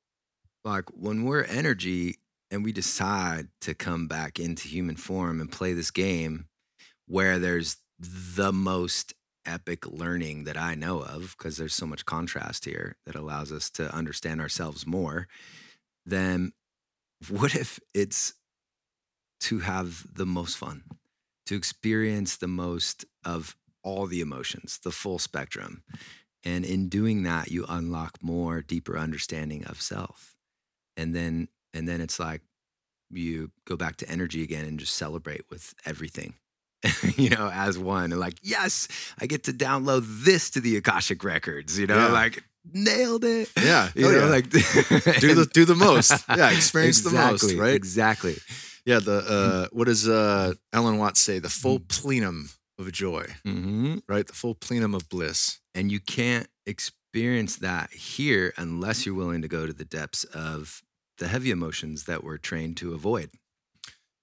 like 0.64 0.84
when 0.92 1.24
we're 1.24 1.44
energy 1.44 2.18
and 2.50 2.62
we 2.62 2.72
decide 2.72 3.48
to 3.62 3.74
come 3.74 4.06
back 4.06 4.38
into 4.38 4.68
human 4.68 4.96
form 4.96 5.40
and 5.40 5.50
play 5.50 5.72
this 5.72 5.90
game 5.90 6.46
where 7.06 7.38
there's 7.38 7.78
the 7.98 8.52
most 8.52 9.14
epic 9.46 9.86
learning 9.86 10.44
that 10.44 10.56
I 10.56 10.74
know 10.74 11.02
of, 11.02 11.34
because 11.36 11.56
there's 11.56 11.74
so 11.74 11.86
much 11.86 12.04
contrast 12.06 12.64
here 12.64 12.96
that 13.06 13.14
allows 13.14 13.52
us 13.52 13.70
to 13.70 13.94
understand 13.94 14.40
ourselves 14.40 14.86
more, 14.86 15.28
then 16.06 16.52
what 17.28 17.54
if 17.54 17.78
it's 17.94 18.34
to 19.40 19.60
have 19.60 20.06
the 20.14 20.26
most 20.26 20.56
fun, 20.56 20.84
to 21.46 21.56
experience 21.56 22.36
the 22.36 22.48
most 22.48 23.04
of 23.24 23.56
all 23.82 24.06
the 24.06 24.20
emotions, 24.20 24.78
the 24.82 24.92
full 24.92 25.18
spectrum? 25.18 25.82
And 26.44 26.64
in 26.64 26.88
doing 26.88 27.22
that, 27.22 27.50
you 27.50 27.64
unlock 27.68 28.18
more 28.20 28.62
deeper 28.62 28.98
understanding 28.98 29.64
of 29.64 29.80
self. 29.80 30.34
And 30.96 31.14
then 31.14 31.48
and 31.74 31.88
then 31.88 32.00
it's 32.00 32.20
like 32.20 32.42
you 33.10 33.50
go 33.64 33.76
back 33.76 33.96
to 33.96 34.08
energy 34.08 34.42
again 34.42 34.64
and 34.64 34.78
just 34.78 34.94
celebrate 34.96 35.42
with 35.50 35.74
everything. 35.86 36.34
you 37.16 37.30
know, 37.30 37.50
as 37.52 37.78
one 37.78 38.12
and 38.12 38.20
like, 38.20 38.34
yes, 38.42 38.88
I 39.20 39.26
get 39.26 39.44
to 39.44 39.52
download 39.52 40.04
this 40.24 40.50
to 40.50 40.60
the 40.60 40.76
Akashic 40.76 41.22
records, 41.24 41.78
you 41.78 41.86
know, 41.86 41.96
Yeah. 41.96 42.12
like 42.12 42.42
nailed 42.72 43.24
it. 43.24 43.50
Yeah. 43.60 43.90
You 43.94 44.06
Oh, 44.08 44.12
know, 44.12 44.18
yeah. 44.24 44.30
like 44.30 44.50
do 44.50 45.34
the 45.34 45.48
do 45.52 45.64
the 45.64 45.74
most. 45.76 46.12
Yeah, 46.28 46.50
experience 46.50 47.02
the 47.02 47.10
most, 47.10 47.42
Exactly, 47.44 47.60
right? 47.60 47.74
Exactly. 47.74 48.36
Yeah, 48.84 48.98
the 48.98 49.18
uh 49.18 49.66
what 49.72 49.86
does 49.86 50.08
uh 50.08 50.54
Alan 50.72 50.98
Watts 50.98 51.20
say? 51.20 51.38
The 51.38 51.48
full 51.50 51.78
plenum 51.80 52.50
of 52.78 52.90
joy, 52.92 53.26
hmm 53.44 53.98
right? 54.08 54.26
The 54.26 54.32
full 54.32 54.54
plenum 54.54 54.94
of 54.94 55.08
bliss. 55.08 55.60
And 55.74 55.90
you 55.92 56.00
can't 56.00 56.48
experience 56.66 57.56
that 57.56 57.90
here 57.92 58.52
unless 58.56 59.06
you're 59.06 59.14
willing 59.14 59.42
to 59.42 59.48
go 59.48 59.66
to 59.66 59.72
the 59.72 59.84
depths 59.84 60.24
of 60.24 60.82
the 61.18 61.28
heavy 61.28 61.50
emotions 61.50 62.04
that 62.04 62.24
we're 62.24 62.38
trained 62.38 62.76
to 62.78 62.92
avoid. 62.94 63.30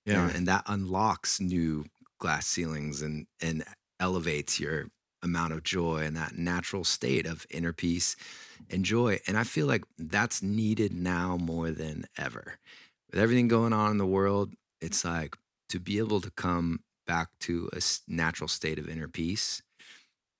Yeah. 0.05 0.27
And, 0.27 0.35
and 0.35 0.47
that 0.47 0.63
unlocks 0.67 1.39
new 1.39 1.85
glass 2.19 2.45
ceilings 2.47 3.01
and 3.01 3.27
and 3.41 3.63
elevates 3.99 4.59
your 4.59 4.87
amount 5.21 5.53
of 5.53 5.63
joy 5.63 6.03
and 6.03 6.15
that 6.15 6.37
natural 6.37 6.83
state 6.83 7.25
of 7.25 7.45
inner 7.49 7.73
peace 7.73 8.15
and 8.69 8.85
joy. 8.85 9.19
And 9.27 9.37
I 9.37 9.43
feel 9.43 9.67
like 9.67 9.83
that's 9.97 10.41
needed 10.41 10.93
now 10.93 11.37
more 11.37 11.71
than 11.71 12.05
ever. 12.17 12.57
With 13.11 13.19
everything 13.19 13.47
going 13.47 13.73
on 13.73 13.91
in 13.91 13.97
the 13.97 14.05
world, 14.05 14.53
it's 14.79 15.03
like 15.03 15.35
to 15.69 15.79
be 15.79 15.97
able 15.97 16.21
to 16.21 16.31
come 16.31 16.81
back 17.05 17.29
to 17.41 17.69
a 17.73 17.81
natural 18.07 18.47
state 18.47 18.79
of 18.79 18.87
inner 18.87 19.07
peace 19.07 19.61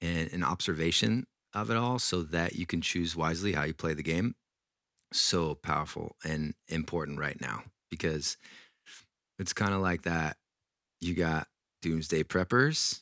and 0.01 0.31
an 0.31 0.43
observation 0.43 1.25
of 1.53 1.71
it 1.71 1.77
all 1.77 1.99
so 1.99 2.21
that 2.21 2.55
you 2.55 2.65
can 2.65 2.81
choose 2.81 3.15
wisely 3.15 3.53
how 3.53 3.63
you 3.63 3.73
play 3.73 3.93
the 3.93 4.03
game. 4.03 4.35
So 5.11 5.55
powerful 5.55 6.15
and 6.23 6.53
important 6.67 7.19
right 7.19 7.39
now 7.41 7.63
because 7.89 8.37
it's 9.39 9.53
kind 9.53 9.73
of 9.73 9.81
like 9.81 10.03
that. 10.03 10.37
You 11.01 11.15
got 11.15 11.47
doomsday 11.81 12.23
preppers, 12.23 13.01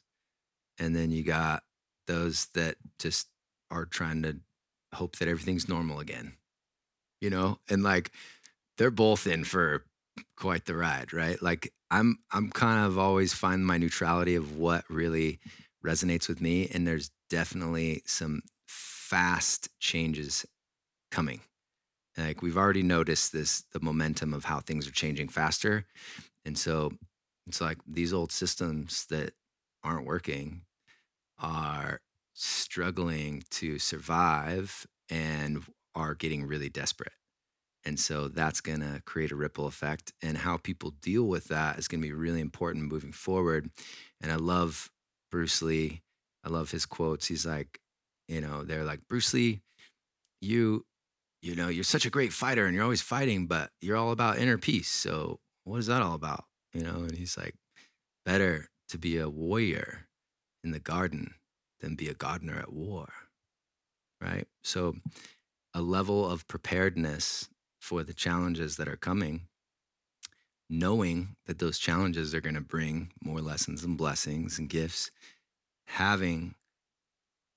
and 0.80 0.96
then 0.96 1.12
you 1.12 1.24
got 1.24 1.64
those 2.08 2.48
that 2.54 2.76
just 3.00 3.28
are 3.70 3.86
trying 3.86 4.24
to 4.24 4.38
hope 4.94 5.18
that 5.18 5.28
everything's 5.28 5.68
normal 5.68 6.00
again, 6.00 6.34
you 7.22 7.30
know? 7.30 7.60
And 7.70 7.84
like 7.84 8.12
they're 8.78 8.92
both 8.92 9.28
in 9.28 9.44
for 9.44 9.84
quite 10.36 10.66
the 10.66 10.76
ride, 10.76 11.14
right? 11.14 11.42
Like 11.42 11.74
I'm 11.92 12.20
I'm 12.32 12.50
kind 12.50 12.86
of 12.86 12.98
always 12.98 13.34
find 13.34 13.66
my 13.66 13.78
neutrality 13.78 14.36
of 14.36 14.58
what 14.58 14.86
really 14.90 15.40
resonates 15.86 16.28
with 16.28 16.42
me 16.42 16.68
and 16.74 16.88
there's 16.88 17.12
definitely 17.30 18.02
some 18.06 18.42
fast 18.68 19.70
changes 19.80 20.46
coming. 21.12 21.42
Like 22.18 22.42
we've 22.42 22.58
already 22.58 22.84
noticed 22.84 23.32
this 23.32 23.64
the 23.74 23.80
momentum 23.80 24.34
of 24.34 24.46
how 24.46 24.60
things 24.60 24.88
are 24.88 24.92
changing 24.92 25.30
faster. 25.30 25.86
And 26.46 26.58
so 26.58 26.92
it's 27.48 27.62
like 27.62 27.78
these 27.88 28.14
old 28.14 28.32
systems 28.32 29.06
that 29.10 29.34
aren't 29.84 30.06
working 30.06 30.62
are 31.40 32.02
struggling 32.34 33.44
to 33.50 33.80
survive 33.80 34.86
and 35.10 35.64
are 35.96 36.14
getting 36.14 36.46
really 36.46 36.70
desperate. 36.70 37.14
And 37.86 38.00
so 38.00 38.28
that's 38.28 38.60
going 38.60 38.82
to 38.82 39.02
create 39.06 39.32
a 39.32 39.36
ripple 39.36 39.66
effect. 39.66 40.12
And 40.22 40.40
how 40.40 40.58
people 40.58 40.92
deal 41.02 41.24
with 41.24 41.46
that 41.46 41.80
is 41.80 41.88
going 41.88 42.02
to 42.02 42.08
be 42.08 42.14
really 42.14 42.42
important 42.42 42.92
moving 42.92 43.14
forward. 43.14 43.70
And 44.22 44.32
I 44.32 44.36
love 44.36 44.92
Bruce 45.32 45.62
Lee. 45.62 46.02
I 46.44 46.50
love 46.50 46.72
his 46.72 46.86
quotes. 46.86 47.28
He's 47.28 47.46
like, 47.46 47.80
you 48.28 48.42
know, 48.42 48.64
they're 48.64 48.84
like, 48.84 49.08
Bruce 49.08 49.34
Lee, 49.34 49.62
you, 50.42 50.86
you 51.42 51.56
know, 51.56 51.70
you're 51.70 51.84
such 51.84 52.06
a 52.06 52.10
great 52.10 52.34
fighter 52.34 52.66
and 52.66 52.76
you're 52.76 52.84
always 52.84 53.02
fighting, 53.02 53.48
but 53.48 53.72
you're 53.80 53.98
all 53.98 54.12
about 54.12 54.38
inner 54.38 54.58
peace. 54.58 54.90
So 54.90 55.40
what 55.64 55.78
is 55.78 55.88
that 55.88 56.02
all 56.02 56.14
about? 56.14 56.44
You 56.78 56.84
know, 56.84 56.98
and 56.98 57.16
he's 57.16 57.36
like, 57.38 57.56
better 58.24 58.70
to 58.90 59.00
be 59.00 59.18
a 59.18 59.28
warrior 59.30 60.08
in 60.64 60.70
the 60.70 60.80
garden 60.80 61.34
than 61.80 61.96
be 61.96 62.08
a 62.08 62.14
gardener 62.14 62.60
at 62.60 62.72
war. 62.72 63.08
Right. 64.22 64.48
So 64.64 64.96
a 65.74 65.82
level 65.82 66.30
of 66.30 66.48
preparedness 66.48 67.50
for 67.82 68.04
the 68.04 68.14
challenges 68.14 68.78
that 68.78 68.88
are 68.88 68.96
coming, 68.96 69.48
knowing 70.70 71.36
that 71.48 71.58
those 71.58 71.80
challenges 71.80 72.36
are 72.36 72.42
going 72.42 72.54
to 72.54 72.62
bring 72.62 73.12
more 73.24 73.42
lessons 73.42 73.84
and 73.84 73.98
blessings 73.98 74.60
and 74.60 74.70
gifts, 74.70 75.10
having 75.88 76.54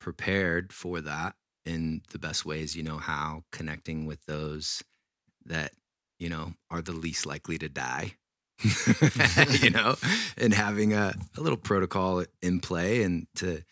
prepared 0.00 0.72
for 0.72 1.02
that 1.02 1.34
in 1.66 2.00
the 2.10 2.18
best 2.18 2.46
ways 2.46 2.74
you 2.74 2.82
know 2.82 2.96
how, 2.96 3.44
connecting 3.52 4.06
with 4.06 4.24
those 4.24 4.82
that, 5.44 5.72
you 6.18 6.30
know, 6.30 6.54
are 6.70 6.80
the 6.80 6.92
least 6.92 7.26
likely 7.26 7.58
to 7.58 7.68
die. 7.68 8.14
you 9.62 9.70
know, 9.70 9.96
and 10.36 10.52
having 10.52 10.92
a, 10.92 11.14
a 11.36 11.40
little 11.40 11.56
protocol 11.56 12.24
in 12.42 12.60
play 12.60 13.02
and 13.02 13.26
to 13.36 13.62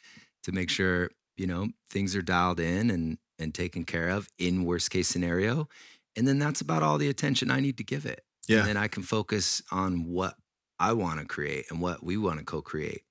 to 0.45 0.53
make 0.53 0.71
sure, 0.71 1.11
you 1.37 1.47
know, 1.47 1.69
things 1.91 2.17
are 2.17 2.23
dialed 2.23 2.61
in 2.61 2.91
and 2.91 3.19
and 3.39 3.55
taken 3.55 3.85
care 3.85 4.09
of 4.09 4.29
in 4.39 4.65
worst 4.65 4.91
case 4.91 5.09
scenario. 5.09 5.69
And 6.17 6.27
then 6.27 6.39
that's 6.39 6.61
about 6.61 6.83
all 6.83 6.99
the 6.99 7.09
attention 7.09 7.51
I 7.51 7.61
need 7.61 7.77
to 7.79 7.85
give 7.85 8.05
it. 8.05 8.25
Yeah. 8.49 8.61
And 8.61 8.69
then 8.69 8.77
I 8.77 8.89
can 8.89 9.03
focus 9.03 9.63
on 9.71 10.05
what 10.07 10.35
I 10.81 10.93
want 10.93 11.21
to 11.21 11.27
create 11.27 11.67
and 11.71 11.81
what 11.81 12.03
we 12.03 12.17
want 12.17 12.39
to 12.39 12.45
co-create 12.45 13.03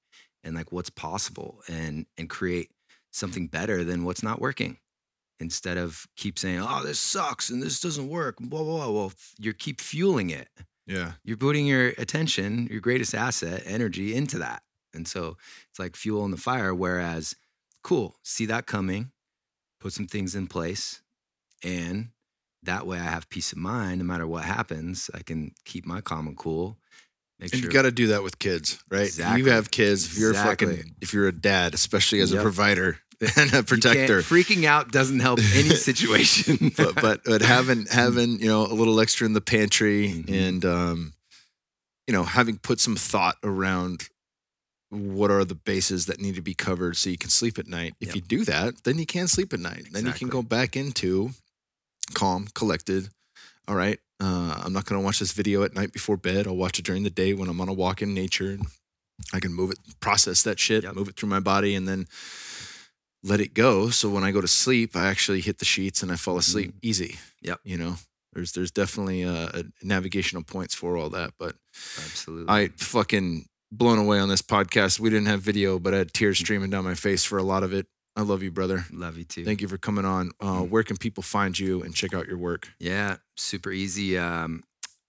and 0.43 0.55
like 0.55 0.71
what's 0.71 0.89
possible 0.89 1.61
and 1.67 2.05
and 2.17 2.29
create 2.29 2.71
something 3.11 3.47
better 3.47 3.83
than 3.83 4.03
what's 4.03 4.23
not 4.23 4.41
working. 4.41 4.77
Instead 5.39 5.77
of 5.77 6.07
keep 6.15 6.39
saying, 6.39 6.59
"Oh, 6.59 6.83
this 6.83 6.99
sucks 6.99 7.51
and 7.51 7.61
this 7.61 7.79
doesn't 7.79 8.09
work," 8.09 8.37
blah 8.39 8.63
blah 8.63 8.87
blah. 8.87 8.91
Well, 8.91 9.13
you 9.37 9.53
keep 9.53 9.79
fueling 9.79 10.31
it. 10.31 10.49
Yeah. 10.87 11.13
You're 11.23 11.37
putting 11.37 11.67
your 11.67 11.89
attention, 11.97 12.67
your 12.71 12.79
greatest 12.79 13.13
asset, 13.13 13.63
energy 13.65 14.15
into 14.15 14.39
that. 14.39 14.63
And 14.93 15.07
so 15.07 15.37
it's 15.69 15.79
like 15.79 15.95
fuel 15.95 16.25
in 16.25 16.31
the 16.31 16.37
fire. 16.37 16.73
Whereas, 16.73 17.35
cool, 17.83 18.15
see 18.23 18.45
that 18.47 18.65
coming, 18.65 19.11
put 19.79 19.93
some 19.93 20.07
things 20.07 20.33
in 20.33 20.47
place, 20.47 21.01
and 21.63 22.09
that 22.63 22.87
way 22.87 22.97
I 22.97 23.03
have 23.03 23.29
peace 23.29 23.51
of 23.51 23.57
mind. 23.57 23.99
No 23.99 24.05
matter 24.05 24.25
what 24.25 24.43
happens, 24.45 25.11
I 25.13 25.19
can 25.19 25.51
keep 25.65 25.85
my 25.85 26.01
calm 26.01 26.25
and 26.27 26.37
cool. 26.37 26.77
Make 27.39 27.53
And 27.53 27.61
sure 27.61 27.69
you 27.69 27.73
got 27.73 27.83
to 27.83 27.91
do 27.91 28.07
that 28.07 28.23
with 28.23 28.39
kids, 28.39 28.83
right? 28.89 29.01
Exactly. 29.05 29.43
You 29.43 29.51
have 29.51 29.69
kids. 29.69 30.05
If 30.05 30.17
you're 30.17 30.31
Exactly. 30.31 30.77
fucking, 30.77 30.95
if 31.01 31.13
you're 31.13 31.27
a 31.27 31.31
dad, 31.31 31.73
especially 31.75 32.19
as 32.21 32.31
a 32.31 32.41
provider 32.41 32.97
and 33.35 33.53
a 33.53 33.63
protector, 33.63 34.21
freaking 34.21 34.65
out 34.65 34.91
doesn't 34.91 35.19
help 35.21 35.39
any 35.55 35.69
situation. 35.89 36.71
but 36.77 36.95
but 36.95 37.23
but 37.23 37.41
having 37.41 37.85
having 37.87 38.39
you 38.39 38.47
know 38.47 38.65
a 38.65 38.73
little 38.73 38.99
extra 38.99 39.25
in 39.25 39.33
the 39.33 39.41
pantry 39.41 40.09
Mhm. 40.09 40.29
and 40.49 40.65
um, 40.65 41.13
you 42.07 42.13
know 42.13 42.23
having 42.23 42.57
put 42.57 42.79
some 42.79 42.95
thought 42.95 43.37
around 43.43 44.09
what 44.89 45.29
are 45.31 45.43
the 45.43 45.55
bases 45.55 46.05
that 46.05 46.21
need 46.21 46.35
to 46.35 46.41
be 46.41 46.53
covered 46.53 46.95
so 46.95 47.09
you 47.09 47.17
can 47.17 47.29
sleep 47.29 47.57
at 47.59 47.67
night. 47.67 47.93
If 47.99 48.07
Yep. 48.09 48.15
you 48.15 48.21
do 48.21 48.45
that, 48.45 48.83
then 48.85 48.97
you 48.99 49.05
can 49.05 49.27
sleep 49.27 49.51
at 49.51 49.59
night. 49.59 49.87
Then 49.91 50.05
you 50.05 50.13
can 50.13 50.29
go 50.29 50.41
back 50.41 50.77
into 50.77 51.31
calm, 52.13 52.47
collected. 52.53 53.09
All 53.67 53.75
right, 53.75 53.99
uh, 54.21 54.61
I'm 54.63 54.71
not 54.71 54.85
going 54.85 54.97
to 55.01 55.03
watch 55.03 55.19
this 55.19 55.33
video 55.33 55.63
at 55.63 55.73
night 55.75 55.91
before 55.91 56.15
bed. 56.15 56.47
I'll 56.47 56.55
watch 56.55 56.79
it 56.79 56.85
during 56.85 57.03
the 57.03 57.09
day 57.09 57.33
when 57.33 57.49
I'm 57.49 57.59
on 57.59 57.67
a 57.67 57.73
walk 57.73 58.01
in 58.01 58.13
nature. 58.13 58.57
I 59.33 59.41
can 59.41 59.51
move 59.53 59.71
it, 59.71 59.77
process 59.99 60.41
that 60.43 60.57
shit, 60.57 60.83
Yep. 60.83 60.95
move 60.95 61.09
it 61.09 61.17
through 61.17 61.27
my 61.27 61.41
body, 61.41 61.75
and 61.75 61.85
then 61.85 62.07
let 63.23 63.39
it 63.41 63.53
go. 63.53 63.89
So 63.89 64.09
when 64.09 64.23
I 64.23 64.31
go 64.31 64.41
to 64.41 64.47
sleep, 64.47 64.95
I 64.95 65.07
actually 65.07 65.41
hit 65.41 65.57
the 65.59 65.65
sheets 65.65 66.01
and 66.03 66.11
I 66.11 66.15
fall 66.15 66.37
asleep 66.37 66.73
easy. 66.81 67.09
Mm-hmm. 67.09 67.47
Yep. 67.47 67.59
You 67.63 67.77
know, 67.77 67.95
there's 68.33 68.51
there's 68.53 68.71
definitely 68.71 69.23
a, 69.23 69.45
a 69.53 69.63
navigational 69.83 70.43
points 70.43 70.73
for 70.75 70.97
all 70.97 71.09
that. 71.11 71.33
But 71.39 71.55
Absolutely. 71.97 72.45
I 72.53 72.69
fucking 72.77 73.45
blown 73.71 73.97
away 73.99 74.19
on 74.19 74.29
this 74.29 74.41
podcast. 74.41 74.99
We 74.99 75.09
didn't 75.09 75.27
have 75.27 75.41
video, 75.41 75.77
but 75.79 75.93
I 75.93 75.97
had 75.97 76.07
Mm. 76.09 76.13
tears 76.13 76.39
streaming 76.39 76.69
down 76.69 76.83
my 76.85 76.93
face 76.95 77.25
for 77.25 77.37
a 77.37 77.43
lot 77.43 77.63
of 77.63 77.73
it. 77.73 77.87
I 78.15 78.21
love 78.21 78.41
you, 78.41 78.49
brother. 78.51 78.85
love 78.91 79.17
you 79.17 79.25
too. 79.25 79.43
Thank 79.45 79.61
you 79.61 79.67
for 79.67 79.77
coming 79.77 80.05
on. 80.05 80.31
Uh, 80.39 80.61
Mm. 80.61 80.69
where 80.69 80.83
can 80.83 80.97
people 80.97 81.21
find 81.21 81.57
you 81.57 81.83
and 81.83 81.93
check 81.93 82.13
out 82.13 82.27
your 82.27 82.37
work? 82.37 82.69
Yeah, 82.79 83.17
super 83.35 83.71
easy. 83.71 84.17
Um, 84.17 84.63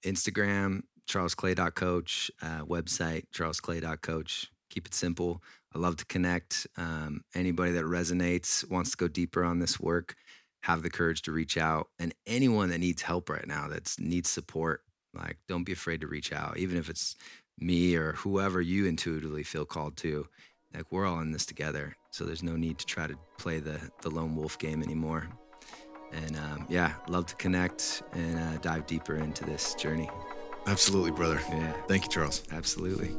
Instagram, 0.05 0.82
charlesclay.coach, 1.09 2.30
uh, 2.43 2.64
website, 2.64 3.24
charlesclay.coach. 3.35 4.51
Keep 4.70 4.86
it 4.86 4.94
simple. 4.94 5.43
I 5.79 5.81
love 5.81 5.97
to 5.99 6.07
connect. 6.07 6.67
Um, 6.77 7.23
anybody 7.37 7.71
that 7.73 7.85
resonates, 7.85 8.69
wants 8.69 8.91
to 8.91 8.97
go 8.97 9.07
deeper 9.07 9.45
on 9.45 9.61
this 9.61 9.79
work, 9.79 10.17
have 10.65 10.83
the 10.83 10.91
courage 10.91 11.23
to 11.23 11.33
reach 11.33 11.57
out. 11.57 11.87
And 12.01 12.13
anyone 12.27 12.71
that 12.71 12.79
needs 12.79 13.03
help 13.03 13.31
right 13.31 13.47
now, 13.47 13.69
that 13.69 13.95
needs 14.01 14.29
support, 14.29 14.83
like 15.15 15.39
don't 15.47 15.63
be 15.63 15.73
afraid 15.73 16.01
to 16.01 16.09
reach 16.09 16.33
out, 16.33 16.59
even 16.59 16.79
if 16.79 16.91
it's 16.91 17.15
me 17.61 17.95
or 17.95 18.13
whoever 18.15 18.61
you 18.61 18.87
intuitively 18.87 19.45
feel 19.45 19.65
called 19.65 19.97
to. 19.99 20.27
Like 20.75 20.91
we're 20.91 21.07
all 21.07 21.21
in 21.21 21.31
this 21.31 21.47
together, 21.47 21.97
so 22.11 22.25
there's 22.25 22.43
no 22.43 22.57
need 22.57 22.79
to 22.79 22.85
try 22.85 23.07
to 23.07 23.17
play 23.39 23.61
the 23.61 23.79
the 24.03 24.11
lone 24.11 24.35
wolf 24.35 24.59
game 24.59 24.83
anymore. 24.83 25.29
And 26.13 26.37
um, 26.37 26.67
yeah, 26.69 26.95
love 27.09 27.27
to 27.27 27.37
connect 27.37 28.03
and 28.13 28.39
uh, 28.39 28.59
dive 28.59 28.87
deeper 28.87 29.17
into 29.17 29.45
this 29.45 29.75
journey. 29.77 30.11
Absolutely, 30.67 31.13
brother. 31.13 31.41
Yeah, 31.49 31.73
Thank 31.87 32.03
you, 32.05 32.11
Charles. 32.11 32.43
absolutely. 32.53 33.17